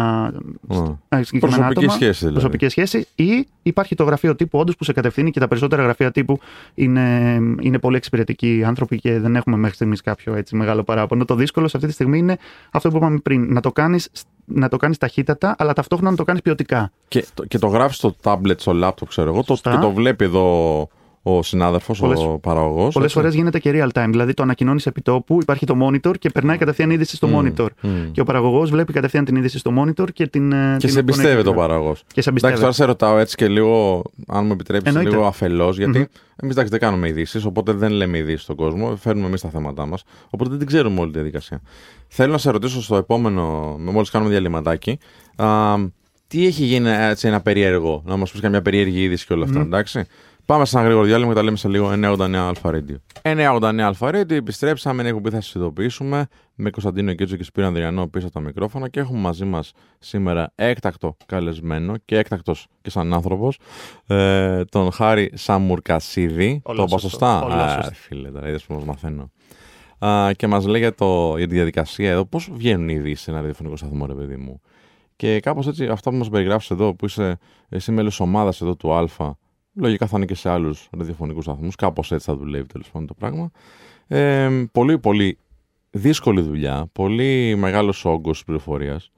Α. 0.68 1.18
ε, 1.18 1.24
συγκεκριμένα 1.24 1.58
Προσωπική 1.68 1.80
άτομα. 1.80 1.92
σχέση 1.94 2.18
δηλαδή. 2.20 2.34
Προσωπική 2.40 2.68
σχέση 2.70 3.08
ή 3.16 3.48
υπάρχει 3.64 3.96
το 3.96 4.04
γραφείο 4.04 4.36
τύπου 4.36 4.60
όντως 4.60 4.76
που 4.76 4.84
σε 4.84 4.94
κατευθύνει 4.94 5.32
και 5.32 5.40
τα 5.40 5.48
περισσότερα 5.48 5.84
γραφεία 5.84 6.12
τύπου 6.12 6.40
είναι, 6.74 7.38
είναι 7.62 7.80
πολύ 7.80 7.96
εξυπηρετικοί 7.96 8.64
άνθρωποι 8.66 9.00
και 9.00 9.20
δεν 9.20 9.36
έχουμε 9.36 9.58
μέχρι 9.58 9.76
στιγμής 9.76 10.02
κάποιο 10.02 10.36
έτσι 10.36 10.56
μεγάλο 10.56 10.84
παράπονο. 10.84 11.26
Το 11.26 11.36
δύσκολο 11.36 11.68
σε 11.68 11.78
αυτή 11.78 11.90
τη 11.90 11.94
στιγμή 11.96 12.18
είναι 12.18 12.38
αυτό 12.72 12.90
που 12.90 12.98
είπαμε 12.98 13.18
πριν, 13.20 13.54
να 13.54 13.62
το 13.62 13.72
κάνεις 13.72 14.10
να 14.46 14.68
το 14.70 14.78
κάνεις 14.78 14.98
ταχύτατα, 14.98 15.56
αλλά 15.58 15.74
ταυτόχρονα 15.74 16.12
να 16.12 16.18
το 16.18 16.24
κάνεις 16.24 16.42
ποιοτικά. 16.42 16.92
Και, 17.08 17.26
το- 17.34 17.46
και 17.46 17.58
το 17.58 17.68
γράφεις 17.68 17.96
στο 17.98 18.16
tablet, 18.24 18.58
στο 18.60 18.72
laptop, 18.84 19.08
ξέρω 19.08 19.30
εγώ, 19.30 19.38
το, 19.40 19.46
Σωστά. 19.46 19.72
και 19.72 19.78
το 19.78 19.92
βλέπει 19.92 20.24
εδώ 20.26 20.88
ο 21.24 21.44
συνάδελφος, 21.44 22.00
Πολλές- 22.00 22.20
ο 22.20 22.40
παραγωγός. 22.42 22.94
Πολλές 22.94 23.14
φορές 23.14 23.34
γίνεται 23.34 23.60
και 23.60 23.72
real 23.74 24.02
time. 24.02 24.08
Δηλαδή 24.10 24.34
το 24.34 24.44
ανακοινώνεις 24.44 24.86
επί 24.86 25.02
τόπου, 25.02 25.38
υπάρχει 25.42 25.66
το 25.66 25.76
monitor 25.88 26.14
και 26.20 26.30
περνάει 26.30 26.58
κατευθείαν 26.58 26.90
είδηση 26.92 27.16
στο 27.16 27.28
monitor. 27.36 27.68
Και 28.12 28.22
ο 28.22 28.24
παραγωγός 28.24 28.70
βλέπει 28.70 28.94
κατευθείαν 28.94 29.26
την 29.26 29.36
είδηση 29.36 29.58
στο 29.58 29.72
monitor 29.78 30.08
και 30.14 30.28
την. 30.28 30.52
ε, 30.52 30.72
Και 30.80 30.86
την 30.86 30.90
σε 30.94 31.00
εμπιστεύεται 31.00 31.36
ο 31.36 31.40
εκπονεί. 31.40 31.58
παραγωγός. 31.58 32.04
Και 32.14 32.22
σε 32.22 32.30
Εντάξει, 32.30 32.30
εμπιστεύεται. 32.30 32.60
τώρα 32.62 32.72
σε 32.72 32.86
ρωτάω 32.86 33.18
έτσι 33.18 33.36
και 33.36 33.48
λίγο, 33.48 34.02
αν 34.28 34.46
μου 34.46 34.52
επιτρέψεις, 34.52 34.88
Εννοείται. 34.90 35.10
λίγο 35.10 35.26
αφελώς, 35.26 35.78
γιατί 35.78 36.08
εμείς 36.44 36.56
δεν 36.56 36.80
κάνουμε 36.80 37.08
ειδήσεις, 37.08 37.46
οπότε 37.46 37.72
δεν 37.72 37.92
λέμε 37.92 38.18
ειδήσεις 38.18 38.42
στον 38.44 38.56
κόσμο, 38.56 38.96
φέρνουμε 38.96 39.28
εμείς 39.28 39.42
τα 39.42 39.50
θέματα 39.50 39.86
μας, 39.86 40.04
οπότε 40.30 40.50
δεν 40.50 40.60
την 40.60 40.68
ξέρουμε 40.68 41.00
όλη 41.00 41.12
τη 41.12 41.18
διαδικασία. 41.18 41.62
Θέλω 42.08 42.32
να 42.32 42.38
σε 42.38 42.52
ρωτήσω 42.52 42.82
στο 42.82 42.96
επόμενο, 42.96 43.76
μόλις 43.80 44.10
κάνουμε 44.10 44.32
διαλυματάκι, 44.32 45.00
α, 45.36 45.76
τι 46.28 46.46
έχει 46.46 46.64
γίνει 46.64 46.90
έτσι 46.90 47.28
ένα 47.28 47.42
περίεργο, 47.42 48.02
να 48.06 48.18
μας 48.18 48.32
πεις 48.32 48.42
καμιά 48.42 48.62
περίεργη 48.62 49.02
είδηση 49.04 49.26
και 49.26 49.34
όλα 49.34 49.44
αυτά, 49.44 49.60
εντάξει. 49.60 50.04
Πάμε 50.52 50.66
σε 50.66 50.78
ένα 50.78 50.86
γρήγορο 50.86 51.06
διάλειμμα 51.06 51.30
και 51.30 51.38
τα 51.38 51.44
λέμε 51.44 51.58
σε 51.58 51.68
λίγο 51.68 51.92
989 51.94 52.36
Αλφα 52.36 52.72
Radio. 52.74 52.96
989 53.22 53.80
Αλφα 53.80 54.10
Radio, 54.10 54.32
επιστρέψαμε, 54.32 55.02
είναι 55.02 55.10
εκπομπή 55.10 55.30
θα 55.30 55.42
σας 55.42 55.54
ειδοποιήσουμε 55.54 56.28
με 56.56 56.70
Κωνσταντίνο 56.70 57.14
Κίτσο 57.14 57.36
και 57.36 57.44
Σπύρο 57.44 57.68
Ανδριανό 57.68 58.08
πίσω 58.08 58.26
από 58.26 58.36
τα 58.36 58.42
μικρόφωνα 58.42 58.90
και 58.90 59.00
έχουμε 59.00 59.20
μαζί 59.20 59.46
μας 59.46 59.72
σήμερα 60.00 60.52
έκτακτο 60.56 61.18
καλεσμένο 61.26 61.98
και 62.06 62.18
έκτακτος 62.18 62.68
και 62.82 62.90
σαν 62.90 63.14
άνθρωπος 63.14 63.60
ε, 64.08 64.64
τον 64.66 64.92
Χάρη 64.92 65.32
Σαμουρκασίδη. 65.34 66.62
Όλα 66.64 66.78
το 66.78 66.84
είπα 66.88 66.98
σωστό. 66.98 67.10
σωστά; 67.10 67.44
Όλα 67.44 67.66
Α, 67.66 67.76
σωστά. 67.76 67.94
φίλε, 67.94 68.30
τώρα 68.30 68.48
είδες 68.48 68.64
που 68.64 68.74
μας 68.74 68.84
μαθαίνω. 68.84 69.32
Α, 70.00 70.32
και 70.36 70.48
μας 70.48 70.66
λέει 70.66 70.82
για, 70.82 70.96
το, 70.96 71.38
για 71.38 71.48
τη 71.48 71.54
διαδικασία 71.54 72.12
εδώ, 72.12 72.26
πώς 72.26 72.50
βγαίνουν 72.54 72.90
οι 72.90 72.94
ειδήσει 72.98 73.24
σε 73.24 73.32
ένα 73.32 73.40
ραδιοφωνικό 73.40 73.76
σταθμό, 73.76 74.06
ρε 74.06 74.14
παιδί 74.14 74.36
μου. 74.36 74.62
Και 75.16 75.40
κάπως 75.40 75.68
έτσι, 75.68 75.88
αυτά 75.88 76.10
που 76.10 76.16
μας 76.16 76.30
περιγράφεις 76.30 76.70
εδώ, 76.70 76.96
που 76.96 77.06
είσαι 77.06 77.38
εσύ 77.70 77.92
μέλος 77.92 78.20
ομάδας 78.20 78.62
εδώ 78.62 78.76
του 78.76 78.94
Α, 78.94 79.08
λογικά 79.74 80.08
θα 80.08 80.18
είναι 80.18 80.26
και 80.26 80.36
σε 80.36 80.50
άλλους 80.50 80.88
ραδιοφωνικούς 80.92 81.44
σταθμούς. 81.44 81.76
Κάπως 81.76 82.12
έτσι 82.12 82.26
θα 82.26 82.36
δουλεύει 82.36 82.68
τέλος 82.68 82.90
πάντων 82.92 83.08
το 83.08 83.14
πράγμα. 83.14 83.52
Ε, 84.08 84.66
πολύ, 84.72 85.00
πολύ 85.00 85.38
δύσκολη 85.92 86.42
δουλειά. 86.42 86.90
Πολύ 86.92 87.56
μεγάλος 87.56 88.06
όγκος 88.06 88.44
πληροφορίας. 88.44 89.12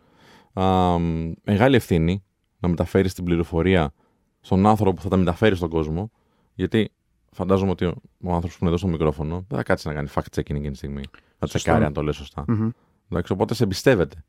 Μεγάλη 1.44 1.76
ευθύνη 1.76 2.24
να 2.60 2.68
μεταφέρεις 2.68 3.14
την 3.14 3.24
πληροφορία 3.24 3.94
στον 4.42 4.66
άνθρωπο 4.66 4.96
που 4.96 5.02
θα 5.02 5.10
τα 5.10 5.18
μεταφέρει 5.18 5.56
στον 5.56 5.70
κόσμο. 5.70 6.12
Γιατί 6.54 6.92
φαντάζομαι 7.32 7.72
ότι 7.72 7.86
ο, 7.86 7.94
ο 8.24 8.34
άνθρωπος 8.34 8.52
που 8.52 8.58
είναι 8.60 8.70
εδώ 8.70 8.78
στο 8.78 8.88
μικρόφωνο 8.88 9.46
δεν 9.48 9.58
θα 9.58 9.64
κάτσει 9.64 9.88
να 9.88 9.94
κάνει 9.94 10.08
fact-checking 10.16 10.38
εκείνη 10.38 10.72
τη 10.72 10.78
στιγμή. 10.78 11.02
Να 11.40 11.48
Σωστό. 11.48 11.58
τσεκάρει 11.58 11.86
αν 11.86 11.94
το 11.94 12.02
λέει 12.02 12.14
σωστά. 12.14 12.44
Μμμ. 12.48 12.70
Εντάξει, 13.10 13.32
οπότε 13.32 13.54
σε 13.54 13.64
εμπιστεύεται. 13.64 14.24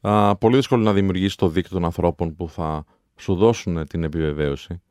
Α, 0.00 0.36
πολύ 0.36 0.56
δύσκολο 0.56 0.82
να 0.82 0.92
δημιουργήσεις 0.92 1.34
το 1.34 1.48
δίκτυο 1.48 1.76
των 1.76 1.84
ανθρώπων 1.84 2.36
που 2.36 2.48
θα 2.48 2.84
σου 3.16 3.34
δώσουν 3.34 3.86
την 3.86 4.04
επιβεβαίωση. 4.04 4.82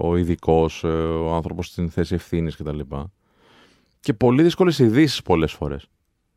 Ο 0.00 0.16
ειδικός, 0.16 0.84
ο 0.84 1.34
άνθρωπος 1.34 1.66
στην 1.66 1.90
θέση 1.90 2.14
ευθύνης 2.14 2.56
κτλ. 2.56 2.80
Και 4.00 4.12
πολύ 4.12 4.42
δύσκολες 4.42 4.78
ειδήσεις 4.78 5.22
πολλές 5.22 5.52
φορές. 5.52 5.88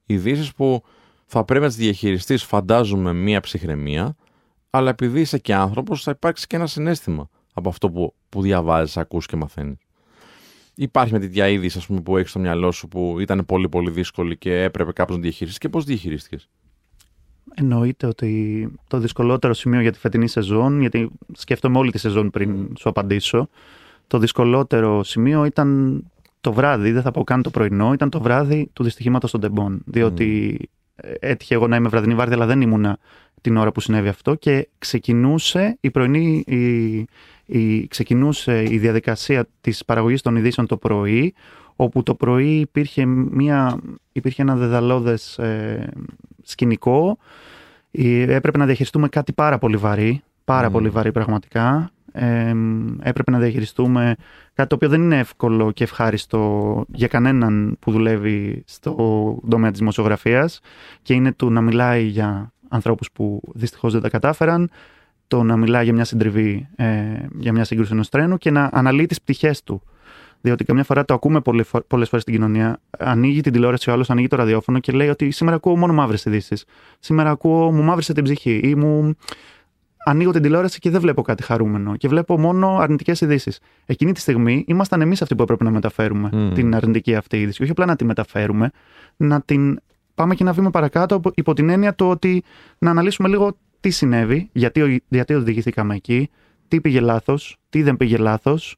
Ειδήσεις 0.05 0.53
που 0.53 0.83
θα 1.25 1.43
πρέπει 1.45 1.61
να 1.63 1.67
τις 1.67 1.77
διαχειριστείς, 1.77 2.43
φαντάζομαι, 2.43 3.13
μία 3.13 3.39
ψυχραιμία, 3.39 4.15
αλλά 4.69 4.89
επειδή 4.89 5.19
είσαι 5.19 5.37
και 5.37 5.53
άνθρωπος, 5.53 6.03
θα 6.03 6.11
υπάρξει 6.11 6.47
και 6.47 6.55
ένα 6.55 6.67
συνέστημα 6.67 7.29
από 7.53 7.69
αυτό 7.69 7.89
που, 7.89 8.13
που 8.29 8.41
διαβάζεις, 8.41 8.97
ακούς 8.97 9.25
και 9.25 9.35
μαθαίνεις. 9.35 9.77
Υπάρχει 10.75 11.13
με 11.13 11.19
τη 11.19 11.27
διαείδηση, 11.27 11.77
ας 11.77 11.85
πούμε, 11.85 12.01
που 12.01 12.17
έχεις 12.17 12.29
στο 12.29 12.39
μυαλό 12.39 12.71
σου 12.71 12.87
που 12.87 13.19
ήταν 13.19 13.45
πολύ 13.45 13.69
πολύ 13.69 13.91
δύσκολη 13.91 14.37
και 14.37 14.63
έπρεπε 14.63 14.91
κάπως 14.91 15.15
να 15.15 15.21
διαχειριστείς 15.21 15.59
και 15.59 15.69
πώς 15.69 15.83
διαχειρίστηκες; 15.83 16.49
Εννοείται 17.53 18.07
ότι 18.07 18.67
το 18.87 18.97
δυσκολότερο 18.97 19.53
σημείο 19.53 19.81
για 19.81 19.91
τη 19.91 19.99
φετινή 19.99 20.27
σεζόν, 20.27 20.79
γιατί 20.79 21.09
σκέφτομαι 21.33 21.77
όλη 21.77 21.91
τη 21.91 21.97
σεζόν 21.97 22.29
πριν 22.29 22.73
σου 22.77 22.89
απαντήσω, 22.89 23.49
το 24.07 24.17
δυσκολότερο 24.17 25.03
σημείο 25.03 25.45
ήταν 25.45 26.01
το 26.41 26.53
βράδυ, 26.53 26.91
δεν 26.91 27.01
θα 27.01 27.11
πω 27.11 27.23
καν 27.23 27.41
το 27.41 27.49
πρωινό, 27.49 27.93
ήταν 27.93 28.09
το 28.09 28.21
βράδυ 28.21 28.69
του 28.73 28.83
δυστυχήματος 28.83 29.31
των 29.31 29.41
τεμπών. 29.41 29.81
Διότι 29.85 30.59
ε, 30.95 31.11
έτυχε 31.19 31.53
εγώ 31.53 31.67
να 31.67 31.75
είμαι 31.75 31.89
βραδινή 31.89 32.15
βάρδια, 32.15 32.35
αλλά 32.35 32.45
δεν 32.45 32.61
ήμουνα 32.61 32.97
την 33.41 33.57
ώρα 33.57 33.71
που 33.71 33.79
συνέβη 33.79 34.07
αυτό 34.07 34.35
και 34.35 34.67
ξεκινούσε 34.77 35.77
η 35.81 35.91
πρωινή, 35.91 36.43
η, 36.47 36.95
η, 37.45 37.87
ξεκινούσε 37.87 38.63
η 38.63 38.77
διαδικασία 38.77 39.47
της 39.61 39.85
παραγωγής 39.85 40.21
των 40.21 40.35
ειδήσεων 40.35 40.67
το 40.67 40.77
πρωί, 40.77 41.33
όπου 41.75 42.03
το 42.03 42.15
πρωί 42.15 42.59
υπήρχε, 42.59 43.05
μια, 43.05 43.79
υπήρχε 44.11 44.41
ένα 44.41 44.55
δεδαλώδες 44.55 45.37
ε, 45.37 45.89
σκηνικό. 46.43 47.17
Ε, 47.91 48.35
Έπρεπε 48.35 48.57
να 48.57 48.65
διαχειριστούμε 48.65 49.07
κάτι 49.07 49.33
πάρα 49.33 49.57
πολύ 49.57 49.77
βαρύ, 49.77 50.23
πάρα 50.45 50.67
Μμμ. 50.67 50.73
πολύ 50.73 50.89
βαρύ 50.89 51.11
πραγματικά. 51.11 51.89
Ε, 52.11 52.53
έπρεπε 53.01 53.31
να 53.31 53.39
διαχειριστούμε 53.39 54.15
κάτι 54.53 54.69
το 54.69 54.75
οποίο 54.75 54.89
δεν 54.89 55.01
είναι 55.01 55.19
εύκολο 55.19 55.71
και 55.71 55.83
ευχάριστο 55.83 56.83
για 56.87 57.07
κανέναν 57.07 57.77
που 57.79 57.91
δουλεύει 57.91 58.63
στο 58.65 58.95
τομέα 59.49 59.69
της 59.69 59.79
δημοσιογραφίας 59.79 60.59
και 61.01 61.13
είναι 61.13 61.31
του 61.31 61.51
να 61.51 61.61
μιλάει 61.61 62.03
για 62.03 62.53
ανθρώπους 62.69 63.11
που 63.11 63.41
δυστυχώς 63.53 63.93
δεν 63.93 64.01
τα 64.01 64.09
κατάφεραν, 64.09 64.69
το 65.27 65.43
να 65.43 65.57
μιλάει 65.57 65.83
για 65.83 65.93
μια 65.93 66.05
συντριβή, 66.05 66.67
ε, 66.75 66.85
για 67.39 67.51
μια 67.51 67.63
σύγκρουση 67.63 67.91
ενός 67.93 68.09
τρένου 68.09 68.37
και 68.37 68.51
να 68.51 68.69
αναλύει 68.73 69.05
τις 69.05 69.21
πτυχές 69.21 69.63
του. 69.63 69.81
Διότι 70.45 70.63
καμιά 70.63 70.83
φορά 70.83 71.05
το 71.05 71.13
ακούμε 71.13 71.41
πολλές 71.87 72.09
φορές 72.09 72.21
στην 72.21 72.33
κοινωνία. 72.33 72.79
Ανοίγει 72.99 73.41
την 73.41 73.51
τηλεόραση 73.51 73.89
ο 73.89 73.93
άλλος, 73.93 74.09
ανοίγει 74.09 74.27
το 74.27 74.35
ραδιόφωνο 74.35 74.79
και 74.79 74.91
λέει 74.91 75.07
ότι 75.09 75.31
σήμερα 75.31 75.55
ακούω 75.55 75.77
μόνο 75.77 75.93
μαύρες 75.93 76.25
ειδήσεις. 76.25 76.65
Σήμερα 76.99 77.29
ακούω, 77.29 77.71
μου 77.71 77.83
μαύρησε 77.83 78.13
την 78.13 78.23
ψυχή 78.23 78.59
ή 78.63 78.75
μου 78.75 79.15
ανοίγω 80.05 80.31
την 80.31 80.41
τηλεόραση 80.41 80.79
και 80.79 80.89
δεν 80.89 81.01
βλέπω 81.01 81.21
κάτι 81.21 81.43
χαρούμενο 81.43 81.95
και 81.95 82.07
βλέπω 82.07 82.39
μόνο 82.39 82.77
αρνητικές 82.77 83.21
ειδήσεις. 83.21 83.59
Εκείνη 83.85 84.11
τη 84.11 84.19
στιγμή 84.19 84.63
ήμασταν 84.67 85.01
εμείς 85.01 85.21
αυτοί 85.21 85.35
που 85.35 85.43
έπρεπε 85.43 85.63
να 85.63 85.71
μεταφέρουμε 85.71 86.51
την 86.53 86.75
αρνητική 86.75 87.15
αυτή 87.15 87.41
είδηση. 87.41 87.61
Όχι 87.61 87.71
απλά 87.71 87.85
να 87.85 87.95
τη 87.95 88.05
μεταφέρουμε, 88.05 88.71
να 89.15 89.41
την 89.41 89.79
πάμε 90.15 90.35
και 90.35 90.43
να 90.43 90.53
βήμα 90.53 90.69
παρακάτω 90.69 91.21
υπό 91.35 91.53
την 91.53 91.69
έννοια 91.69 91.95
το 91.95 92.09
ότι 92.09 92.43
να 92.77 92.89
αναλύσουμε 92.89 93.27
λίγο 93.27 93.57
τι 93.79 93.89
συνέβη, 93.89 94.49
γιατί, 94.51 95.03
γιατί 95.07 95.33
οδηγηθήκαμε 95.33 95.95
εκεί, 95.95 96.29
τι 96.67 96.81
πήγε 96.81 96.99
λάθος, 96.99 97.57
τι 97.69 97.81
δεν 97.81 97.97
πήγε 97.97 98.17
λάθος 98.17 98.75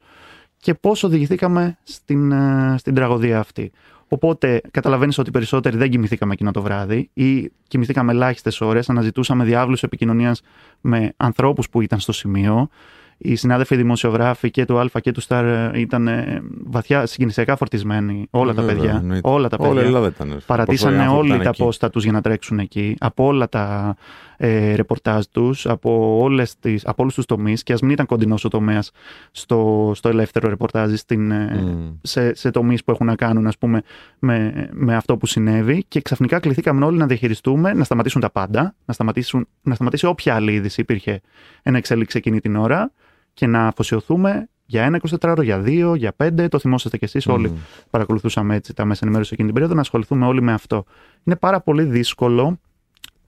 και 0.68 0.74
πώς 0.74 1.04
οδηγηθήκαμε 1.04 1.78
στην, 1.84 2.32
ε, 2.32 2.76
στην 2.78 2.94
τραγωδία 2.94 3.40
αυτή. 3.40 3.72
Οπότε 4.08 4.62
καταλαβαίνεις 4.72 5.18
ότι 5.18 5.32
περισσότεροι 5.32 5.78
δεν 5.78 5.90
κοιμηθήκαμε 5.90 6.34
εκείνο 6.34 6.52
το 6.52 6.62
βράδυ 6.62 7.10
ή 7.14 7.52
κοιμηθήκαμε 7.68 8.12
ελάχιστες 8.12 8.62
ώρες, 8.62 8.90
αναζητούσαμε 8.90 9.44
διάβλους 9.44 9.84
επικοινωνίας 9.84 10.42
με 10.82 11.14
ανθρώπους 11.18 11.70
που 11.70 11.82
ήταν 11.82 12.00
στο 12.00 12.12
σημείο 12.12 12.70
οι 13.18 13.36
συνάδελφοι 13.36 13.76
δημοσιογράφοι 13.76 14.52
και 14.52 14.66
του 14.66 14.80
Α 14.80 15.00
και 15.02 15.12
του 15.12 15.22
Σταρ 15.22 15.46
ε, 15.46 15.80
ήταν 15.80 16.08
ε, 16.08 16.42
βαθιά 16.64 17.06
συγκινησιακά 17.06 17.56
φορτισμένοι. 17.56 18.28
Όλα 18.30 18.54
τα 18.54 18.62
παιδιά. 18.62 19.22
Όλα 19.22 19.48
τα 19.48 19.58
παιδιά. 19.58 19.82
Ελλάδα 19.82 20.08
ήταν. 20.08 20.38
Παρατήσανε 20.46 21.08
όλοι 21.08 21.40
τα 21.40 21.52
πόστα 21.52 21.90
τους 21.90 22.04
για 22.04 22.12
να 22.12 22.22
τρέξουν 22.22 22.60
εκεί. 22.60 22.96
Από 23.00 23.26
όλα 23.26 23.50
τα 23.50 23.96
ε, 24.38 24.76
ρεπορτάζ 24.76 25.26
τους, 25.32 25.66
από, 25.66 26.18
όλες 26.22 26.60
τις, 26.60 26.86
από 26.86 27.02
όλους 27.02 27.14
τους 27.14 27.26
τομείς 27.26 27.64
και 27.64 27.74
ας 27.74 27.82
μην 27.82 27.92
ήταν 27.92 28.06
κοντινός 28.06 28.46
ο 28.46 28.48
τομέας 28.48 28.92
στο, 29.32 29.92
στο 29.96 30.10
ελεύθερο 30.10 30.50
ρεπορτάζ 30.50 30.94
στην, 30.94 31.32
ε, 31.32 31.66
mm. 31.66 31.98
σε, 32.02 32.36
σε 32.36 32.52
τομείς 32.52 32.84
που 32.84 32.92
έχουν 32.92 33.06
να 33.06 33.16
κάνουν 33.16 33.48
ας 33.48 33.58
πούμε, 33.58 33.82
με, 34.20 34.70
με 34.72 34.96
αυτό 34.96 35.18
που 35.18 35.26
συνέβη 35.26 35.86
και 35.88 36.02
ξαφνικά 36.02 36.40
κληθήκαμε 36.40 36.86
όλοι 36.86 36.98
να 36.98 37.06
διαχειριστούμε, 37.06 37.74
να 37.74 37.84
σταματήσουν 37.84 38.22
τα 38.22 38.30
πάντα, 38.30 38.76
να, 38.86 38.94
σταματήσουν, 38.94 39.48
να 39.62 39.76
σταματήσει 39.76 40.06
όποια 40.06 40.36
άλλη 40.36 40.54
είδηση 40.54 40.82
υπήρχε 40.82 41.22
ένα 41.64 41.78
εξέλιξη 41.78 42.18
εκείνη 42.18 42.40
την 42.40 42.56
ώρα 42.56 42.92
και 43.34 43.48
να 43.48 43.68
αφοσιωθούμε 43.68 44.48
για 44.66 44.84
ένα 44.84 45.00
24 45.10 45.16
ώρο, 45.24 45.42
για 45.42 45.60
δύο, 45.60 45.96
για 45.96 46.14
πέντε. 46.14 46.48
Το 46.48 46.60
θυμόσαστε 46.60 46.98
κι 46.98 47.04
εσείς 47.04 47.28
mm. 47.30 47.34
όλοι. 47.34 47.54
Παρακολουθούσαμε 47.90 48.56
έτσι 48.56 48.74
τα 48.74 48.86
μέσα 48.86 49.00
ενημέρωσης 49.04 49.32
εκείνη 49.32 49.48
την 49.48 49.56
περίοδο, 49.56 49.76
να 49.76 49.82
ασχοληθούμε 49.82 50.26
όλοι 50.26 50.42
με 50.42 50.54
αυτό. 50.54 50.86
Είναι 51.24 51.36
πάρα 51.36 51.62
πολύ 51.62 51.84
δύσκολο 51.84 52.60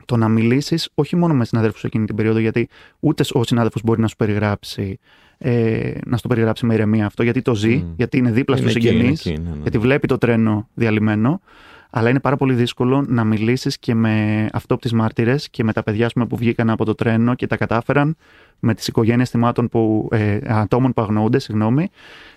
το 0.10 0.18
να 0.18 0.28
μιλήσεις 0.28 0.90
όχι 0.94 1.16
μόνο 1.16 1.34
με 1.34 1.46
συναδέλφους 1.46 1.84
εκείνη 1.84 2.06
την 2.06 2.16
περίοδο, 2.16 2.40
γιατί 2.40 2.70
ούτε 3.00 3.24
ο 3.34 3.44
συνάδελφος 3.44 3.82
μπορεί 3.84 4.02
να 4.02 4.08
σου 4.08 4.16
περιγράψει. 4.16 5.00
Ε, 5.38 5.92
να 6.06 6.16
σου 6.16 6.22
το 6.22 6.28
περιγράψει 6.28 6.66
με 6.66 6.74
ηρεμία 6.74 7.06
αυτό, 7.06 7.24
γιατί 7.24 7.42
το 7.42 7.56
ζει, 7.56 7.86
γιατί 7.96 8.18
είναι 8.18 8.32
δίπλα 8.32 8.58
στους 8.58 8.72
συγγενείς, 8.72 9.26
ναι, 9.26 9.34
ναι. 9.34 9.56
γιατί 9.62 9.78
βλέπει 9.78 10.08
το 10.08 10.18
τρένο 10.18 10.68
διαλυμένο. 10.74 11.42
Αλλά 11.90 12.10
είναι 12.10 12.20
πάρα 12.20 12.38
πολύ 12.38 12.54
δύσκολο 12.54 13.06
να 13.08 13.24
μιλήσεις 13.24 13.80
και 13.80 13.96
με 13.96 14.46
αυτόπτες 14.54 14.92
μάρτυρες 14.92 15.50
και 15.50 15.64
με 15.64 15.74
τα 15.74 15.84
παιδιά 15.84 16.10
πούμε, 16.14 16.26
που 16.26 16.36
βγήκαν 16.36 16.70
από 16.70 16.86
το 16.86 16.96
τρένο 16.96 17.36
και 17.36 17.48
τα 17.48 17.58
κατάφεραν, 17.58 18.16
με 18.60 18.74
τις 18.74 18.88
οικογένειες 18.88 19.30
θυμάτων 19.30 19.68
που, 19.70 20.08
ε, 20.12 20.40
ατόμων 20.48 20.94
που 20.94 21.02
αγνοούνται, 21.02 21.40
συγγνώμη. 21.40 21.90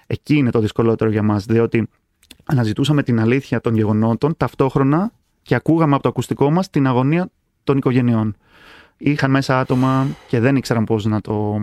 Εκεί 0.07 0.37
είναι 0.37 0.51
το 0.51 0.61
δυσκολότερο 0.61 1.11
για 1.11 1.23
μας, 1.23 1.45
διότι 1.45 1.89
αναζητούσαμε 2.45 3.03
την 3.03 3.21
αλήθεια 3.21 3.61
των 3.61 3.75
γεγονότων 3.75 4.37
ταυτόχρονα 4.37 5.13
και 5.43 5.55
ακούγαμε 5.55 5.95
από 5.95 6.03
το 6.03 6.09
ακουστικό 6.09 6.51
μας 6.51 6.71
την 6.71 6.87
αγωνία 6.87 7.31
των 7.64 7.77
οικογενειών. 7.77 8.37
Είχαν 8.96 9.31
μέσα 9.31 9.59
άτομα 9.59 10.07
και 10.29 10.40
δεν 10.40 10.57
ήξεραν 10.57 10.85
πώς 10.85 11.05
να 11.05 11.20
το, 11.20 11.61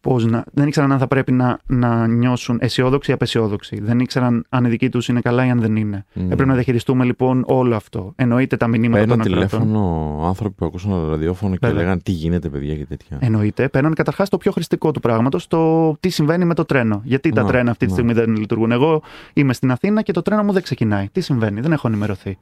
πώς 0.00 0.24
να, 0.24 0.44
δεν 0.52 0.66
ήξεραν 0.66 0.92
αν 0.92 0.98
θα 0.98 1.06
πρέπει 1.06 1.32
να, 1.32 1.58
να 1.66 2.06
νιώσουν 2.06 2.58
αισιόδοξοι 2.60 3.10
ή 3.10 3.14
απεσιόδοξοι. 3.14 3.80
Δεν 3.80 3.98
ήξεραν 3.98 4.44
αν 4.48 4.64
η 4.64 4.68
δική 4.68 4.88
τους 4.88 5.08
είναι 5.08 5.20
καλά 5.20 5.46
ή 5.46 5.50
αν 5.50 5.60
δεν 5.60 5.76
είναι. 5.76 6.04
Mm. 6.14 6.20
Έπρεπε 6.22 6.44
να 6.44 6.54
διαχειριστούμε 6.54 7.04
λοιπόν 7.04 7.44
όλο 7.46 7.76
αυτό. 7.76 8.12
Εννοείται 8.16 8.56
τα 8.56 8.66
μηνύματα 8.66 8.98
Παίρναν 8.98 9.18
των 9.18 9.26
τηλέφωνο 9.26 10.20
άνθρωποι 10.26 10.54
που 10.54 10.64
ακούσαν 10.64 10.90
το 10.90 11.08
ραδιόφωνο 11.08 11.56
και 11.56 11.72
λέγανε 11.72 12.00
τι 12.02 12.12
γίνεται, 12.12 12.48
παιδιά 12.48 12.74
και 12.74 12.86
τέτοια. 12.86 13.18
Εννοείται. 13.20 13.68
Παίρναν 13.68 13.94
καταρχάς 13.94 14.28
το 14.28 14.36
πιο 14.36 14.52
χρηστικό 14.52 14.90
του 14.90 15.00
πράγματος, 15.00 15.46
το 15.46 15.94
τι 16.00 16.08
συμβαίνει 16.08 16.44
με 16.44 16.54
το 16.54 16.64
τρένο; 16.64 17.00
Γιατί 17.04 17.30
τα 17.30 17.44
τρένα 17.44 17.70
αυτή 17.70 17.86
τη 17.86 17.92
στιγμή 17.92 18.12
δεν 18.12 18.36
λειτουργούν; 18.36 18.72
Εγώ 18.72 19.02
είμαι 19.32 19.52
στην 19.52 19.70
Αθήνα 19.70 20.02
και 20.02 20.12
το 20.12 20.22
τρένο 20.22 20.42
μου 20.42 20.52
δεν 20.52 20.62
ξεκινάει. 20.62 21.08
Τι 21.12 21.20
συμβαίνει, 21.20 21.60
δεν 21.60 21.72
έχω 21.72 21.88
ενημερωθεί. 21.88 22.38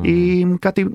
Ή 0.00 0.46
κάτι, 0.58 0.92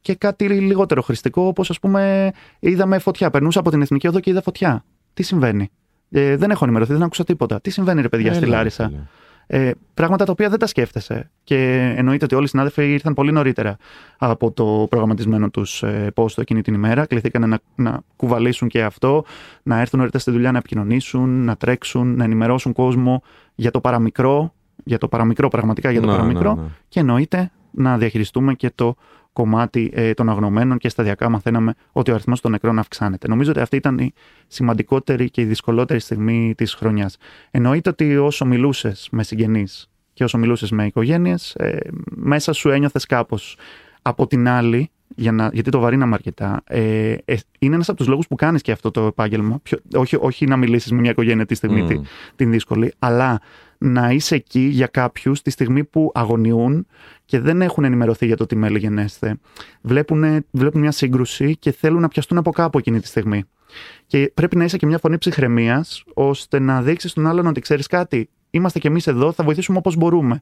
και 0.00 0.14
κάτι 0.14 0.48
λιγότερο 0.48 1.02
χρηστικό, 1.02 1.42
όπως 1.42 1.70
ας 1.70 1.78
πούμε 1.78 2.32
είδαμε 2.58 2.98
φωτιά. 2.98 3.30
Περνούσα 3.30 3.60
από 3.60 3.70
την 3.70 3.82
Εθνική 3.82 4.08
Οδό 4.08 4.20
και 4.20 4.30
είδα 4.30 4.42
φωτιά. 4.42 4.84
Τι 5.18 5.24
συμβαίνει; 5.24 5.70
Ε, 6.10 6.36
δεν 6.36 6.50
έχω 6.50 6.64
ενημερωθεί, 6.64 6.92
δεν 6.92 7.02
άκουσα 7.02 7.24
τίποτα. 7.24 7.60
Τι 7.60 7.70
συμβαίνει, 7.70 8.00
ρε 8.00 8.08
παιδιά, 8.08 8.34
στη 8.34 8.46
Λάρισα; 8.46 8.92
Ε, 9.46 9.70
πράγματα 9.94 10.24
τα 10.24 10.32
οποία 10.32 10.48
δεν 10.48 10.58
τα 10.58 10.66
σκέφτεσαι. 10.66 11.30
Και 11.44 11.92
εννοείται 11.96 12.24
ότι 12.24 12.34
όλοι 12.34 12.44
οι 12.44 12.48
συνάδελφοι 12.48 12.92
ήρθαν 12.92 13.14
πολύ 13.14 13.32
νωρίτερα 13.32 13.76
από 14.18 14.50
το 14.50 14.86
προγραμματισμένο 14.90 15.50
τους 15.50 15.82
ε, 15.82 16.10
πόστο 16.14 16.40
εκείνη 16.40 16.62
την 16.62 16.74
ημέρα. 16.74 17.06
Κληθήκαν 17.06 17.48
να, 17.48 17.58
να 17.74 18.00
κουβαλήσουν 18.16 18.68
και 18.68 18.82
αυτό, 18.82 19.24
να 19.62 19.80
έρθουν 19.80 19.98
νωρίτερα 19.98 20.22
στη 20.22 20.30
δουλειά, 20.30 20.52
να 20.52 20.58
επικοινωνήσουν, 20.58 21.44
να 21.44 21.56
τρέξουν, 21.56 22.16
να 22.16 22.24
ενημερώσουν 22.24 22.72
κόσμο 22.72 23.22
για 23.54 23.70
το 23.70 23.80
παραμικρό, 23.80 24.54
για 24.84 24.98
το 24.98 25.08
παραμικρό, 25.08 25.48
πραγματικά 25.48 25.90
για 25.90 26.00
το 26.00 26.06
παραμικρό. 26.06 26.54
Ναι, 26.54 26.60
ναι. 26.60 26.68
Και 26.88 27.00
εννοείται 27.00 27.50
να 27.70 27.98
διαχειριστούμε 27.98 28.54
και 28.54 28.70
το 28.74 28.96
κομμάτι 29.38 29.90
ε, 29.94 30.14
των 30.14 30.28
αγνωμένων 30.28 30.78
και 30.78 30.88
σταδιακά 30.88 31.28
μαθαίναμε 31.28 31.74
ότι 31.92 32.10
ο 32.10 32.14
αριθμός 32.14 32.40
των 32.40 32.50
νεκρών 32.50 32.78
αυξάνεται. 32.78 33.28
Νομίζω 33.28 33.50
ότι 33.50 33.60
αυτή 33.60 33.76
ήταν 33.76 33.98
η 33.98 34.12
σημαντικότερη 34.46 35.30
και 35.30 35.40
η 35.40 35.44
δυσκολότερη 35.44 36.00
στιγμή 36.00 36.54
της 36.56 36.74
χρονιάς. 36.74 37.16
Εννοείται 37.50 37.90
ότι 37.90 38.16
όσο 38.16 38.44
μιλούσες 38.44 39.08
με 39.10 39.22
συγγενείς 39.22 39.90
και 40.12 40.24
όσο 40.24 40.38
μιλούσες 40.38 40.70
με 40.70 40.86
οικογένειες, 40.86 41.54
ε, 41.54 41.78
μέσα 42.06 42.52
σου 42.52 42.68
ένιωθες 42.70 43.06
κάπως. 43.06 43.56
Από 44.02 44.26
την 44.26 44.48
άλλη, 44.48 44.90
για 45.16 45.32
να, 45.32 45.50
γιατί 45.52 45.70
το 45.70 45.78
βαρύναμε 45.78 46.14
αρκετά, 46.14 46.62
ε, 46.64 47.14
ε, 47.24 47.36
είναι 47.58 47.74
ένας 47.74 47.88
από 47.88 47.98
τους 47.98 48.06
λόγους 48.06 48.26
που 48.26 48.34
κάνεις 48.34 48.62
και 48.62 48.72
αυτό 48.72 48.90
το 48.90 49.06
επάγγελμα. 49.06 49.60
όχι, 49.94 50.16
όχι 50.20 50.46
να 50.46 50.56
μιλήσεις 50.56 50.92
με 50.92 51.00
μια 51.00 51.10
οικογένεια 51.10 51.46
τη 51.46 51.54
στιγμή 51.54 51.86
mm. 51.90 52.00
την 52.36 52.50
δύσκολη, 52.50 52.92
αλλά 52.98 53.40
να 53.78 54.10
είσαι 54.10 54.34
εκεί 54.34 54.60
για 54.60 54.86
κάποιους 54.86 55.42
τη 55.42 55.50
στιγμή 55.50 55.84
που 55.84 56.10
αγωνιούν 56.14 56.86
και 57.28 57.40
δεν 57.40 57.62
έχουν 57.62 57.84
ενημερωθεί 57.84 58.26
για 58.26 58.36
το 58.36 58.46
τι 58.46 58.56
μέλη 58.56 58.78
γενέστε. 58.78 59.36
Βλέπουν, 59.80 60.44
βλέπουν 60.50 60.80
μια 60.80 60.90
σύγκρουση 60.90 61.56
και 61.56 61.72
θέλουν 61.72 62.00
να 62.00 62.08
πιαστούν 62.08 62.38
από 62.38 62.50
κάπου 62.50 62.78
εκείνη 62.78 63.00
τη 63.00 63.06
στιγμή. 63.06 63.44
Και 64.06 64.30
πρέπει 64.34 64.56
να 64.56 64.64
είσαι 64.64 64.76
και 64.76 64.86
μια 64.86 64.98
φωνή 64.98 65.18
ψυχραιμίας, 65.18 66.04
ώστε 66.14 66.58
να 66.58 66.82
δείξεις 66.82 67.12
τον 67.12 67.26
άλλον 67.26 67.46
ότι 67.46 67.60
ξέρεις 67.60 67.86
κάτι. 67.86 68.28
Είμαστε 68.50 68.78
κι 68.78 68.86
εμείς 68.86 69.06
εδώ, 69.06 69.32
θα 69.32 69.44
βοηθήσουμε 69.44 69.78
όπως 69.78 69.96
μπορούμε. 69.96 70.40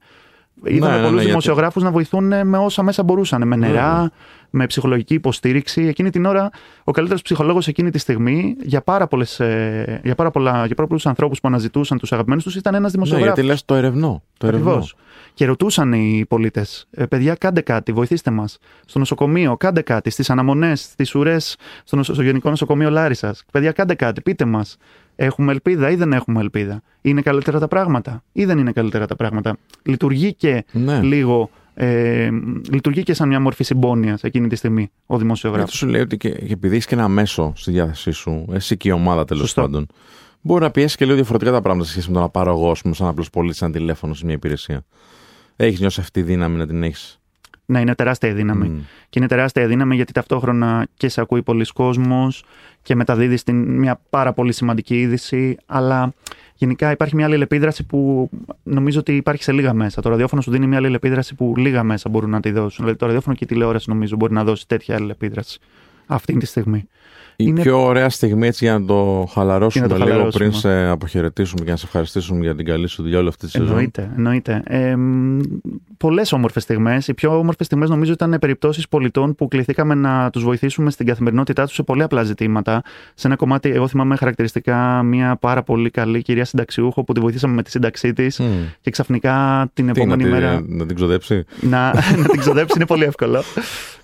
Είδαμε 0.64 0.92
ναι, 0.92 0.99
ναι 0.99 1.07
πολλούς 1.07 1.22
ναι, 1.22 1.29
δημοσιογράφους 1.29 1.83
να 1.83 1.90
βοηθούν 1.90 2.46
με 2.46 2.59
όσα 2.59 2.83
μέσα 2.83 3.03
μπορούσαν. 3.03 3.46
Με 3.46 3.57
νερά, 3.57 4.03
ναι. 4.03 4.09
Με 4.50 4.66
ψυχολογική 4.66 5.14
υποστήριξη. 5.14 5.82
Εκείνη 5.87 6.11
την 6.11 6.24
ώρα, 6.24 6.50
ο 6.85 6.92
καλύτερος 6.92 7.22
ψυχολόγος 7.22 7.68
εκείνη 7.68 7.90
τη 7.90 7.98
στιγμή 7.98 8.56
για 8.62 8.80
πάρα, 8.80 9.06
πολλές, 9.06 9.40
ε, 9.40 10.00
για 10.04 10.14
πάρα, 10.14 10.30
πολλά, 10.30 10.66
για 10.66 10.74
πάρα 10.74 10.88
πολλούς 10.88 11.06
ανθρώπους 11.06 11.40
που 11.40 11.48
αναζητούσαν 11.48 11.98
τους 11.98 12.12
αγαπημένους 12.12 12.44
τους 12.44 12.56
ήταν 12.56 12.74
ένας 12.74 12.92
δημοσιογράφος. 12.92 13.37
Ναι, 13.37 13.42
γιατί 13.42 13.52
λες 13.52 13.64
το 13.64 13.74
ερευνό. 13.74 14.22
Το 14.38 14.46
ερευνό. 14.46 14.87
Και 15.35 15.46
ρωτούσαν 15.46 15.92
οι 15.92 16.24
πολίτες, 16.28 16.87
ε, 16.90 17.06
παιδιά, 17.06 17.35
κάντε 17.35 17.61
κάτι, 17.61 17.92
βοηθήστε 17.92 18.30
μας. 18.30 18.59
Στο 18.85 18.98
νοσοκομείο, 18.98 19.56
κάντε 19.56 19.82
κάτι. 19.82 20.11
Στις 20.11 20.30
αναμονές, 20.30 20.80
στις 20.80 21.14
ουρές, 21.14 21.56
στο, 21.85 22.02
στο 22.02 22.22
Γενικό 22.22 22.50
Νοσοκομείο 22.50 22.90
Λάρισας. 22.90 23.44
Παιδιά, 23.52 23.72
κάντε 23.72 23.94
κάτι, 23.94 24.20
πείτε 24.20 24.44
μας. 24.44 24.76
Έχουμε 25.16 25.52
ελπίδα 25.52 25.90
ή 25.90 25.94
δεν 25.94 26.12
έχουμε 26.12 26.40
ελπίδα; 26.40 26.82
Είναι 27.00 27.20
καλύτερα 27.20 27.59
τα 27.59 27.68
πράγματα 27.68 28.22
ή 28.32 28.44
δεν 28.44 28.59
είναι 28.59 28.72
καλύτερα 28.72 29.06
τα 29.06 29.16
πράγματα; 29.16 29.56
Λειτουργεί 29.82 30.35
και 30.35 30.64
ναι. 30.72 31.00
λίγο. 31.00 31.50
Ε, 31.78 32.30
λειτουργεί 32.70 33.02
και 33.02 33.14
σαν 33.14 33.28
μια 33.28 33.40
μορφή 33.40 33.64
συμπόνια 33.64 34.18
εκείνη 34.22 34.48
τη 34.48 34.56
στιγμή 34.56 34.90
ο 35.06 35.18
δημοσιογράφος. 35.18 35.72
Αυτό 35.72 35.76
σου 35.76 35.86
λέει 35.92 36.00
ότι 36.00 36.16
και, 36.16 36.28
επειδή 36.28 36.74
έχεις 36.74 36.86
και 36.86 36.94
ένα 36.94 37.08
μέσο 37.08 37.52
στη 37.56 37.70
διάθεσή 37.70 38.10
σου, 38.10 38.44
εσύ 38.52 38.76
και 38.76 38.88
η 38.88 38.92
ομάδα 38.92 39.24
τέλος 39.24 39.54
πάντων, 39.54 39.86
μπορεί 40.40 40.62
να 40.62 40.70
πιέσει 40.70 40.96
και 40.96 41.04
λίγο 41.04 41.16
διαφορετικά 41.16 41.50
τα 41.50 41.60
πράγματα 41.60 41.86
σε 41.86 41.92
σχέση 41.92 42.08
με 42.08 42.14
το 42.14 42.20
να 42.20 42.28
πάρω 42.28 42.52
εγώ, 42.52 42.74
σαν 42.74 43.08
απλός 43.08 43.30
πολίτης, 43.30 43.62
ένα 43.62 43.72
τηλέφωνο 43.72 44.14
σε 44.14 44.24
μια 44.24 44.34
υπηρεσία. 44.34 44.84
Έχεις 45.56 45.80
νιώσει 45.80 46.00
αυτή 46.00 46.20
τη 46.20 46.26
δύναμη 46.26 46.56
να 46.56 46.66
την 46.66 46.82
έχεις. 46.82 47.20
Ναι, 47.66 47.81
είναι 47.81 47.94
τεράστια 47.94 48.35
δύναμη. 48.35 48.72
Mm. 48.74 48.85
Και 49.09 49.18
είναι 49.18 49.29
τεράστια 49.29 49.66
δύναμη 49.66 49.94
γιατί 49.94 50.12
ταυτόχρονα 50.12 50.87
και 50.96 51.09
σε 51.09 51.20
ακούει 51.20 51.42
πολλοί 51.42 51.66
κόσμος 51.74 52.44
και 52.83 52.94
μεταδίδει 52.94 53.52
μια 53.52 54.00
πάρα 54.11 54.33
πολύ 54.33 54.52
σημαντική 54.52 55.00
είδηση. 55.00 55.57
Αλλά 55.66 56.12
γενικά 56.55 56.90
υπάρχει 56.90 57.14
μια 57.14 57.26
άλλη 57.26 57.42
επίδραση 57.42 57.85
που 57.85 58.31
νομίζω 58.62 58.98
ότι 58.98 59.16
υπάρχει 59.16 59.42
σε 59.42 59.52
λίγα 59.52 59.72
μέσα. 59.72 60.02
Το 60.02 60.09
ραδιόφωνο 60.09 60.42
σου 60.42 60.50
δίνει 60.50 60.66
μια 60.66 60.79
άλλη 60.79 60.94
επίδραση 60.94 61.35
που 61.35 61.55
λίγα 61.57 61.83
μέσα 61.83 62.09
μπορούν 62.09 62.31
να 62.31 62.40
τη 62.40 62.50
δώσουν. 62.50 62.76
Δηλαδή 62.79 62.98
το 62.98 63.07
ραδιόφωνο 63.07 63.37
και 63.37 63.44
η 63.44 63.46
τηλεόραση 63.46 63.88
νομίζω 63.90 64.16
μπορεί 64.16 64.33
να 64.33 64.44
δώσει 64.44 64.68
τέτοια 64.68 64.94
άλλη 64.94 65.11
επίδραση 65.11 65.59
αυτή 66.07 66.37
τη 66.37 66.46
στιγμή. 66.46 66.88
Η 67.38 67.44
Είναι- 67.49 67.62
πιο 67.62 67.85
ωραία 67.85 68.09
στιγμή 68.09 68.46
έτσι 68.46 68.64
για 68.64 68.79
να 68.79 68.85
το 68.87 69.29
χαλαρώσουμε 69.33 69.87
Για 69.87 69.94
να 69.94 70.01
το 70.01 70.05
λίγο 70.05 70.16
χαλαρώσουμε. 70.16 70.49
πριν 70.49 70.59
σε 70.61 70.87
αποχαιρετήσουμε 70.88 71.64
και 71.64 71.70
να 71.70 71.77
σε 71.77 71.85
ευχαριστήσουμε 71.87 72.40
για 72.40 72.55
την 72.55 72.64
καλή 72.66 72.87
σου 72.88 73.03
δουλειά 73.03 73.18
όλη 73.18 73.29
αυτή 73.29 73.44
τη 73.44 73.51
σεζόν. 73.51 73.68
Εννοείται, 73.68 74.11
εννοείται. 74.16 74.62
Ε, 74.66 74.94
Πολλές 75.99 76.33
όμορφες 76.33 76.62
στιγμές. 76.62 77.09
Οι 77.09 77.14
πιο 77.14 77.38
όμορφες 77.38 77.66
στιγμές 77.66 77.88
νομίζω 77.90 78.12
ήταν 78.12 78.37
περιπτώσεις 78.40 78.88
πολιτών 78.88 79.35
που 79.35 79.49
κληθήκαμε 79.49 79.94
να 79.94 80.31
τους 80.31 80.42
βοηθήσουμε 80.44 80.90
στην 80.90 81.07
καθημερινότητά 81.07 81.64
τους 81.64 81.75
σε 81.75 81.83
πολύ 81.83 82.03
απλά 82.03 82.22
ζητήματα. 82.22 82.83
Σε 83.14 83.27
ένα 83.27 83.37
κομμάτι, 83.37 83.68
εγώ 83.70 83.88
θυμάμαι 83.88 84.16
χαρακτηριστικά 84.16 85.03
μια 85.03 85.37
πάρα 85.40 85.62
πολύ 85.62 85.90
καλή 85.90 86.22
κυρία 86.22 86.44
συνταξιούχο 86.44 87.05
που 87.05 87.12
τη 87.12 87.20
βοηθήσαμε 87.20 87.55
με 87.55 87.62
τη 87.62 87.70
σύνταξή 87.70 88.12
της 88.12 88.38
Μμ. 88.38 88.44
και 88.81 88.90
ξαφνικά 88.90 89.66
την 89.75 89.92
Τι, 89.92 89.92
να, 89.92 90.03
επόμενη 90.03 90.22
τη- 90.25 90.31
μέρα. 90.31 90.62
να 90.66 90.87
την 90.87 90.96
ξοδέψει; 90.96 91.44
να, 91.61 91.92
να 92.22 92.29
την 92.29 92.40
ξοδέψει 92.40 92.72
είναι 92.77 92.87
πολύ 92.87 93.05
εύκολο. 93.05 93.42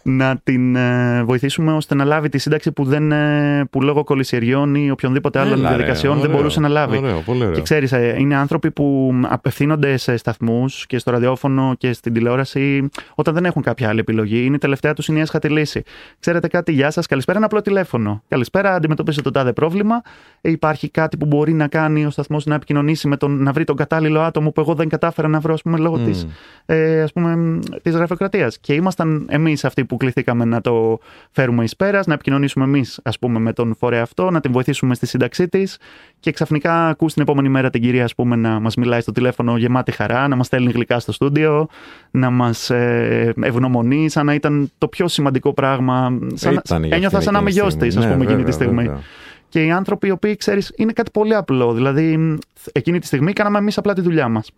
να 0.03 0.40
την 0.45 0.77
ε, 0.77 1.23
βοηθήσουμε 1.25 1.73
ώστε 1.73 1.95
να 1.95 2.05
λάβει 2.05 2.29
τη 2.29 2.38
σύνταξη 2.38 2.73
που, 2.73 2.85
δεν, 2.85 3.12
ε, 3.12 3.21
που 3.70 3.82
λόγω 3.82 4.04
κολυσιεργιών 4.04 4.74
ή 4.74 4.90
οποιονδήποτε 4.90 5.38
άλλων 5.38 5.58
Έλα, 5.58 5.68
ρε, 5.68 5.76
διαδικασιών 5.76 6.14
δεν 6.14 6.24
ωραίο, 6.24 6.37
μπορούσε 6.37 6.61
να 6.61 6.68
λάβει. 6.68 6.96
Ωραίο, 6.96 7.20
πολύ 7.20 7.42
ωραίο. 7.42 7.54
Και 7.54 7.62
ξέρεις, 7.62 7.94
είναι 8.18 8.37
άνθρωποι 8.37 8.70
που 8.70 9.14
απευθύνονται 9.22 9.96
σε 9.96 10.16
σταθμούς 10.16 10.87
και 10.87 10.98
στο 10.98 11.11
ραδιόφωνο 11.11 11.74
και 11.78 11.92
στην 11.92 12.12
τηλεόραση 12.12 12.88
όταν 13.14 13.35
δεν 13.35 13.44
έχουν 13.44 13.62
κάποια 13.62 13.88
άλλη 13.88 14.00
επιλογή. 14.00 14.44
Είναι 14.44 14.54
η 14.54 14.58
τελευταία 14.58 14.92
τους 14.92 15.08
είναι 15.08 15.18
η 15.18 15.20
έσχατη 15.20 15.48
λύση. 15.48 15.82
Ξέρετε 16.20 16.48
κάτι, 16.48 16.72
γεια 16.72 16.90
σας, 16.90 17.06
καλησπέρα, 17.06 17.37
ένα 17.37 17.46
απλό 17.46 17.61
τηλέφωνο. 17.61 18.22
Καλησπέρα, 18.28 18.74
αντιμετωπίστε 18.74 19.22
το 19.22 19.30
τάδε 19.30 19.52
πρόβλημα. 19.52 20.02
Ε, 20.40 20.50
υπάρχει 20.50 20.90
κάτι 20.90 21.16
που 21.16 21.26
μπορεί 21.26 21.52
να 21.52 21.68
κάνει 21.68 22.06
ο 22.06 22.11
σταθμός 22.11 22.46
να 22.46 22.54
επικοινωνήσει 22.54 23.08
με 23.08 23.16
τον, 23.16 23.42
να 23.42 23.52
βρει 23.52 23.64
τον 23.64 23.76
κατάλληλο 23.76 24.20
άτομο 24.20 24.50
που 24.50 24.61
εγώ 24.61 24.74
δεν 24.74 24.88
κατάφερα 24.88 25.28
να 25.28 25.40
βρω, 25.40 25.52
ας 25.52 25.62
πούμε, 25.62 25.78
λόγω 25.78 25.98
Μμ. 25.98 26.04
της 26.04 26.26
ε, 26.66 27.02
ας 27.02 27.12
πούμε, 27.12 27.58
της 27.82 27.94
γραφειοκρατίας. 27.94 28.58
Και 28.58 28.74
ήμασταν 28.74 29.26
εμείς 29.30 29.64
αυτοί 29.64 29.85
που 29.85 29.96
κληθήκαμε 29.96 30.44
να 30.44 30.61
το 30.61 30.98
φέρουμε 31.30 31.64
εις 31.64 31.76
πέρας, 31.76 32.06
να 32.06 32.14
επικοινωνήσουμε 32.14 32.64
εμείς 32.64 33.00
ας 33.12 33.18
πούμε 33.18 33.38
με 33.38 33.53
τον 33.53 33.75
φορέα 33.79 34.03
αυτό, 34.03 34.31
να 34.31 34.40
την 34.40 34.53
βοηθήσουμε 34.53 34.94
στη 34.94 35.07
σύνταξή 35.07 35.48
της 35.48 35.79
και 36.20 36.31
ξαφνικά 36.33 36.88
ακούς 36.88 37.12
την 37.12 37.22
επόμενη 37.22 37.48
μέρα 37.48 37.70
την 37.70 37.83
κυρία 37.83 38.05
ας 38.05 38.14
πούμε, 38.14 38.37
να 38.37 38.61
μας 38.61 38.77
μιλάει 38.77 39.01
στο 39.01 39.12
τηλέφωνο 39.12 39.57
γεμάτη 39.57 39.92
χαρά, 39.92 40.29
να 40.29 40.37
μας 40.37 40.46
στέλνει 40.46 40.70
γλυκά 40.70 40.98
στο 40.98 41.12
στούντιο, 41.12 41.68
να 42.11 42.31
μας 42.31 42.70
ε, 42.70 43.33
ευγνωμονεί 43.42 44.09
σαν 44.09 44.27
να 44.27 44.35
ήταν 44.35 44.70
το 44.79 44.88
πιο 44.88 45.09
σημαντικό 45.09 45.53
πράγμα. 45.53 46.18
Σαν, 46.35 46.53
Ήταν 46.53 46.85
για 46.85 46.96
ένιωθα 46.96 47.16
εκείνη 47.16 47.22
σαν 47.22 47.33
να 47.33 47.38
είμαι 47.38 47.48
εκείνη 47.48 47.62
γιος 47.62 47.75
τη 47.75 47.81
της, 47.87 47.96
ας 47.96 48.03
στιγμή. 48.03 48.12
πούμε, 48.12 48.25
Ναι, 48.25 48.33
εκείνη 48.33 48.51
τη 48.51 48.51
βέβαια, 48.51 48.66
στιγμή. 48.66 48.85
βέβαια. 48.85 49.01
Και 49.48 49.64
οι 49.64 49.70
άνθρωποι 49.70 50.07
οι 50.07 50.11
οποίοι, 50.11 50.37
ξέρεις, 50.37 50.72
είναι 50.77 50.92
κάτι 50.92 51.11
πολύ 51.11 51.35
απλό. 51.35 51.72
Δηλαδή, 51.72 52.16
μ, 52.16 52.37
εκείνη 52.72 52.98
τη 52.98 53.07
στιγμή 53.07 53.33
κάναμε 53.33 53.59
εμείς 53.59 53.79
απλά 53.79 53.92
τη 53.94 54.01
δουλειά 54.01 54.29
μας. 54.29 54.51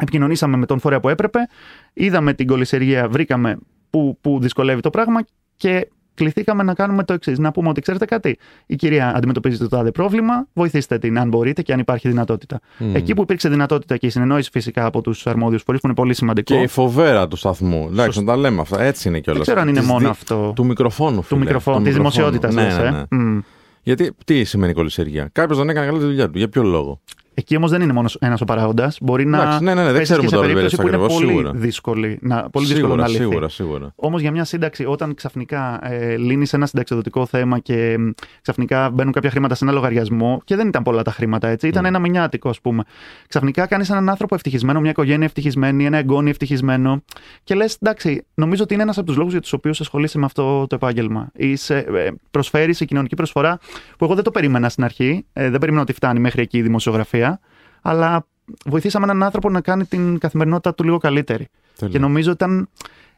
Επικοινωνήσαμε 0.00 0.56
με 0.56 0.66
τον 0.66 0.78
φορέα 0.80 1.00
που 1.00 1.08
έπρεπε, 1.08 1.38
είδαμε 1.92 2.32
την 2.34 2.46
κολυσεργία, 2.46 3.08
βρήκαμε 3.08 3.58
που, 3.90 4.18
που 4.20 4.38
δυσκολεύει 4.40 4.80
το 4.80 4.90
πράγμα 4.90 5.20
και 5.56 5.88
κληθήκαμε 6.24 6.62
να 6.62 6.74
κάνουμε 6.74 7.04
το 7.04 7.12
εξής. 7.12 7.38
Να 7.38 7.50
πούμε 7.50 7.68
ότι 7.68 7.80
ξέρετε 7.80 8.04
κάτι, 8.04 8.38
η 8.66 8.76
κυρία 8.76 9.12
αντιμετωπίζει 9.16 9.58
το 9.58 9.68
τάδε 9.68 9.90
πρόβλημα, 9.90 10.46
βοηθήστε 10.52 10.98
την 10.98 11.18
αν 11.18 11.28
μπορείτε 11.28 11.62
και 11.62 11.72
αν 11.72 11.78
υπάρχει 11.78 12.08
δυνατότητα. 12.08 12.60
Μμ. 12.78 12.94
Εκεί 12.96 13.14
που 13.14 13.22
υπήρξε 13.22 13.48
δυνατότητα 13.48 13.96
και 13.96 14.06
η 14.06 14.10
συνεννόηση 14.10 14.50
φυσικά 14.52 14.84
από 14.84 15.00
τους 15.00 15.26
αρμόδιους 15.26 15.62
φορεί, 15.62 15.78
που 15.78 15.86
είναι 15.86 15.96
πολύ 15.96 16.14
σημαντικό. 16.14 16.54
Και 16.54 16.60
η 16.62 16.66
φοβέρα 16.66 17.28
του 17.28 17.36
σταθμού. 17.36 17.88
Εντάξει, 17.90 18.18
να 18.20 18.24
τα 18.26 18.36
λέμε 18.36 18.60
αυτά. 18.60 18.82
Έτσι 18.82 19.08
είναι 19.08 19.20
κιόλας. 19.20 19.44
δεν 19.46 19.54
ξέρω 19.54 19.68
αν 19.70 19.76
είναι 19.76 19.86
μόνο 19.92 20.08
αυτό. 20.10 20.52
Του 20.56 20.64
μικροφόνου, 20.64 21.16
Του 21.16 21.22
φίλε. 21.22 21.40
μικροφόνου, 21.40 21.76
Του 21.78 21.82
της 21.84 21.96
μικροφόνου. 21.96 22.30
δημοσιότητας, 22.30 22.54
Ναι, 22.54 22.90
ναι, 22.90 22.90
ναι. 23.10 23.22
Μμ. 23.22 23.38
Γιατί 23.82 24.12
τι 24.24 24.44
σημαίνει 24.44 24.72
κολυσιεργία; 24.72 25.28
Κάποιος 25.32 25.58
δεν 25.58 25.68
έκανε 25.68 25.86
καλά 25.86 25.98
τη 25.98 26.04
δουλειά 26.04 26.30
του. 26.30 26.38
Για 26.38 26.48
ποιο 26.48 26.62
λόγο; 26.62 27.00
Εκεί 27.40 27.56
όμως 27.56 27.70
δεν 27.70 27.80
είναι 27.82 27.92
μόνος 27.92 28.16
ένας 28.20 28.40
ο 28.40 28.44
παράγοντας. 28.44 28.98
Μπορεί 29.00 29.26
να. 29.26 29.42
Εντάξει, 29.42 29.64
ναι, 29.64 29.74
ναι, 29.74 29.80
ναι, 29.80 29.86
δεν 29.92 29.92
πέσεις 29.92 30.04
ξέρουμε 30.08 30.26
και 30.26 30.34
σε 30.34 30.40
τώρα 30.40 30.46
περίπτωση 30.52 30.76
που 30.76 30.86
είναι 30.86 30.96
ακριβώς, 30.96 31.14
πολύ 31.18 31.26
σίγουρα. 31.32 31.50
δύσκολη, 31.54 32.18
να, 32.22 32.50
πολύ 32.50 32.66
δύσκολο 32.66 32.86
σίγουρα, 32.86 33.02
να 33.02 33.08
λυθεί. 33.08 33.22
σίγουρα, 33.22 33.48
σίγουρα. 33.48 33.92
Όμως 33.96 34.20
για 34.20 34.30
μια 34.30 34.44
σύνταξη, 34.44 34.84
όταν 34.84 35.14
ξαφνικά 35.14 35.78
ε, 35.82 36.16
λύνεις 36.16 36.52
ένα 36.52 36.66
συνταξιδοτικό 36.66 37.26
θέμα 37.26 37.58
και 37.58 37.96
μ, 37.98 38.08
ξαφνικά 38.42 38.90
μπαίνουν 38.90 39.12
κάποια 39.12 39.30
χρήματα 39.30 39.54
σε 39.54 39.64
ένα 39.64 39.72
λογαριασμό, 39.72 40.40
και 40.44 40.56
δεν 40.56 40.68
ήταν 40.68 40.82
πολλά 40.82 41.02
τα 41.02 41.10
χρήματα 41.10 41.48
έτσι, 41.48 41.68
ήταν 41.68 41.84
Mm. 41.84 41.86
ένα 41.88 41.98
μηνιάτικο 41.98 42.48
ας 42.48 42.60
πούμε. 42.60 42.82
Ξαφνικά 43.28 43.66
κάνεις 43.66 43.90
έναν 43.90 44.08
άνθρωπο 44.08 44.34
ευτυχισμένο, 44.34 44.80
μια 44.80 44.90
οικογένεια 44.90 45.24
ευτυχισμένη, 45.26 45.84
ένα 45.84 45.96
εγγόνι 45.98 46.30
ευτυχισμένο 46.30 47.02
και 47.44 47.54
λες, 47.54 47.76
εντάξει, 47.80 48.26
νομίζω 48.34 48.62
ότι 48.62 48.74
είναι 48.74 48.82
ένας 48.82 48.98
από 48.98 49.06
τους 49.06 49.16
λόγους 49.16 49.32
για 49.32 49.40
τους 49.40 49.52
οποίους 49.52 49.80
ασχολείσαι 49.80 50.18
με 50.18 50.24
αυτό 50.24 50.66
το 50.66 50.74
επάγγελμα. 50.74 51.30
Είσαι, 51.36 51.76
ε, 51.76 52.08
προσφέρεις 52.30 52.80
η 52.80 52.84
κοινωνική 52.84 53.14
προσφορά 53.14 53.58
που 53.98 54.04
εγώ 54.04 54.14
δεν 54.14 54.24
το 54.24 54.30
περίμενα 54.30 54.68
στην 54.68 54.84
αρχή, 54.84 55.24
ε, 55.32 55.50
δεν 55.50 55.58
περίμενα 55.58 55.82
ότι 55.82 55.92
φτάνει 55.92 56.20
μέχρι 56.20 56.42
εκεί 56.42 56.58
η 56.58 56.62
δημοσιογραφία, 56.62 57.29
αλλά 57.82 58.26
βοηθήσαμε 58.64 59.04
έναν 59.04 59.22
άνθρωπο 59.22 59.50
να 59.50 59.60
κάνει 59.60 59.84
την 59.84 60.18
καθημερινότητα 60.18 60.74
του 60.74 60.84
λίγο 60.84 60.98
καλύτερη. 60.98 61.48
Τέλεια. 61.76 61.94
Και 61.94 62.00
νομίζω 62.00 62.30
ήταν, 62.30 62.68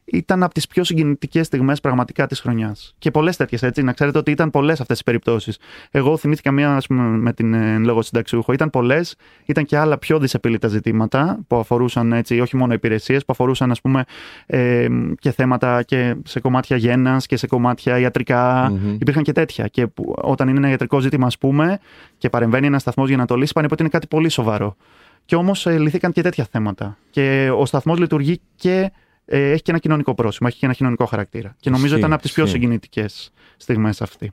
ήταν 0.05 0.43
από 0.43 0.55
τις 0.55 0.67
πιο 0.67 0.85
συγκινητικές 0.85 1.47
στιγμές 1.47 1.81
πραγματικά 1.81 2.27
της 2.27 2.41
χρονιάς. 2.41 2.95
Και 2.99 3.11
πολλές 3.11 3.37
τέτοιες 3.37 3.63
έτσι. 3.63 3.83
Να 3.83 3.93
ξέρετε 3.93 4.19
ότι 4.19 4.31
ήταν 4.31 4.51
πολλές 4.51 4.81
αυτές 4.81 5.01
οι 5.01 5.05
περιπτώσεις. 5.05 5.59
Εγώ 5.91 6.17
θυμήθηκα 6.17 6.53
μία 6.53 6.77
ας 6.77 6.87
πούμε, 6.87 7.03
με 7.03 7.33
την 7.33 7.55
ε, 7.55 7.75
εν 7.75 7.85
λόγω 7.85 8.03
συνταξιούχο. 8.03 8.53
Ήταν 8.53 8.71
πολλές. 8.71 9.17
Ήταν 9.45 9.65
και 9.65 9.77
άλλα 9.77 9.99
πιο 9.99 10.19
δυσεπίλητα 10.19 10.69
ζητήματα 10.69 11.39
που 11.47 11.57
αφορούσαν 11.57 12.13
έτσι, 12.13 12.41
όχι 12.41 12.57
μόνο 12.57 12.73
υπηρεσίες, 12.73 13.25
που 13.25 13.33
αφορούσαν 13.33 13.71
ας 13.71 13.81
πούμε, 13.81 14.05
ε, 14.47 14.87
και 15.19 15.31
θέματα 15.31 15.83
και 15.83 16.15
σε 16.25 16.41
κομμάτια 16.41 16.77
γέννας 16.77 17.27
και 17.27 17.37
σε 17.37 17.47
κομμάτια 17.47 17.99
ιατρικά. 17.99 18.71
Μμμ. 18.71 18.95
Υπήρχαν 18.95 19.23
και 19.23 19.33
τέτοια. 19.33 19.67
Και 19.67 19.87
που, 19.87 20.15
όταν 20.17 20.49
είναι 20.49 20.59
ένα 20.59 20.69
ιατρικό 20.69 21.01
ζήτημα, 21.01 21.27
ας 21.27 21.39
πούμε, 21.39 21.79
και 22.19 22.29
παρεμβαίνει 22.29 22.67
ένας 22.67 22.81
σταθμός 22.81 23.09
για 23.09 23.17
να 23.17 23.27
το 23.27 23.37
λύσει, 23.37 23.53
πάνε 23.53 23.69
ότι 23.71 23.83
είναι 23.83 23.91
κάτι 23.91 24.07
πολύ 24.07 24.29
σοβαρό. 24.29 24.77
Και 25.25 25.37
όμως 25.37 25.67
ε, 25.67 25.79
λυθήκαν 25.79 26.13
και 26.13 26.23
τέτοια 26.23 26.47
θέματα. 26.51 26.99
Και 27.11 27.51
ο 27.57 27.67
σταθμός 27.67 27.99
λειτουργεί 27.99 28.41
και 28.57 28.93
ε, 29.25 29.51
έχει 29.51 29.63
και 29.63 29.71
ένα 29.71 29.81
κοινωνικό 29.81 30.15
πρόσημο, 30.15 30.49
έχει 30.51 30.59
και 30.61 30.67
ένα 30.67 30.75
κοινωνικό 30.75 31.05
χαρακτήρα. 31.05 31.55
Και 31.61 31.71
νομίζω 31.71 31.87
Ισχύει, 31.89 31.99
ήταν 32.01 32.13
από 32.13 32.23
τις 32.23 32.33
πιο 32.33 32.43
ισχύει. 32.45 32.57
συγκινητικές 32.57 33.31
στιγμές 33.57 34.03
αυτή. 34.03 34.31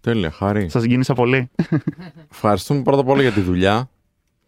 Τέλεια, 0.00 0.30
χάρη. 0.30 0.68
Σας 0.68 0.82
συγκίνησα 0.82 1.14
πολύ. 1.14 1.50
Ευχαριστούμε 2.32 2.82
πρώτα 2.82 3.00
απ' 3.00 3.08
όλα 3.08 3.22
για 3.22 3.32
τη 3.32 3.40
δουλειά. 3.40 3.90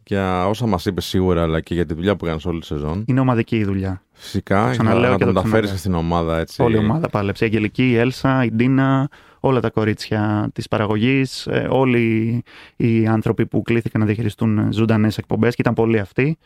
Για 0.06 0.48
όσα 0.48 0.66
μας 0.66 0.86
είπες 0.86 1.04
σίγουρα, 1.04 1.42
αλλά 1.42 1.60
και 1.60 1.74
για 1.74 1.86
τη 1.86 1.94
δουλειά 1.94 2.16
που 2.16 2.24
έκανες 2.26 2.44
όλη 2.44 2.60
τη 2.60 2.66
σεζόν. 2.66 3.04
Είναι 3.06 3.20
ομαδική 3.20 3.56
η 3.56 3.64
δουλειά. 3.64 4.02
Φυσικά, 4.12 4.70
Ξαναλέω 4.70 5.00
για 5.00 5.08
να 5.10 5.16
και 5.16 5.24
το 5.24 5.26
το 5.26 5.32
μεταφέρει 5.32 5.50
ξαναλέω. 5.62 5.76
στην 5.78 5.94
ομάδα 5.94 6.38
έτσι. 6.38 6.62
Όλη 6.62 6.74
η 6.76 6.78
ομάδα 6.78 7.08
πάλεψε. 7.08 7.44
Η 7.44 7.46
Αγγελική, 7.46 7.90
η 7.90 7.96
Έλσα, 7.96 8.44
η 8.44 8.50
Ντίνα, 8.52 9.08
όλα 9.40 9.60
τα 9.60 9.70
κορίτσια 9.70 10.50
της 10.52 10.68
παραγωγής, 10.68 11.48
όλοι 11.68 12.42
οι 12.76 13.06
άνθρωποι 13.06 13.46
που 13.46 13.62
κλήθηκαν 13.62 14.00
να 14.00 14.06
διαχειριστούν 14.06 14.72
ζωντανές 14.72 15.18
εκπομπές 15.18 15.54
και 15.54 15.60
ήταν 15.62 15.74
πολλοί 15.74 15.98
αυτοί. 15.98 16.38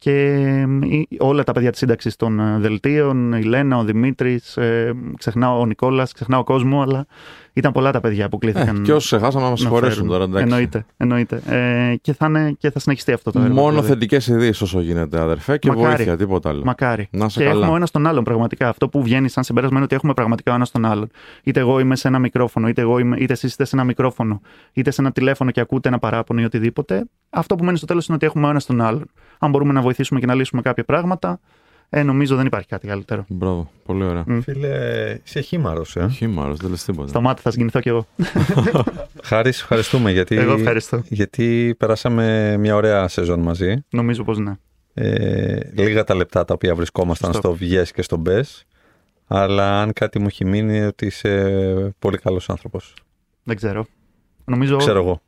Και 0.00 0.12
ε, 0.12 0.86
η- 0.86 1.08
όλα 1.18 1.44
τα 1.44 1.52
παιδιά 1.52 1.70
της 1.70 1.78
σύνταξης 1.78 2.16
των 2.16 2.40
ε, 2.40 2.58
δελτίων, 2.58 3.32
η 3.32 3.42
Λένα, 3.42 3.76
ο 3.78 3.84
Δημήτρης, 3.84 4.58
ξεχνάω 5.18 5.60
ο 5.60 5.66
Νικόλας, 5.66 6.12
ξεχνάω 6.12 6.40
ο 6.40 6.44
κόσμο, 6.44 6.82
αλλά 6.82 7.06
ήταν 7.52 7.72
πολλά 7.72 7.90
τα 7.92 8.00
παιδιά 8.00 8.28
που 8.28 8.36
Ε, 8.36 8.38
κλήθηκαν. 8.46 8.82
και 8.82 8.92
όσους 8.92 9.04
ξεχάσαμε 9.06 9.36
να 9.42 9.44
μα 9.44 9.50
να 9.50 9.56
συγχωρέσουν 9.56 9.94
φέρουν. 9.94 10.08
τώρα. 10.10 10.24
Εντάξει. 10.24 10.42
Εννοείται. 10.44 10.86
εννοείται. 10.96 11.42
Ε, 11.46 11.96
και, 12.00 12.12
θα 12.12 12.26
είναι, 12.26 12.54
και 12.58 12.70
θα 12.70 12.78
συνεχιστεί 12.78 13.12
αυτό 13.12 13.30
το 13.30 13.40
έργο. 13.40 13.54
Μόνο 13.54 13.68
δηλαδή. 13.70 13.88
θετικές 13.88 14.26
ειδήσεις 14.26 14.60
όσο 14.62 14.80
γίνεται, 14.80 15.20
αδερφέ, 15.20 15.58
και 15.58 15.68
Μακάρι. 15.68 15.94
βοήθεια, 15.96 16.16
τίποτα 16.16 16.48
άλλο. 16.48 16.62
Μακάρι. 16.64 17.08
Να 17.10 17.24
είσαι 17.24 17.38
και 17.38 17.44
καλά. 17.46 17.58
έχουμε 17.58 17.72
ο 17.72 17.76
ένας 17.76 17.90
τον 17.90 18.06
άλλον 18.06 18.24
πραγματικά. 18.24 18.68
Αυτό 18.68 18.88
που 18.88 19.02
βγαίνει 19.02 19.28
σαν 19.28 19.44
συμπέρασμα 19.44 19.76
είναι 19.76 19.84
ότι 19.84 19.94
έχουμε 19.94 20.14
πραγματικά 20.14 20.52
ο 20.52 20.54
ένας 20.54 20.70
τον 20.70 20.84
άλλον. 20.84 21.08
Είτε 21.42 21.60
εγώ 21.60 21.78
είμαι 21.80 21.96
σε 21.96 22.08
ένα 22.08 22.18
μικρόφωνο, 22.18 22.68
είτε, 22.68 22.80
εγώ 22.80 22.98
είμαι, 22.98 23.16
είτε 23.18 23.32
εσείς 23.32 23.50
είστε 23.50 23.64
σε 23.64 23.76
ένα 23.76 23.84
μικρόφωνο, 23.84 24.40
είτε 24.72 24.90
σε 24.90 25.00
ένα 25.00 25.12
τηλέφωνο 25.12 25.50
και 25.50 25.60
ακούτε 25.60 25.88
ένα 25.88 25.98
παράπονο 25.98 26.40
ή 26.40 26.44
οτιδήποτε. 26.44 27.04
Αυτό 27.30 27.54
που 27.54 27.64
μένει 27.64 27.76
στο 27.76 27.86
τέλος 27.86 28.06
είναι 28.06 28.16
ότι 28.16 28.26
έχουμε 28.26 28.46
ο 28.46 28.50
ένας 28.50 28.66
τον 28.66 28.80
άλλον. 28.80 29.10
Αν 29.38 29.50
μπορούμε 29.50 29.72
να 29.72 29.80
βοηθήσουμε 29.80 30.20
και 30.20 30.26
να 30.26 30.34
λύσουμε 30.34 30.62
κάποια 30.62 30.84
πράγματα, 30.84 31.40
ε, 31.90 32.02
νομίζω 32.02 32.36
δεν 32.36 32.46
υπάρχει 32.46 32.68
κάτι 32.68 32.86
καλύτερο. 32.86 33.24
Μπράβο, 33.28 33.70
πολύ 33.84 34.04
ωραία. 34.04 34.24
Μμ. 34.26 34.40
Φίλε, 34.40 34.68
είσαι 35.24 35.40
χήμαρο, 35.40 35.84
ε. 35.94 36.08
Χήμαρο, 36.08 36.54
δεν 36.54 36.70
λες 36.70 36.84
τίποτα. 36.84 37.08
Σταμάτα, 37.08 37.40
θα 37.42 37.50
συγκινηθώ 37.50 37.80
κι 37.80 37.88
εγώ. 37.88 38.06
Χάρη, 39.22 39.52
σε 39.52 39.62
ευχαριστούμε 39.62 40.10
γιατί, 40.10 40.36
Εγώ 40.36 40.52
ευχαριστώ. 40.52 41.02
γιατί 41.08 41.74
περάσαμε 41.78 42.56
μια 42.56 42.74
ωραία 42.74 43.08
σεζόν 43.08 43.40
μαζί. 43.40 43.84
Νομίζω 43.90 44.24
πως 44.24 44.38
ναι. 44.38 44.52
Ε, 44.94 45.58
λίγα 45.72 46.04
τα 46.04 46.14
λεπτά 46.14 46.44
τα 46.44 46.54
οποία 46.54 46.74
βρισκόμασταν 46.74 47.32
Σωστό. 47.32 47.48
στο 47.48 47.56
βγες 47.58 47.92
και 47.92 48.02
στο 48.02 48.16
μπες. 48.16 48.64
Αλλά 49.26 49.80
αν 49.80 49.92
κάτι 49.92 50.18
μου 50.18 50.26
έχει 50.26 50.44
μείνει 50.44 50.76
είναι 50.76 50.86
ότι 50.86 51.06
είσαι 51.06 51.94
πολύ 51.98 52.18
καλός 52.18 52.50
άνθρωπος. 52.50 52.94
Δεν 53.42 53.56
ξέρω. 53.56 53.86
Νομίζω. 54.48 54.76
Ξέρω 54.76 54.98
εγώ. 54.98 55.20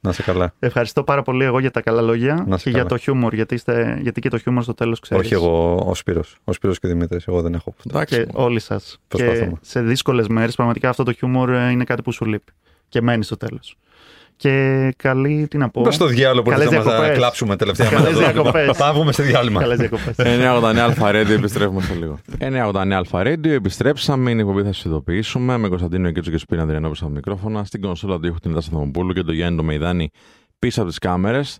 Να 0.00 0.10
είσαι 0.10 0.22
καλά. 0.22 0.54
Ευχαριστώ 0.58 1.02
πάρα 1.04 1.22
πολύ 1.22 1.44
εγώ 1.44 1.58
για 1.58 1.70
τα 1.70 1.80
καλά 1.80 2.00
λόγια 2.02 2.44
Να 2.48 2.54
είσαι 2.54 2.64
και 2.64 2.70
για 2.70 2.78
καλά. 2.78 2.90
το 2.90 2.96
χιούμορ. 2.96 3.34
Γιατί, 3.34 3.54
είστε, 3.54 3.98
γιατί 4.02 4.20
και 4.20 4.28
το 4.28 4.38
χιούμορ 4.38 4.62
στο 4.62 4.74
τέλος 4.74 5.00
ξέρεις. 5.00 5.24
Όχι 5.24 5.34
εγώ, 5.34 5.84
ο 5.86 5.94
Σπύρος. 5.94 6.36
Ο 6.44 6.52
Σπύρος 6.52 6.78
και 6.78 6.86
ο 6.86 6.88
Δημήτρης. 6.88 7.26
Εγώ 7.26 7.42
δεν 7.42 7.54
έχω. 7.54 7.74
Εντάξει. 7.90 8.16
Και 8.24 8.30
όλοι 8.32 8.60
σας. 8.60 9.00
Και 9.08 9.16
Προσπαθούμε. 9.24 9.58
σε 9.60 9.82
δύσκολες 9.82 10.28
μέρες, 10.28 10.54
πραγματικά 10.54 10.88
αυτό 10.88 11.02
το 11.02 11.12
χιούμορ 11.12 11.50
ε, 11.50 11.70
είναι 11.70 11.84
κάτι 11.84 12.02
που 12.02 12.12
σου 12.12 12.24
λείπει. 12.24 12.52
Και 12.88 13.00
μένει 13.00 13.24
στο 13.24 13.36
τέλος. 13.36 13.76
Και 14.36 14.88
καλή, 14.96 15.46
τι 15.50 15.56
να 15.58 15.68
πω. 15.70 15.82
Πε 15.82 15.90
στο 15.90 16.06
διάλογο 16.06 16.42
που 16.42 16.50
Καλές 16.50 16.68
θα 16.68 16.74
μας 16.76 16.84
διακοπές. 16.84 17.16
κλάψουμε 17.16 17.56
τελευταία 17.56 17.88
Καλές 17.90 18.14
μέρα. 18.14 18.32
διακοπές. 18.32 18.76
Θα 18.76 18.92
βγούμε 18.92 19.12
σε 19.12 19.22
διάλειμμα. 19.22 19.60
Καλές 19.60 19.78
διακοπές. 19.78 20.14
989 20.18 20.78
Αλφα 20.84 21.10
Radio, 21.10 21.28
επιστρέφουμε 21.30 21.80
σε 21.82 21.94
λίγο. 21.94 22.18
989 22.38 22.96
Αλφα 22.96 23.22
Radio, 23.22 23.46
επιστρέψαμε. 23.46 24.30
Είναι 24.30 24.40
η 24.42 24.44
εκπομπή, 24.44 24.62
θα 24.66 24.72
σας 24.72 24.84
ειδοποιήσουμε. 24.84 25.56
Με 25.56 25.68
Κωνσταντίνο 25.68 26.10
Κίτσο 26.10 26.30
και 26.30 26.38
Σπίνα 26.38 26.62
Αντριανόπουλο 26.62 26.94
στα 26.94 27.08
μικρόφωνα. 27.08 27.64
Στην 27.64 27.80
κονσόλα 27.80 28.18
του 28.18 28.26
ήχου 28.26 28.38
την 28.38 28.52
Δάση 28.52 28.70
Θαμοπούλου 28.72 29.12
και 29.12 29.22
το 29.22 29.32
Γιάννη 29.32 29.56
το 29.56 29.62
Μεϊδάνη 29.62 30.10
πίσω 30.58 30.80
από 30.80 30.88
τις 30.90 30.98
κάμερες. 30.98 31.58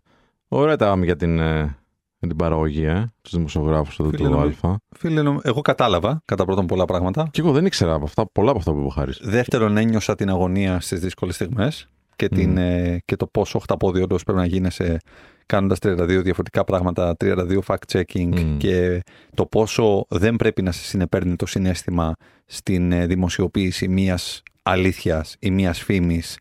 Ωραία 0.49 0.77
τα 0.77 0.87
είπαμε 0.87 1.05
για 1.05 1.17
την 1.17 1.39
ε, 1.39 1.77
με 2.19 2.29
την 2.29 2.37
παραγωγή, 2.37 2.85
ε, 2.85 3.13
τους 3.23 3.33
δημοσιογράφους 3.33 3.99
εδώ 3.99 4.09
Φίλε, 4.11 4.29
του 4.29 4.35
νομι- 4.35 4.65
Α. 4.65 4.77
Φίλε, 4.97 5.23
νομ- 5.23 5.39
εγώ 5.43 5.61
κατάλαβα 5.61 6.23
κατά 6.25 6.45
πρώτον 6.45 6.67
πολλά 6.67 6.85
πράγματα. 6.85 7.29
Και 7.31 7.41
εγώ 7.41 7.53
δεν 7.53 7.67
ήξερα 7.67 7.95
από 7.95 8.05
αυτά, 8.05 8.27
πολλά 8.33 8.51
από 8.51 8.59
αυτά 8.59 8.71
που 8.73 8.79
είπε 8.79 8.87
ο 8.87 8.91
Χάρης. 8.91 9.21
Δεύτερον, 9.23 9.77
ένιωσα 9.77 10.15
την 10.15 10.29
αγωνία 10.29 10.81
στις 10.81 11.01
δύσκολες 11.01 11.35
στιγμές 11.35 11.89
και, 12.17 12.29
την, 12.29 12.57
ε, 12.57 13.03
και 13.05 13.17
το 13.17 13.27
πόσο 13.27 13.59
οχταπόδι 13.59 14.03
όντω 14.03 14.17
πρέπει 14.25 14.39
να 14.39 14.47
γίνεσαι 14.47 14.99
κάνοντας 15.47 15.79
32 15.83 16.07
διαφορετικά 16.07 16.65
πράγματα, 16.65 17.17
32 17.25 17.59
fact-checking 17.67 18.41
Μμμ. 18.41 18.57
και 18.57 19.03
το 19.35 19.47
πόσο 19.47 20.07
δεν 20.09 20.37
πρέπει 20.37 20.63
να 20.63 20.73
σε 20.73 20.85
συνεπέρνει 20.85 21.37
το 21.37 21.47
συνέστημα 21.47 22.15
στην 22.45 22.93
ε, 22.93 23.07
δημοσιοποίηση 23.07 23.89
μιας 23.89 24.43
αλήθειας 24.63 25.37
ή 25.39 25.51
μιας 25.51 25.83
φήμης 25.83 26.39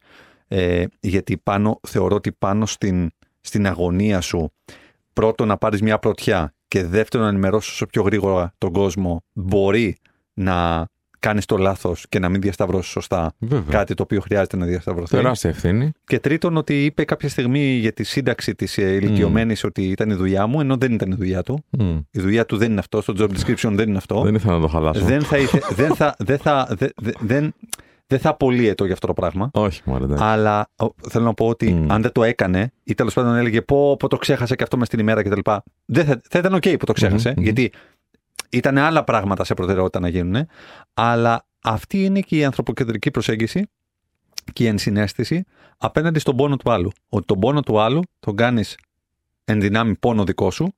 ε, 0.47 0.86
γιατί 0.99 1.38
πάνω, 1.38 1.79
θεωρώ 1.88 2.15
ότι 2.15 2.31
πάνω 2.31 2.65
στην, 2.65 3.12
στην 3.41 3.67
αγωνία 3.67 4.21
σου 4.21 4.51
πρώτον 5.13 5.47
να 5.47 5.57
πάρεις 5.57 5.81
μια 5.81 5.99
πρωτιά 5.99 6.53
και 6.67 6.83
δεύτερον 6.83 7.25
να 7.25 7.31
ενημερώσεις 7.31 7.71
όσο 7.71 7.86
πιο 7.86 8.01
γρήγορα 8.01 8.53
τον 8.57 8.71
κόσμο 8.71 9.23
μπορεί 9.33 9.97
να 10.33 10.88
κάνεις 11.23 11.45
το 11.45 11.57
λάθος 11.57 12.05
και 12.09 12.19
να 12.19 12.29
μην 12.29 12.41
διασταυρώσεις 12.41 12.91
σωστά 12.91 13.33
Βέβαια. 13.39 13.77
κάτι 13.77 13.93
το 13.93 14.03
οποίο 14.03 14.19
χρειάζεται 14.21 14.57
να 14.57 14.65
διασταυρωθεί. 14.65 15.15
Τεράστια 15.15 15.49
ευθύνη. 15.49 15.91
Και 16.05 16.19
τρίτον, 16.19 16.57
ότι 16.57 16.86
είπε 16.86 17.03
κάποια 17.03 17.29
στιγμή 17.29 17.59
για 17.75 17.93
τη 17.93 18.03
σύνταξη 18.03 18.55
της 18.55 18.77
ηλικιωμένης 18.77 19.63
ότι 19.63 19.81
ήταν 19.89 20.09
η 20.09 20.13
δουλειά 20.13 20.47
μου, 20.47 20.59
ενώ 20.59 20.77
δεν 20.77 20.91
ήταν 20.93 21.12
η 21.12 21.15
δουλειά 21.15 21.41
του. 21.43 21.63
Μμ. 21.69 21.97
Η 22.12 22.19
δουλειά 22.19 22.45
του 22.45 22.57
δεν 22.57 22.71
είναι 22.71 22.79
αυτό, 22.79 23.01
στο 23.01 23.13
job 23.17 23.27
description 23.27 23.71
δεν 23.71 23.88
είναι 23.88 23.97
αυτό. 23.97 24.21
Δεν 24.21 24.36
ήθελα 24.36 24.53
να 24.53 24.59
το 24.62 24.67
χαλάσω. 24.67 25.05
δεν 25.05 25.21
θα, 25.21 25.38
ήθε- 25.38 25.73
δεν 25.75 25.95
θα, 25.95 26.15
δεν 26.17 26.38
θα, 26.38 26.67
δεν, 26.77 26.89
δεν, 27.19 27.53
δεν 28.07 28.19
θα 28.19 28.29
απολύεται 28.29 28.83
για 28.83 28.93
αυτό 28.93 29.07
το 29.07 29.13
πράγμα. 29.13 29.49
Όχι, 29.53 29.81
μωρέ, 29.86 30.03
εντάξει. 30.03 30.23
Αλλά 30.23 30.69
ο, 30.83 30.88
θέλω 31.09 31.25
να 31.25 31.33
πω 31.33 31.47
ότι 31.47 31.69
Μμ. 31.73 31.91
αν 31.91 32.01
δεν 32.01 32.12
το 32.12 32.23
έκανε 32.23 32.71
ή 32.83 32.93
τέλος 32.93 33.13
πάντων 33.13 33.36
έλεγε 33.36 33.62
πω, 33.62 33.97
πω 33.97 34.07
το 34.07 34.17
ξέχασε 34.17 34.55
και 34.55 34.63
αυτό 34.63 34.77
μες 34.77 34.88
στην 34.88 34.99
ημέρα 34.99 35.21
κτλ. 35.23 35.39
Δεν 35.86 36.05
θα, 36.05 36.21
θα 36.29 36.39
ήταν 36.39 36.55
OK 36.55 36.75
που 36.79 36.86
το 36.86 36.93
ξέχασε, 36.93 37.29
Μμμ, 37.29 37.36
μμμ. 37.38 37.43
γιατί 37.43 37.71
ήταν 38.53 38.77
άλλα 38.77 39.03
πράγματα 39.03 39.43
σε 39.43 39.53
προτεραιότητα 39.53 39.99
να 39.99 40.07
γίνουν. 40.07 40.47
Αλλά 40.93 41.45
αυτή 41.61 42.03
είναι 42.03 42.19
και 42.19 42.37
η 42.37 42.43
ανθρωποκεντρική 42.43 43.11
προσέγγιση 43.11 43.69
και 44.53 44.63
η 44.63 44.67
ενσυναίσθηση 44.67 45.43
απέναντι 45.77 46.19
στον 46.19 46.35
πόνο 46.35 46.57
του 46.57 46.71
άλλου. 46.71 46.91
Ότι 47.09 47.25
τον 47.25 47.39
πόνο 47.39 47.61
του 47.61 47.79
άλλου 47.79 48.01
τον 48.19 48.35
κάνεις 48.35 48.77
εν 49.45 49.61
δυνάμει 49.61 49.95
πόνο 49.95 50.23
δικό 50.23 50.51
σου 50.51 50.73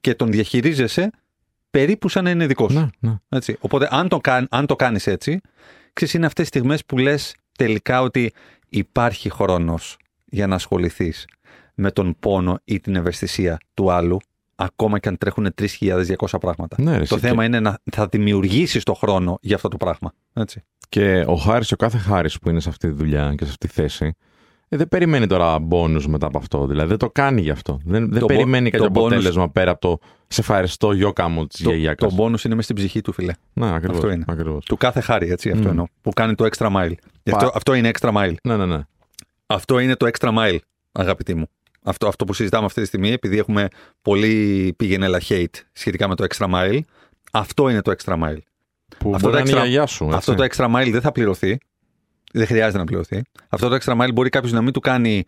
και 0.00 0.14
τον 0.14 0.30
διαχειρίζεσαι 0.30 1.10
περίπου 1.70 2.08
σαν 2.08 2.24
να 2.24 2.30
είναι 2.30 2.46
δικός 2.46 2.72
σου. 2.72 2.78
Ναι, 2.78 3.10
ναι. 3.10 3.16
Έτσι. 3.28 3.56
Οπότε, 3.60 3.88
αν 3.90 4.08
το, 4.08 4.18
κάν, 4.18 4.46
αν 4.50 4.66
το 4.66 4.76
κάνεις 4.76 5.06
έτσι, 5.06 5.40
ξέρεις, 5.92 6.14
είναι 6.14 6.26
αυτές 6.26 6.48
τις 6.48 6.58
στιγμές 6.58 6.84
που 6.84 6.98
λες 6.98 7.36
τελικά 7.58 8.02
ότι 8.02 8.32
υπάρχει 8.68 9.30
χρόνος 9.30 9.96
για 10.24 10.46
να 10.46 10.54
ασχοληθείς 10.54 11.26
με 11.74 11.90
τον 11.90 12.16
πόνο 12.20 12.58
ή 12.64 12.80
την 12.80 12.96
ευαισθησία 12.96 13.58
του 13.74 13.90
άλλου, 13.92 14.18
ακόμα 14.64 14.98
και 14.98 15.08
αν 15.08 15.18
τρέχουν 15.18 15.48
3.200 15.80 16.26
πράγματα. 16.40 16.76
Ναι, 16.82 16.90
ρε, 16.96 17.04
το 17.04 17.14
εσύ, 17.14 17.26
θέμα 17.26 17.44
είναι 17.44 17.60
να 17.60 17.78
θα 17.92 18.06
δημιουργήσεις 18.06 18.82
το 18.82 18.94
χρόνο 18.94 19.38
για 19.40 19.56
αυτό 19.56 19.68
το 19.68 19.76
πράγμα. 19.76 20.12
Έτσι. 20.32 20.62
Και 20.88 21.24
ο 21.26 21.34
Χάρης, 21.34 21.72
ο 21.72 21.76
κάθε 21.76 21.98
Χάρης 21.98 22.38
που 22.38 22.48
είναι 22.50 22.60
σε 22.60 22.68
αυτή 22.68 22.88
τη 22.88 22.94
δουλειά 22.94 23.34
και 23.36 23.44
σε 23.44 23.50
αυτή 23.50 23.66
τη 23.66 23.72
θέση, 23.72 24.14
ε, 24.68 24.76
δεν 24.76 24.88
περιμένει 24.88 25.26
τώρα 25.26 25.58
μπόνους 25.58 26.06
μετά 26.08 26.26
από 26.26 26.38
αυτό. 26.38 26.66
Δηλαδή 26.66 26.88
δεν 26.88 26.98
το 26.98 27.10
κάνει 27.10 27.40
γι' 27.40 27.50
αυτό. 27.50 27.80
Δεν, 27.84 28.00
δεν 28.02 28.12
Το 28.12 28.18
μπο- 28.20 28.26
περιμένει 28.26 28.70
κάποιο 28.70 28.86
το 28.86 28.92
bonus- 29.00 29.04
αποτέλεσμα 29.06 29.50
πέρα 29.50 29.70
από 29.70 29.80
το 29.80 29.98
σε 30.28 30.40
ευχαριστώ 30.40 30.92
γιώκα 30.92 31.28
μου 31.28 31.46
της 31.46 31.62
Το, 31.62 31.68
γιαγιάκα. 31.68 32.06
το 32.06 32.14
bonus 32.18 32.44
είναι 32.44 32.54
μέσα 32.54 32.62
στην 32.62 32.76
ψυχή 32.76 33.00
του, 33.00 33.12
φίλε. 33.12 33.32
Ναι, 33.52 33.74
ακριβώς, 33.74 33.96
Αυτό 33.96 34.10
είναι. 34.10 34.24
Ακριβώς. 34.28 34.64
Του 34.64 34.76
κάθε 34.76 35.00
χάρη, 35.00 35.30
έτσι, 35.30 35.50
αυτό 35.50 35.62
Μμ. 35.64 35.68
εννοώ. 35.70 35.84
Που 36.00 36.10
κάνει 36.10 36.34
το 36.34 36.46
extra 36.52 36.66
mile. 36.76 36.92
Αυτό, 37.32 37.50
αυτό 37.54 37.74
είναι 37.74 37.90
extra 37.98 38.12
mile. 38.12 38.34
Ναι, 38.42 38.56
ναι, 38.56 38.66
ναι. 38.66 38.80
Αυτό 39.46 39.78
είναι 39.78 39.96
το 39.96 40.08
extra 40.18 40.28
mile, 40.38 40.58
αγαπητοί 40.92 41.34
μου. 41.34 41.46
Αυτό, 41.82 42.08
αυτό 42.08 42.24
που 42.24 42.32
συζητάμε 42.34 42.64
αυτή 42.66 42.80
τη 42.80 42.86
στιγμή, 42.86 43.10
επειδή 43.12 43.38
έχουμε 43.38 43.68
πολύ 44.02 44.74
πηγενέλα 44.76 45.20
hate 45.28 45.46
σχετικά 45.72 46.08
με 46.08 46.14
το 46.14 46.24
extra 46.28 46.54
mile, 46.54 46.80
αυτό 47.32 47.68
είναι 47.68 47.82
το 47.82 47.92
extra 47.98 48.12
mile. 48.22 48.38
Που 48.98 49.14
Αυτό 49.14 49.28
μπορεί 49.28 49.30
το 49.30 49.30
να 49.30 49.38
είναι 49.38 49.48
η 49.48 49.52
extra- 49.52 49.56
γιαγιά 49.56 49.86
σου. 49.86 50.04
έτσι. 50.04 50.16
Αυτό 50.16 50.34
το 50.34 50.44
extra 50.50 50.74
mile 50.76 50.88
δεν 50.90 51.00
θα 51.00 51.12
πληρωθεί. 51.12 51.58
Δεν 52.32 52.46
χρειάζεται 52.46 52.78
να 52.78 52.84
πληρωθεί. 52.84 53.22
Αυτό 53.48 53.68
το 53.68 53.76
extra 53.82 54.00
mile 54.00 54.12
μπορεί 54.14 54.28
κάποιος 54.28 54.52
να 54.52 54.62
μην 54.62 54.72
του 54.72 54.80
κάνει 54.80 55.24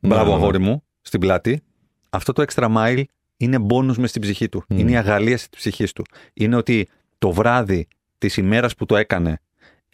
μπράβο 0.00 0.22
Ναι, 0.24 0.30
ναι, 0.30 0.36
ναι. 0.36 0.42
αγόρι 0.42 0.58
μου 0.58 0.82
στην 1.00 1.20
πλάτη. 1.20 1.62
Αυτό 2.10 2.32
το 2.32 2.44
extra 2.48 2.76
mile 2.76 3.02
είναι 3.36 3.58
bonus 3.68 3.96
μες 3.96 4.10
στην 4.10 4.22
ψυχή 4.22 4.48
του. 4.48 4.64
Μμ. 4.68 4.78
Είναι 4.78 4.90
η 4.90 4.96
αγαλίαση 4.96 5.50
της 5.50 5.58
ψυχής 5.58 5.92
του. 5.92 6.04
Είναι 6.34 6.56
ότι 6.56 6.88
το 7.18 7.30
βράδυ 7.32 7.88
της 8.18 8.36
ημέρας 8.36 8.74
που 8.74 8.86
το 8.86 8.96
έκανε 8.96 9.40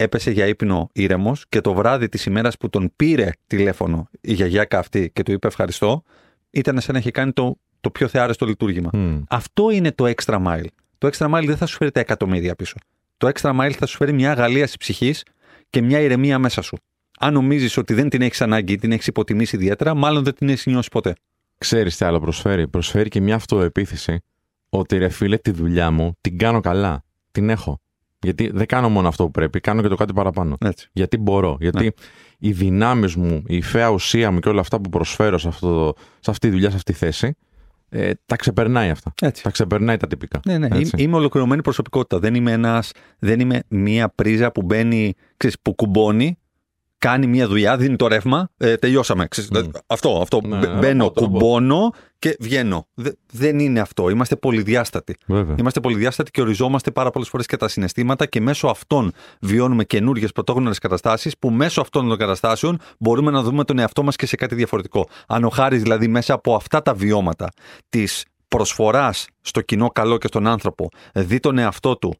έπεσε 0.00 0.30
για 0.30 0.46
ύπνο 0.46 0.88
ήρεμος 0.92 1.44
και 1.48 1.60
το 1.60 1.74
βράδυ 1.74 2.08
της 2.08 2.24
ημέρας 2.24 2.56
που 2.56 2.70
τον 2.70 2.92
πήρε 2.96 3.30
τηλέφωνο 3.46 4.08
η 4.20 4.32
γιαγιάκα 4.32 4.78
αυτή 4.78 5.10
και 5.10 5.22
του 5.22 5.32
είπε 5.32 5.46
ευχαριστώ, 5.46 6.02
ήταν 6.50 6.80
σαν 6.80 6.92
να 6.92 6.98
έχει 6.98 7.10
κάνει 7.10 7.32
το, 7.32 7.58
το 7.80 7.90
πιο 7.90 8.08
θεάρεστο 8.08 8.46
λειτουργήμα. 8.46 8.90
Μμ. 8.92 9.22
Αυτό 9.28 9.70
είναι 9.70 9.92
το 9.92 10.12
extra 10.16 10.46
mile. 10.46 10.66
Το 10.98 11.10
extra 11.12 11.34
mile 11.34 11.44
δεν 11.46 11.56
θα 11.56 11.66
σου 11.66 11.76
φέρει 11.76 11.90
τα 11.90 12.00
εκατομμύρια 12.00 12.54
πίσω. 12.54 12.74
Το 13.16 13.30
extra 13.34 13.60
mile 13.60 13.72
θα 13.72 13.86
σου 13.86 13.96
φέρει 13.96 14.12
μια 14.12 14.30
αγαλίαση 14.30 14.76
ψυχής 14.78 15.22
και 15.70 15.82
μια 15.82 16.00
ηρεμία 16.00 16.38
μέσα 16.38 16.62
σου. 16.62 16.76
Αν 17.18 17.32
νομίζεις 17.32 17.76
ότι 17.76 17.94
δεν 17.94 18.08
την 18.08 18.22
έχεις 18.22 18.40
ανάγκη 18.40 18.72
ή 18.72 18.76
την 18.76 18.92
έχεις 18.92 19.06
υποτιμήσει 19.06 19.56
ιδιαίτερα, 19.56 19.94
μάλλον 19.94 20.24
δεν 20.24 20.34
την 20.34 20.48
έχεις 20.48 20.66
νιώσει 20.66 20.88
ποτέ. 20.88 21.14
Ξέρεις 21.58 21.96
τι 21.96 22.04
άλλο 22.04 22.20
προσφέρει; 22.20 22.68
Προσφέρει 22.68 23.08
και 23.08 23.20
μια 23.20 23.34
αυτοεπίθεση 23.34 24.20
ότι 24.68 24.98
ρε 24.98 25.08
φίλε 25.08 25.36
τη 25.36 25.50
δουλειά 25.50 25.90
μου 25.90 26.16
την 26.20 26.38
κάνω 26.38 26.60
καλά. 26.60 27.04
Την 27.32 27.50
έχω. 27.50 27.80
Γιατί 28.20 28.50
δεν 28.54 28.66
κάνω 28.66 28.88
μόνο 28.88 29.08
αυτό 29.08 29.24
που 29.24 29.30
πρέπει, 29.30 29.60
κάνω 29.60 29.82
και 29.82 29.88
το 29.88 29.94
κάτι 29.96 30.12
παραπάνω. 30.12 30.56
Έτσι. 30.60 30.88
Γιατί 30.92 31.16
μπορώ. 31.18 31.56
Γιατί 31.60 31.84
Ναι. 31.84 31.90
οι 32.38 32.52
δυνάμεις 32.52 33.14
μου, 33.14 33.42
η 33.46 33.60
φαία 33.62 33.88
ουσία 33.90 34.30
μου 34.30 34.38
και 34.40 34.48
όλα 34.48 34.60
αυτά 34.60 34.80
που 34.80 34.88
προσφέρω 34.88 35.38
σε, 35.38 35.48
αυτό, 35.48 35.68
το- 35.68 35.94
σε 36.20 36.30
αυτή 36.30 36.46
τη 36.46 36.52
δουλειά, 36.52 36.70
σε 36.70 36.76
αυτή 36.76 36.92
τη 36.92 36.98
θέση, 36.98 37.34
ε, 37.88 38.10
τα 38.26 38.36
ξεπερνάει 38.36 38.90
αυτά. 38.90 39.12
Έτσι. 39.20 39.42
Τα 39.42 39.50
ξεπερνάει 39.50 39.96
τα 39.96 40.06
τυπικά. 40.06 40.40
Ναι, 40.44 40.58
ναι. 40.58 40.66
Έτσι. 40.66 40.78
Είμαι, 40.94 41.02
είμαι 41.02 41.16
ολοκληρωμένη 41.16 41.62
προσωπικότητα. 41.62 42.18
Δεν 42.18 42.34
είμαι, 42.34 42.52
ένας, 42.52 42.92
δεν 43.18 43.40
είμαι 43.40 43.62
μία 43.68 44.08
πρίζα 44.08 44.52
που 44.52 44.62
μπαίνει, 44.62 45.14
ξέρεις, 45.36 45.56
που 45.62 45.74
κουμπώνει, 45.74 46.38
κάνει 46.98 47.26
μία 47.26 47.46
δουλειά, 47.48 47.76
δίνει 47.76 47.96
το 47.96 48.06
ρεύμα, 48.06 48.48
ε, 48.56 48.76
τελειώσαμε. 48.76 49.26
Ξέρεις, 49.28 49.50
Μμ. 49.50 49.70
Αυτό, 49.86 50.18
αυτό. 50.22 50.40
Ναι, 50.46 50.56
Μπε- 50.58 50.68
ναι, 50.72 50.78
Μπαίνω, 50.78 51.02
ρομπότ, 51.04 51.18
ρομπότ. 51.18 51.40
κουμπώνω 51.40 51.90
και 52.18 52.36
βγαίνω. 52.40 52.86
Δε- 52.94 53.10
δεν 53.32 53.58
είναι 53.58 53.80
αυτό. 53.80 54.08
Είμαστε 54.08 54.36
πολυδιάστατοι. 54.36 55.16
Βέβαια. 55.26 55.54
Είμαστε 55.58 55.80
πολυδιάστατοι 55.80 56.30
και 56.30 56.40
οριζόμαστε 56.40 56.90
πάρα 56.90 57.10
πολλές 57.10 57.28
φορές 57.28 57.46
και 57.46 57.56
τα 57.56 57.68
συναισθήματα 57.68 58.26
και 58.26 58.40
μέσω 58.40 58.66
αυτών 58.68 59.12
βιώνουμε 59.40 59.84
καινούργιες 59.84 60.32
πρωτόγνωρες 60.32 60.78
καταστάσεις 60.78 61.38
που 61.38 61.50
μέσω 61.50 61.80
αυτών 61.80 62.08
των 62.08 62.18
καταστάσεων 62.18 62.78
μπορούμε 62.98 63.30
να 63.30 63.42
δούμε 63.42 63.64
τον 63.64 63.78
εαυτό 63.78 64.02
μας 64.02 64.16
και 64.16 64.26
σε 64.26 64.36
κάτι 64.36 64.54
διαφορετικό. 64.54 65.08
Αν 65.26 65.44
ο 65.44 65.48
Χάρης 65.48 65.82
δηλαδή 65.82 66.08
μέσα 66.08 66.34
από 66.34 66.54
αυτά 66.54 66.82
τα 66.82 66.94
βιώματα 66.94 67.48
της 67.88 68.24
προσφοράς 68.48 69.26
στο 69.40 69.60
κοινό 69.60 69.88
καλό 69.88 70.18
και 70.18 70.26
στον 70.26 70.46
άνθρωπο 70.46 70.88
δει 71.14 71.40
τον 71.40 71.58
εαυτό 71.58 71.96
του 71.96 72.14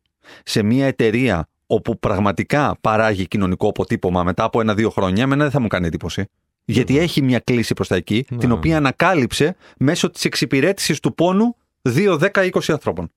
σε 0.44 0.62
μια 0.62 0.86
εταιρεία 0.86 1.48
όπου 1.70 1.98
πραγματικά 1.98 2.76
παράγει 2.80 3.26
κοινωνικό 3.28 3.68
αποτύπωμα 3.68 4.22
μετά 4.22 4.44
από 4.44 4.60
ένα-δύο 4.60 4.90
χρόνια, 4.90 5.22
εμένα 5.22 5.42
δεν 5.42 5.52
θα 5.52 5.60
μου 5.60 5.66
κάνει 5.66 5.86
εντύπωση. 5.86 6.24
Γιατί 6.64 6.98
έχει 6.98 7.22
μια 7.22 7.38
κλίση 7.38 7.74
προς 7.74 7.88
τα 7.88 7.96
εκεί, 7.96 8.24
Ναι. 8.30 8.38
την 8.38 8.52
οποία 8.52 8.76
ανακάλυψε 8.76 9.56
μέσω 9.78 10.10
της 10.10 10.24
εξυπηρέτησης 10.24 11.00
του 11.00 11.14
πόνου 11.14 11.56
2, 11.82 12.16
10, 12.18 12.42
20 12.42 12.72
ανθρώπων. 12.72 13.10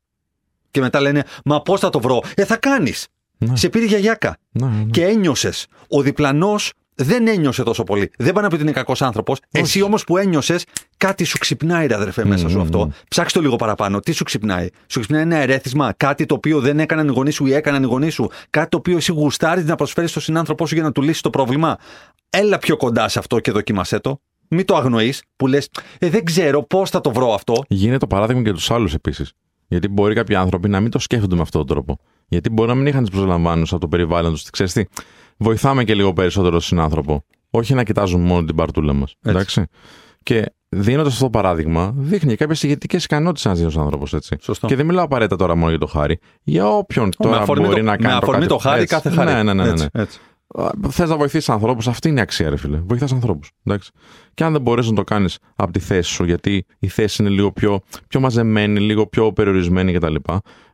Και 0.71 0.79
μετά 0.79 0.99
λένε, 1.01 1.23
Μα 1.45 1.61
πώς 1.61 1.79
θα 1.79 1.89
το 1.89 1.99
βρω; 1.99 2.21
Ε, 2.35 2.45
θα 2.45 2.57
κάνεις. 2.57 3.07
Ναι. 3.37 3.55
Σε 3.55 3.69
πήρε 3.69 3.85
γιαγιάκα. 3.85 4.37
Ναι, 4.51 4.65
ναι. 4.67 4.83
Και 4.91 5.05
ένιωσες. 5.05 5.67
Ο 5.87 6.01
διπλανός 6.01 6.73
δεν 6.95 7.27
ένιωσε 7.27 7.63
τόσο 7.63 7.83
πολύ. 7.83 8.11
Δεν 8.17 8.33
πάνε 8.33 8.41
να 8.41 8.47
πει 8.47 8.53
ότι 8.53 8.63
είναι 8.63 8.71
κακός 8.71 9.01
άνθρωπος. 9.01 9.39
Εσύ 9.51 9.81
όμως 9.81 10.03
που 10.03 10.17
ένιωσες, 10.17 10.65
κάτι 10.97 11.23
σου 11.23 11.37
ξυπνάει, 11.37 11.87
ρε 11.87 11.95
αδερφέ, 11.95 12.25
μέσα 12.25 12.49
σου 12.49 12.55
Μμμ, 12.57 12.63
αυτό. 12.63 12.79
μμμ. 12.79 12.89
Ψάξτε 13.09 13.39
το 13.39 13.45
λίγο 13.45 13.55
παραπάνω. 13.55 13.99
Τι 13.99 14.11
σου 14.11 14.23
ξυπνάει; 14.23 14.67
Σου 14.87 14.99
ξυπνάει 14.99 15.21
ένα 15.21 15.35
ερέθισμα, 15.37 15.93
κάτι 15.97 16.25
το 16.25 16.35
οποίο 16.35 16.59
δεν 16.59 16.79
έκαναν 16.79 17.07
οι 17.07 17.11
γονείς 17.11 17.35
σου 17.35 17.45
ή 17.45 17.53
έκαναν 17.53 17.83
οι 17.83 17.85
γονείς 17.85 18.13
σου. 18.13 18.29
Κάτι 18.49 18.69
το 18.69 18.77
οποίο 18.77 18.97
εσύ 18.97 19.11
γουστάρεις 19.11 19.65
να 19.65 19.75
προσφέρεις 19.75 20.09
στον 20.09 20.21
συνάνθρωπό 20.21 20.67
σου 20.67 20.73
για 20.73 20.83
να 20.83 20.91
του 20.91 21.01
λύσεις 21.01 21.21
το 21.21 21.29
πρόβλημα. 21.29 21.77
Έλα 22.29 22.57
πιο 22.57 22.77
κοντά 22.77 23.07
σε 23.07 23.19
αυτό 23.19 23.39
και 23.39 23.51
δοκίμασέ 23.51 23.99
το. 23.99 24.21
Μην 24.47 24.65
το 24.65 24.75
αγνοείς 24.75 25.23
που 25.35 25.47
λες, 25.47 25.69
ε, 25.99 26.09
δεν 26.09 26.25
ξέρω 26.25 26.63
πώς 26.63 26.89
θα 26.89 27.01
το 27.01 27.11
βρω 27.11 27.33
αυτό. 27.33 27.63
Γίνεται 27.67 27.97
το 27.97 28.07
παράδειγμα 28.07 28.41
και 28.41 28.47
για 28.47 28.57
τους 28.57 28.71
άλλους 28.71 28.93
επίσης. 28.93 29.33
Γιατί 29.67 29.87
μπορεί 29.87 30.15
κάποιοι 30.15 30.35
άνθρωποι 30.35 30.69
να 30.69 30.79
μην 30.79 30.91
το 30.91 30.99
σκέφτονται 30.99 31.35
με 31.35 31.41
αυτόν 31.41 31.65
τον 31.65 31.75
τρόπο. 31.75 31.99
Γιατί 32.27 32.49
μπορεί 32.49 32.69
να 32.69 32.75
μην 32.75 32.85
είχαν 32.85 33.01
τις 33.03 33.11
προσλαμβάνου 33.11 33.63
από 33.69 33.79
το 33.79 33.87
περιβάλλον 33.87 34.31
τους. 34.31 34.49
Ξέρεις 34.49 34.73
τι, 34.73 34.83
βοηθάμε 35.41 35.83
και 35.83 35.93
λίγο 35.93 36.13
περισσότερο 36.13 36.51
τον 36.51 36.61
συνάνθρωπο. 36.61 37.23
Όχι 37.49 37.73
να 37.73 37.83
κοιτάζουν 37.83 38.21
μόνο 38.21 38.45
την 38.45 38.55
παρτούλα 38.55 38.93
μας. 38.93 39.15
Εντάξει. 39.21 39.65
Και 40.23 40.53
δίνοντας 40.69 41.13
αυτό 41.13 41.23
το 41.23 41.29
παράδειγμα, 41.29 41.93
δείχνει 41.97 42.35
κάποιες 42.35 42.63
ηγετικές 42.63 43.03
ικανότητες 43.03 43.45
ένας 43.45 43.59
νέο 43.59 43.83
άνθρωπος. 43.83 44.15
Σωστό. 44.39 44.67
Και 44.67 44.75
δεν 44.75 44.85
μιλάω 44.85 45.05
απαραίτητα 45.05 45.35
τώρα 45.35 45.55
μόνο 45.55 45.69
για 45.69 45.79
το 45.79 45.87
χάρη. 45.87 46.19
Για 46.43 46.67
όποιον 46.67 47.05
με 47.05 47.11
τώρα 47.17 47.41
αφορμή, 47.41 47.65
μπορεί 47.65 47.79
το, 47.79 47.85
να 47.85 47.97
κάνει. 47.97 48.13
με 48.13 48.13
αφορμή 48.13 48.45
το 48.45 48.57
χάρη, 48.57 48.85
κάθε 48.85 49.09
χάρη. 49.09 49.31
Ναι, 49.31 49.43
ναι, 49.43 49.53
ναι. 49.53 49.63
ναι, 49.63 49.69
Έτσι, 49.69 49.87
ναι. 49.93 50.01
έτσι. 50.01 50.19
Θες 50.89 51.09
να 51.09 51.17
βοηθήσεις 51.17 51.49
ανθρώπους, 51.49 51.87
αυτή 51.87 52.09
είναι 52.09 52.19
η 52.19 52.21
αξία, 52.21 52.49
ρε 52.49 52.57
φίλε. 52.57 52.81
Βοηθάς 52.85 53.11
ανθρώπους. 53.11 53.51
Και 54.33 54.43
αν 54.43 54.51
δεν 54.51 54.61
μπορείς 54.61 54.89
να 54.89 54.95
το 54.95 55.03
κάνεις 55.03 55.37
από 55.55 55.71
τη 55.71 55.79
θέση 55.79 56.11
σου, 56.11 56.23
γιατί 56.23 56.65
η 56.79 56.87
θέση 56.87 57.21
είναι 57.21 57.31
λίγο 57.31 57.51
πιο, 57.51 57.79
πιο 58.07 58.19
μαζεμένη, 58.19 58.79
λίγο 58.79 59.07
πιο 59.07 59.33
περιορισμένη 59.33 59.93
κτλ. 59.93 60.15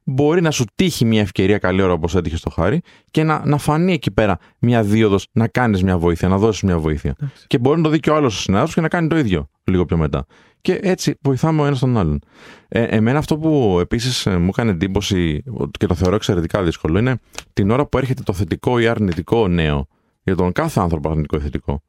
Μπορεί 0.10 0.42
να 0.42 0.52
σου 0.52 0.66
τύχει 0.76 1.06
μια 1.06 1.22
ευκαιρία 1.22 1.58
καλή 1.58 1.82
ώρα 1.82 1.94
όπως 1.94 2.16
έτυχε 2.16 2.38
στο 2.38 2.50
χάρι 2.50 2.82
και 3.12 3.24
να, 3.24 3.46
να 3.46 3.58
φανεί 3.58 3.94
εκεί 3.94 4.12
πέρα 4.12 4.38
μια 4.60 4.84
δίωδος 4.84 5.28
να 5.32 5.48
κάνεις 5.48 5.84
μια 5.84 5.98
βοήθεια, 5.98 6.28
να 6.28 6.38
δώσεις 6.38 6.62
μια 6.62 6.80
βοήθεια. 6.80 7.16
Και 7.48 7.58
μπορεί 7.58 7.78
να 7.78 7.84
το 7.84 7.90
δει 7.90 8.00
και 8.00 8.10
ο 8.10 8.16
άλλος 8.16 8.38
ο 8.38 8.42
συνάδελφος 8.42 8.76
και 8.76 8.82
να 8.82 8.88
κάνει 8.88 9.08
το 9.08 9.18
ίδιο 9.18 9.50
λίγο 9.64 9.86
πιο 9.86 9.98
μετά. 9.98 10.26
Και 10.62 10.80
έτσι 10.82 11.16
βοηθάμε 11.22 11.62
ο 11.62 11.66
ένας 11.66 11.80
τον 11.80 11.98
άλλον. 11.98 12.20
Ε, 12.68 12.84
εμένα 12.84 13.18
αυτό 13.18 13.38
που 13.38 13.78
επίσης 13.82 14.26
μου 14.26 14.48
έκανε 14.48 14.72
εντύπωση 14.72 15.44
και 15.80 15.86
το 15.86 15.96
θεωρώ 15.96 16.16
εξαιρετικά 16.16 16.64
δύσκολο 16.64 17.00
είναι 17.00 17.18
την 17.54 17.72
ώρα 17.72 17.86
που 17.86 17.98
έρχεται 17.98 18.24
το 18.24 18.34
θετικό 18.34 18.80
ή 18.80 18.88
αρνητικό 18.88 19.48
νέο 19.48 19.88
για 20.24 20.36
τον 20.36 20.52
κάθε 20.52 20.80
άνθρωπο 20.80 21.10
αρνητικό 21.10 21.38
ή 21.38 21.40
θετικό. 21.40 21.84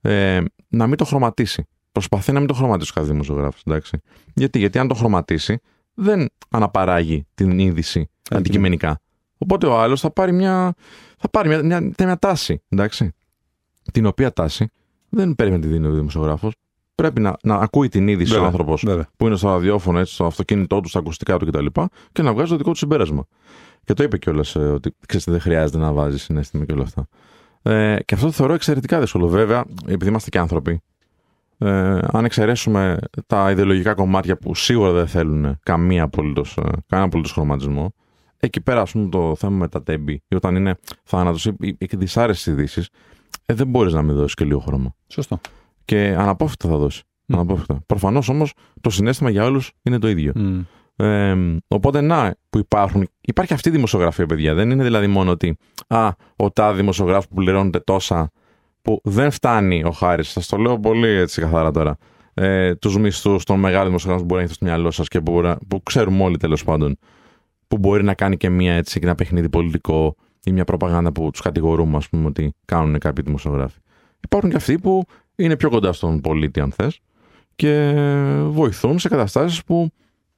Ε, 0.00 0.40
να 0.68 0.86
μην 0.86 0.96
το 0.96 1.04
χρωματίσει. 1.04 1.64
Προσπαθεί 1.92 2.32
να 2.32 2.38
μην 2.38 2.48
το 2.48 2.54
χρωματίσει 2.54 2.92
κάθε 2.92 3.06
δημοσιογράφος. 3.06 3.62
Γιατί; 4.34 4.58
Γιατί 4.58 4.78
αν 4.78 4.88
το 4.88 4.94
χρωματίσει, 4.94 5.60
δεν 5.94 6.28
αναπαράγει 6.50 7.26
την 7.34 7.58
είδηση 7.58 8.10
αντικειμενικά. 8.30 9.00
Οπότε 9.38 9.66
ο 9.66 9.80
άλλος 9.80 10.00
θα 10.00 10.10
πάρει 10.10 10.32
μια, 10.32 10.74
θα 11.18 11.28
πάρει 11.28 11.48
μια, 11.48 11.62
μια, 11.62 11.92
μια, 11.98 12.18
τάση. 12.18 12.62
Εντάξει, 12.68 13.12
την 13.92 14.06
οποία 14.06 14.32
τάση 14.32 14.70
δεν 15.08 15.34
πρέπει 15.34 15.52
να 15.52 15.58
τη 15.58 15.66
δίνει 15.66 15.86
ο 15.86 15.92
δημοσιογράφος. 15.92 16.54
Πρέπει 16.94 17.20
να, 17.20 17.36
να 17.42 17.54
ακούει 17.54 17.88
την 17.88 18.08
είδηση 18.08 18.36
ο 18.36 18.44
άνθρωπος 18.44 18.86
που 19.16 19.26
είναι 19.26 19.36
στο 19.36 19.48
ραδιόφωνο, 19.48 19.98
έτσι, 19.98 20.14
στο 20.14 20.24
αυτοκίνητό 20.24 20.80
του, 20.80 20.88
στα 20.88 20.98
ακουστικά 20.98 21.36
του 21.36 21.46
κτλ. 21.46 21.66
Και, 21.66 21.86
και 22.12 22.22
να 22.22 22.32
βγάζει 22.32 22.50
το 22.50 22.56
δικό 22.56 22.70
του 22.70 22.76
συμπέρασμα. 22.76 23.26
Και 23.84 23.94
το 23.94 24.02
είπε 24.02 24.18
κιόλας 24.18 24.56
ε, 24.56 24.58
ότι 24.58 24.94
ξέρετε, 25.06 25.30
δεν 25.30 25.40
χρειάζεται 25.40 25.78
να 25.78 25.92
βάζεις 25.92 26.22
συνέστημα 26.22 26.64
και 26.64 26.72
όλα 26.72 26.82
αυτά. 26.82 27.08
Ε, 27.62 27.96
και 28.04 28.14
αυτό 28.14 28.26
το 28.26 28.32
θεωρώ 28.32 28.54
εξαιρετικά 28.54 29.00
δύσκολο. 29.00 29.28
Βέβαια, 29.28 29.64
επειδή 29.86 30.08
είμαστε 30.08 30.30
και 30.30 30.38
άνθρωποι, 30.38 30.82
ε, 31.58 31.98
αν 32.12 32.24
εξαιρέσουμε 32.24 32.98
τα 33.26 33.50
ιδεολογικά 33.50 33.94
κομμάτια 33.94 34.36
που 34.36 34.54
σίγουρα 34.54 34.90
δεν 34.90 35.06
θέλουν 35.06 35.58
καμία 35.62 36.02
απολύτως, 36.02 36.56
ε, 36.56 36.62
κανένα 36.86 37.08
απολύτως 37.08 37.32
χρωματισμό, 37.32 37.94
εκεί 38.36 38.60
πέρα 38.60 38.80
ας 38.80 38.92
πούμε 38.92 39.08
το 39.08 39.34
θέμα 39.36 39.56
με 39.56 39.68
τα 39.68 39.82
τέμπη, 39.82 40.22
ή 40.28 40.34
όταν 40.34 40.56
είναι 40.56 40.74
θάνατος 41.04 41.44
ή, 41.44 41.56
ή 41.60 41.88
δυσάρεστες 41.96 42.52
ειδήσεις, 42.52 42.88
ε, 43.46 43.54
δεν 43.54 43.66
μπορείς 43.66 43.92
να 43.92 44.02
μην 44.02 44.14
δώσεις 44.14 44.34
και 44.34 44.44
λίγο 44.44 44.58
χρώμα. 44.58 44.94
Σωστό. 45.06 45.40
Και 45.84 46.14
αναπόφευκτα 46.18 46.68
θα 46.68 46.76
δώσεις. 46.76 47.02
Mm. 47.02 47.34
Αναπόφευκτα. 47.34 47.80
Προφανώς 47.86 48.28
όμως 48.28 48.52
το 48.80 48.90
συνέστημα 48.90 49.30
για 49.30 49.44
όλους 49.44 49.72
είναι 49.82 49.98
το 49.98 50.08
ίδιο. 50.08 50.32
Mm. 50.36 50.64
Ε, 50.96 51.36
οπότε 51.68 52.00
να 52.00 52.34
που 52.50 52.58
υπάρχουν. 52.58 53.08
Υπάρχει 53.20 53.52
αυτή 53.52 53.68
η 53.68 53.72
δημοσιογραφία, 53.72 54.26
παιδιά. 54.26 54.54
Δεν 54.54 54.70
είναι 54.70 54.82
δηλαδή 54.82 55.06
μόνο 55.06 55.30
ότι 55.30 55.56
α, 55.86 56.08
ο 56.36 56.50
τάδε 56.50 56.76
δημοσιογράφος 56.76 57.28
που 57.28 57.34
πληρώνεται 57.34 57.78
τόσα 57.80 58.30
που 58.84 59.00
δεν 59.04 59.30
φτάνει 59.30 59.84
ο 59.84 59.90
Χάρης. 59.90 60.28
Σας 60.28 60.46
το 60.46 60.56
λέω 60.56 60.80
πολύ 60.80 61.08
έτσι 61.08 61.40
καθαρά 61.40 61.70
τώρα. 61.70 61.96
Ε, 62.34 62.74
τους 62.74 62.98
μισθούς 62.98 63.44
των 63.44 63.58
μεγάλων 63.58 63.86
δημοσιογράφων 63.86 64.26
που 64.26 64.34
μπορεί 64.34 64.40
να 64.40 64.46
έχετε 64.46 64.64
στο 64.64 64.74
μυαλό 64.74 64.90
σας 64.90 65.08
και 65.08 65.20
που, 65.20 65.56
που 65.68 65.82
ξέρουμε 65.82 66.22
όλοι 66.22 66.36
τέλος 66.36 66.64
πάντων. 66.64 66.98
Που 67.68 67.78
μπορεί 67.78 68.04
να 68.04 68.14
κάνει 68.14 68.36
και 68.36 68.48
μία 68.48 68.74
έτσι 68.74 68.98
και 68.98 69.06
ένα 69.06 69.14
παιχνίδι 69.14 69.48
πολιτικό 69.48 70.16
ή 70.44 70.52
μια 70.52 70.64
προπαγάνδα 70.64 71.12
που 71.12 71.30
τους 71.30 71.40
κατηγορούμε, 71.40 71.96
ας 71.96 72.08
πούμε, 72.08 72.26
ότι 72.26 72.54
κάνουν 72.64 72.98
κάποιοι 72.98 73.24
δημοσιογράφοι. 73.26 73.78
Υπάρχουν 74.24 74.50
και 74.50 74.56
αυτοί 74.56 74.78
που 74.78 75.04
είναι 75.36 75.56
πιο 75.56 75.70
κοντά 75.70 75.92
στον 75.92 76.20
πολίτη, 76.20 76.60
αν 76.60 76.72
θες, 76.72 77.00
και 77.56 77.92
βοηθούν 78.46 78.98
σε 78.98 79.08
καταστάσεις 79.08 79.64
που 79.64 79.90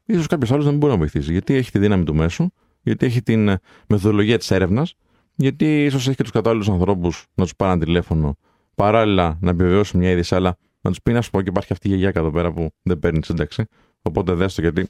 ίσως 0.07 0.27
κάποιος 0.27 0.53
άλλος 0.53 0.65
δεν 0.65 0.77
μπορεί 0.77 0.93
να 0.93 0.99
βοηθήσει. 0.99 1.33
Γιατί 1.33 1.55
έχει 1.55 1.71
τη 1.71 1.79
δύναμη 1.79 2.05
του 2.05 2.15
μέσου, 2.15 2.49
γιατί 2.83 3.07
έχει 3.07 3.23
την 3.23 3.59
μεθοδολογία 3.87 4.39
της 4.39 4.51
έρευνας 4.51 4.95
γιατί 5.37 5.85
ίσως 5.85 6.07
έχει 6.07 6.17
και 6.17 6.23
τους 6.23 6.33
κατάλληλους 6.33 6.69
ανθρώπους 6.69 7.27
να 7.35 7.45
τους 7.45 7.57
πάρουν 7.57 7.79
τηλέφωνο, 7.79 8.37
παράλληλα 8.75 9.39
να 9.41 9.51
επιβεβαιώσουν 9.51 10.01
μια 10.01 10.11
είδηση, 10.11 10.35
αλλά 10.35 10.57
να 10.81 10.91
τους 10.91 11.03
πει 11.03 11.13
να 11.13 11.23
σου 11.23 11.31
πω 11.31 11.41
και 11.41 11.49
υπάρχει 11.49 11.73
αυτή 11.73 11.87
η 11.87 11.91
γιαγιά 11.91 12.13
εδώ 12.15 12.31
πέρα 12.31 12.53
που 12.53 12.71
δεν 12.83 12.99
παίρνει 12.99 13.21
σύνταξη. 13.25 13.65
Οπότε 14.03 14.33
δες 14.33 14.55
το 14.55 14.61
γιατί 14.61 14.89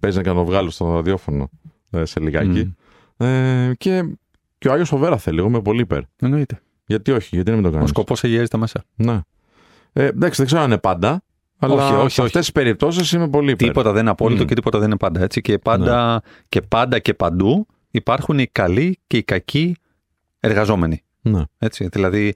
παίζει 0.00 0.20
να 0.20 0.34
το 0.34 0.44
βγάλω 0.44 0.70
στο 0.70 0.92
ραδιόφωνο 0.92 1.50
ε, 1.90 2.04
σε 2.04 2.20
λιγάκι. 2.20 2.74
Mm. 3.16 3.26
Ε, 3.26 3.72
και, 3.76 4.16
και 4.58 4.68
ο 4.68 4.72
Άγιος 4.72 4.88
Φοβέρα 4.88 5.18
θέλει, 5.18 5.38
εγώ 5.38 5.48
είμαι 5.48 5.62
πολύ 5.62 5.80
υπέρ. 5.80 6.00
Εννοείται. 6.16 6.60
Γιατί 6.86 7.10
όχι, 7.10 7.28
γιατί 7.36 7.50
να 7.50 7.56
μην 7.56 7.64
το 7.64 7.70
κάνεις. 7.70 7.84
Ο 7.84 7.88
σκοπός 7.88 8.24
αγιάζει 8.24 8.48
μέσα. 8.56 8.84
Ναι. 8.94 9.20
Ε, 9.92 10.04
εντάξει, 10.04 10.36
δεν 10.36 10.46
ξέρω 10.46 10.62
αν 10.62 10.66
είναι 10.66 10.78
πάντα. 10.78 11.22
Αλλά 11.58 11.74
όχι, 11.74 11.94
όχι, 11.94 12.10
σε 12.10 12.22
αυτές 12.22 12.40
τις 12.40 12.52
περιπτώσεις 12.52 13.12
είμαι 13.12 13.28
πολύ 13.28 13.50
υπέρ. 13.50 13.68
Τίποτα 13.68 13.92
δεν 13.92 14.00
είναι 14.00 14.10
απόλυτο 14.10 14.42
mm. 14.42 14.46
και 14.46 14.54
τίποτα 14.54 14.78
δεν 14.78 14.86
είναι 14.86 14.96
πάντα 14.96 15.22
έτσι. 15.22 15.40
Και 15.40 15.58
πάντα, 15.58 16.12
ναι. 16.12 16.18
και 16.48 16.60
πάντα 16.60 16.98
και 16.98 17.14
παντού 17.14 17.66
υπάρχουν 17.90 18.38
οι 18.38 18.46
καλοί 18.46 18.98
και 19.06 19.16
οι 19.16 19.22
κακοί 19.22 19.76
εργαζόμενοι. 20.44 21.02
Ναι. 21.20 21.42
Έτσι, 21.58 21.88
δηλαδή, 21.88 22.34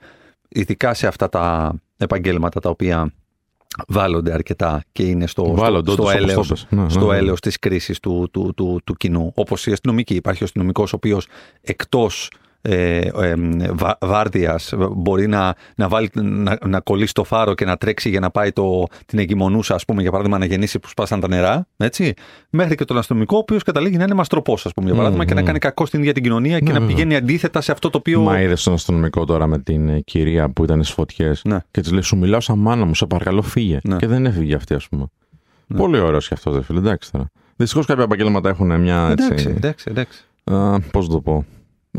ειδικά 0.48 0.94
σε 0.94 1.06
αυτά 1.06 1.28
τα 1.28 1.74
επαγγέλματα 1.96 2.61
τα 2.61 2.70
οποία 2.70 3.12
βάλλονται 3.88 4.32
αρκετά 4.32 4.84
και 4.92 5.02
είναι 5.02 5.26
στο, 5.26 5.54
βάλλονται, 5.54 5.90
στο, 5.90 6.02
στο 6.02 6.11
έλεος, 6.11 6.66
ναι, 6.68 6.88
στο 6.88 7.12
ναι, 7.12 7.20
ναι. 7.20 7.32
της 7.34 7.59
κρίσης 7.59 8.00
του, 8.00 8.28
του, 8.32 8.52
του, 8.56 8.80
του 8.84 8.94
κοινού. 8.94 9.32
Όπως 9.34 9.66
η 9.66 9.72
αστυνομική. 9.72 10.14
Υπάρχει 10.14 10.42
ο 10.42 10.44
αστυνομικός 10.44 10.92
ο 10.92 10.96
οποίος 10.96 11.26
εκτός 11.61 12.30
ε, 12.70 12.98
ε, 12.98 13.34
βάρδιας 14.00 14.72
μπορεί 14.90 15.26
να, 15.26 15.54
να, 15.74 15.88
βάλει, 15.88 16.10
να, 16.14 16.58
να 16.66 16.80
κολλήσει 16.80 17.14
το 17.14 17.24
φάρο 17.24 17.54
και 17.54 17.64
να 17.64 17.76
τρέξει 17.76 18.08
για 18.08 18.20
να 18.20 18.30
πάει 18.30 18.52
το, 18.52 18.84
την 19.06 19.18
εγκυμονούσα, 19.18 19.74
ας 19.74 19.84
πούμε, 19.84 20.02
για 20.02 20.10
παράδειγμα, 20.10 20.38
να 20.38 20.44
γεννήσει 20.44 20.78
που 20.78 20.88
σπάσαν 20.88 21.20
τα 21.20 21.28
νερά. 21.28 21.66
Έτσι, 21.76 22.14
μέχρι 22.50 22.74
και 22.74 22.84
τον 22.84 22.98
αστυνομικό, 22.98 23.36
ο 23.36 23.38
οποίος 23.38 23.62
καταλήγει 23.62 23.96
να 23.96 24.04
είναι 24.04 24.14
μαστροπός, 24.14 24.66
ας 24.66 24.72
πούμε, 24.72 24.86
για 24.86 24.96
παράδειγμα, 24.96 25.24
και 25.24 25.34
να 25.34 25.42
κάνει 25.42 25.58
κακό 25.58 25.86
στην 25.86 26.00
ίδια 26.00 26.12
την 26.12 26.22
κοινωνία 26.22 26.58
και 26.58 26.72
να 26.72 26.86
πηγαίνει 26.86 27.16
αντίθετα 27.16 27.60
σε 27.60 27.72
αυτό 27.72 27.90
το 27.90 27.98
οποίο. 27.98 28.20
Μα 28.20 28.40
είδες 28.40 28.62
τον 28.62 28.72
αστυνομικό 28.72 29.24
τώρα 29.24 29.46
με 29.46 29.58
την 29.58 29.88
ε, 29.88 30.00
κυρία 30.00 30.48
που 30.48 30.64
ήταν 30.64 30.82
στις 30.82 30.94
φωτιές 30.94 31.42
ναι. 31.44 31.58
και 31.70 31.80
της 31.80 31.92
λέει: 31.92 32.02
Σου 32.02 32.16
μιλάω 32.16 32.40
σαν 32.40 32.58
μάνα 32.58 32.84
μου, 32.84 32.94
σε 32.94 33.06
παρακαλώ 33.06 33.42
φύγε. 33.42 33.78
Ναι. 33.82 33.96
Και 33.96 34.06
δεν 34.06 34.26
έφυγε 34.26 34.54
αυτή, 34.54 34.74
ας 34.74 34.88
πούμε. 34.88 35.06
Ναι. 35.66 35.78
Πολύ 35.78 35.98
ωραίος 35.98 36.28
και 36.28 36.34
αυτός, 36.34 36.54
δεν 36.54 36.62
φίλε. 36.62 36.78
Εντάξει 36.78 37.12
τώρα. 37.12 37.30
Δυστυχώς 37.56 37.86
κάποια 37.86 38.02
επαγγέλματα 38.02 38.48
έχουν 38.48 38.80
μια. 38.80 39.08
Έτσι, 39.10 39.26
εντάξει, 39.26 39.48
εντάξει. 39.56 39.86
εντάξει. 39.88 40.24
Πώς 40.92 41.08
το 41.08 41.20
πω. 41.20 41.44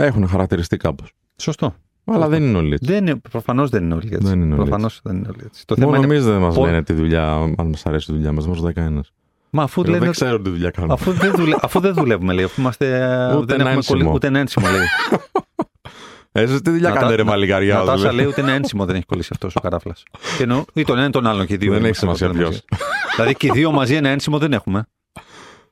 Έχουν 0.03 0.27
χαρακτηριστεί 0.27 0.77
κάπως. 0.77 1.11
Σωστό. 1.35 1.75
Αλλά 2.05 2.27
δεν 2.27 2.43
είναι 2.43 2.57
όλοι 2.57 2.73
έτσι. 2.73 3.15
Προφανώς 3.29 3.69
δεν 3.69 3.83
είναι 3.83 3.93
όλοι 3.93 4.09
έτσι. 4.11 4.27
Δεν 4.27 4.41
είναι 4.41 4.53
όλοι 4.53 4.63
Προφανώς 4.63 4.99
δεν 5.03 5.15
είναι 5.15 5.27
όλοι 5.27 5.41
έτσι. 5.45 5.65
Το 5.65 5.75
Μόνο 5.79 6.01
εμείς 6.01 6.25
δεν 6.25 6.37
μας 6.37 6.57
λένε 6.57 6.83
τη 6.83 6.93
δουλειά, 6.93 7.33
αν 7.33 7.67
μας 7.67 7.85
αρέσει 7.85 8.05
τη 8.05 8.11
δουλειά 8.11 8.31
μας. 8.31 8.45
Δεν 8.45 8.59
μα 8.63 8.71
κανένα. 8.71 9.03
Μα 9.49 9.63
αφού 9.63 9.83
λένε... 9.83 9.99
Δεν 9.99 10.11
ξέρω 10.11 10.41
τι 10.41 10.49
δουλειά 10.49 10.69
κάνουμε. 10.69 10.93
Αφού 10.93 11.11
δεν, 11.11 11.33
δουλε... 11.35 11.55
αφού 11.61 11.79
δεν 11.79 11.93
δουλεύουμε, 11.93 12.33
λέει. 12.33 12.43
Αφού 12.43 12.61
είμαστε... 12.61 12.85
Ούτε 13.35 13.55
δεν 13.55 13.67
έχουμε 13.67 13.83
κολλήσει. 13.87 14.09
Ούτε 14.09 14.27
ένα 14.27 14.39
ένσημο, 14.39 14.67
λέει. 14.67 14.85
Εσύ 16.31 16.61
τι 16.61 16.69
δουλειά 16.69 16.91
κάνετε, 16.91 17.15
ρε 17.15 17.23
Μαλικαριά. 17.23 17.77
Νατάσα 17.77 18.13
λέει 18.13 18.25
ούτε 18.25 18.41
ένα 18.41 18.51
ένσημο 18.51 18.85
δεν 18.85 18.95
έχει 18.95 19.05
κολλήσει 19.05 19.29
αυτός 19.31 19.55
ο 19.55 19.59
καράφλας. 19.59 20.03
Ή 20.73 20.83
τον 20.83 20.97
ένα 20.97 21.09
τον 21.09 21.27
άλλον 21.27 21.45
και 21.45 21.53
οι 21.53 21.57
δύο. 21.57 21.73
Δεν 21.73 21.85
έχει 21.85 21.95
σημασία 21.95 22.29
ποιος. 22.29 22.65
Δηλαδή 23.15 23.35
και 23.35 23.47
οι 23.47 23.51
δύο 23.53 23.71
μαζί 23.71 23.95
ένα 23.95 24.09
ένσημο 24.09 24.37
δεν 24.37 24.53
έχουμε. 24.53 24.87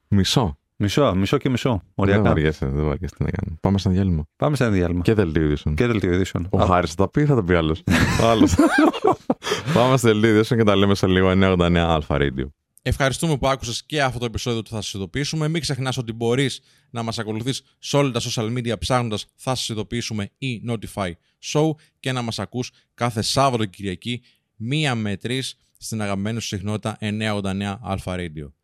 Μισό. 0.08 0.58
Μισό, 0.80 1.16
μισό 1.16 1.38
και 1.38 1.50
μισό. 1.50 1.82
Οριακά. 1.96 2.22
Δεν 2.22 2.32
βαριέσαι, 2.32 2.66
δεν 2.66 2.86
βαριέσαι 2.86 3.16
τι 3.18 3.24
να 3.24 3.30
κάνει. 3.30 3.58
Πάμε 3.62 3.78
σαν 3.78 3.92
διάλειμμα. 3.92 4.24
Πάμε 4.36 4.56
σαν 4.56 4.72
διάλειμμα. 4.72 5.02
Και 5.02 5.14
δελτίο 5.14 5.44
ειδήσεων. 5.44 5.76
Και 5.76 5.86
δελτίο 5.88 6.14
ειδήσεων. 6.14 6.48
Ο 6.50 6.58
Χάρης 6.58 6.90
θα 6.90 6.96
τα 6.96 7.10
πει, 7.10 7.26
θα 7.26 7.36
τα 7.36 7.44
πει 7.44 7.54
άλλος. 7.54 7.84
Πάμε 9.74 9.98
στο 9.98 10.08
δελτίο 10.08 10.30
ειδήσεων 10.30 10.60
και 10.60 10.66
τα 10.66 10.76
λέμε 10.76 10.96
σε 10.96 11.08
λίγο 11.08 11.32
989 11.36 11.76
Αλφα 11.76 12.18
Radio. 12.20 12.48
Ευχαριστούμε 12.82 13.38
που 13.38 13.48
άκουσες 13.48 13.86
και 13.86 14.04
αυτό 14.04 14.20
το 14.20 14.26
επεισόδιο 14.26 14.62
του 14.62 14.70
Θα 14.70 14.82
σας 14.82 14.94
ειδοποιήσουμε. 14.94 15.48
Μην 15.48 15.62
ξεχνάς 15.62 15.98
ότι 15.98 16.14
μπορείς 16.14 16.62
να 16.90 17.04
μας 17.04 17.20
ακολουθείς 17.20 17.62
σε 17.80 17.98
όλα 17.98 18.12
τα 18.12 18.22
social 18.22 18.58
media 18.58 18.80
ψάχνοντας 18.80 19.26
Θα 19.36 19.56
σας 19.56 19.70
ειδοποιήσουμε 19.70 20.30
ή 20.38 20.62
Notify 20.70 21.12
Show 21.54 21.70
και 22.00 22.12
να 22.12 22.22
μας 22.22 22.40
ακούς 22.40 22.72
κάθε 22.94 23.22
Σάββατο 23.22 23.66
Κυριακή, 23.66 24.22
μία 24.56 24.96
με 24.96 25.18
τρεις 25.18 25.58
στην 25.78 26.02
αγαπημένη 26.02 26.42
σου 26.42 26.48
συχνότητα 26.48 26.98
989 27.00 27.78
Αλφα 27.82 28.16
Radio. 28.18 28.57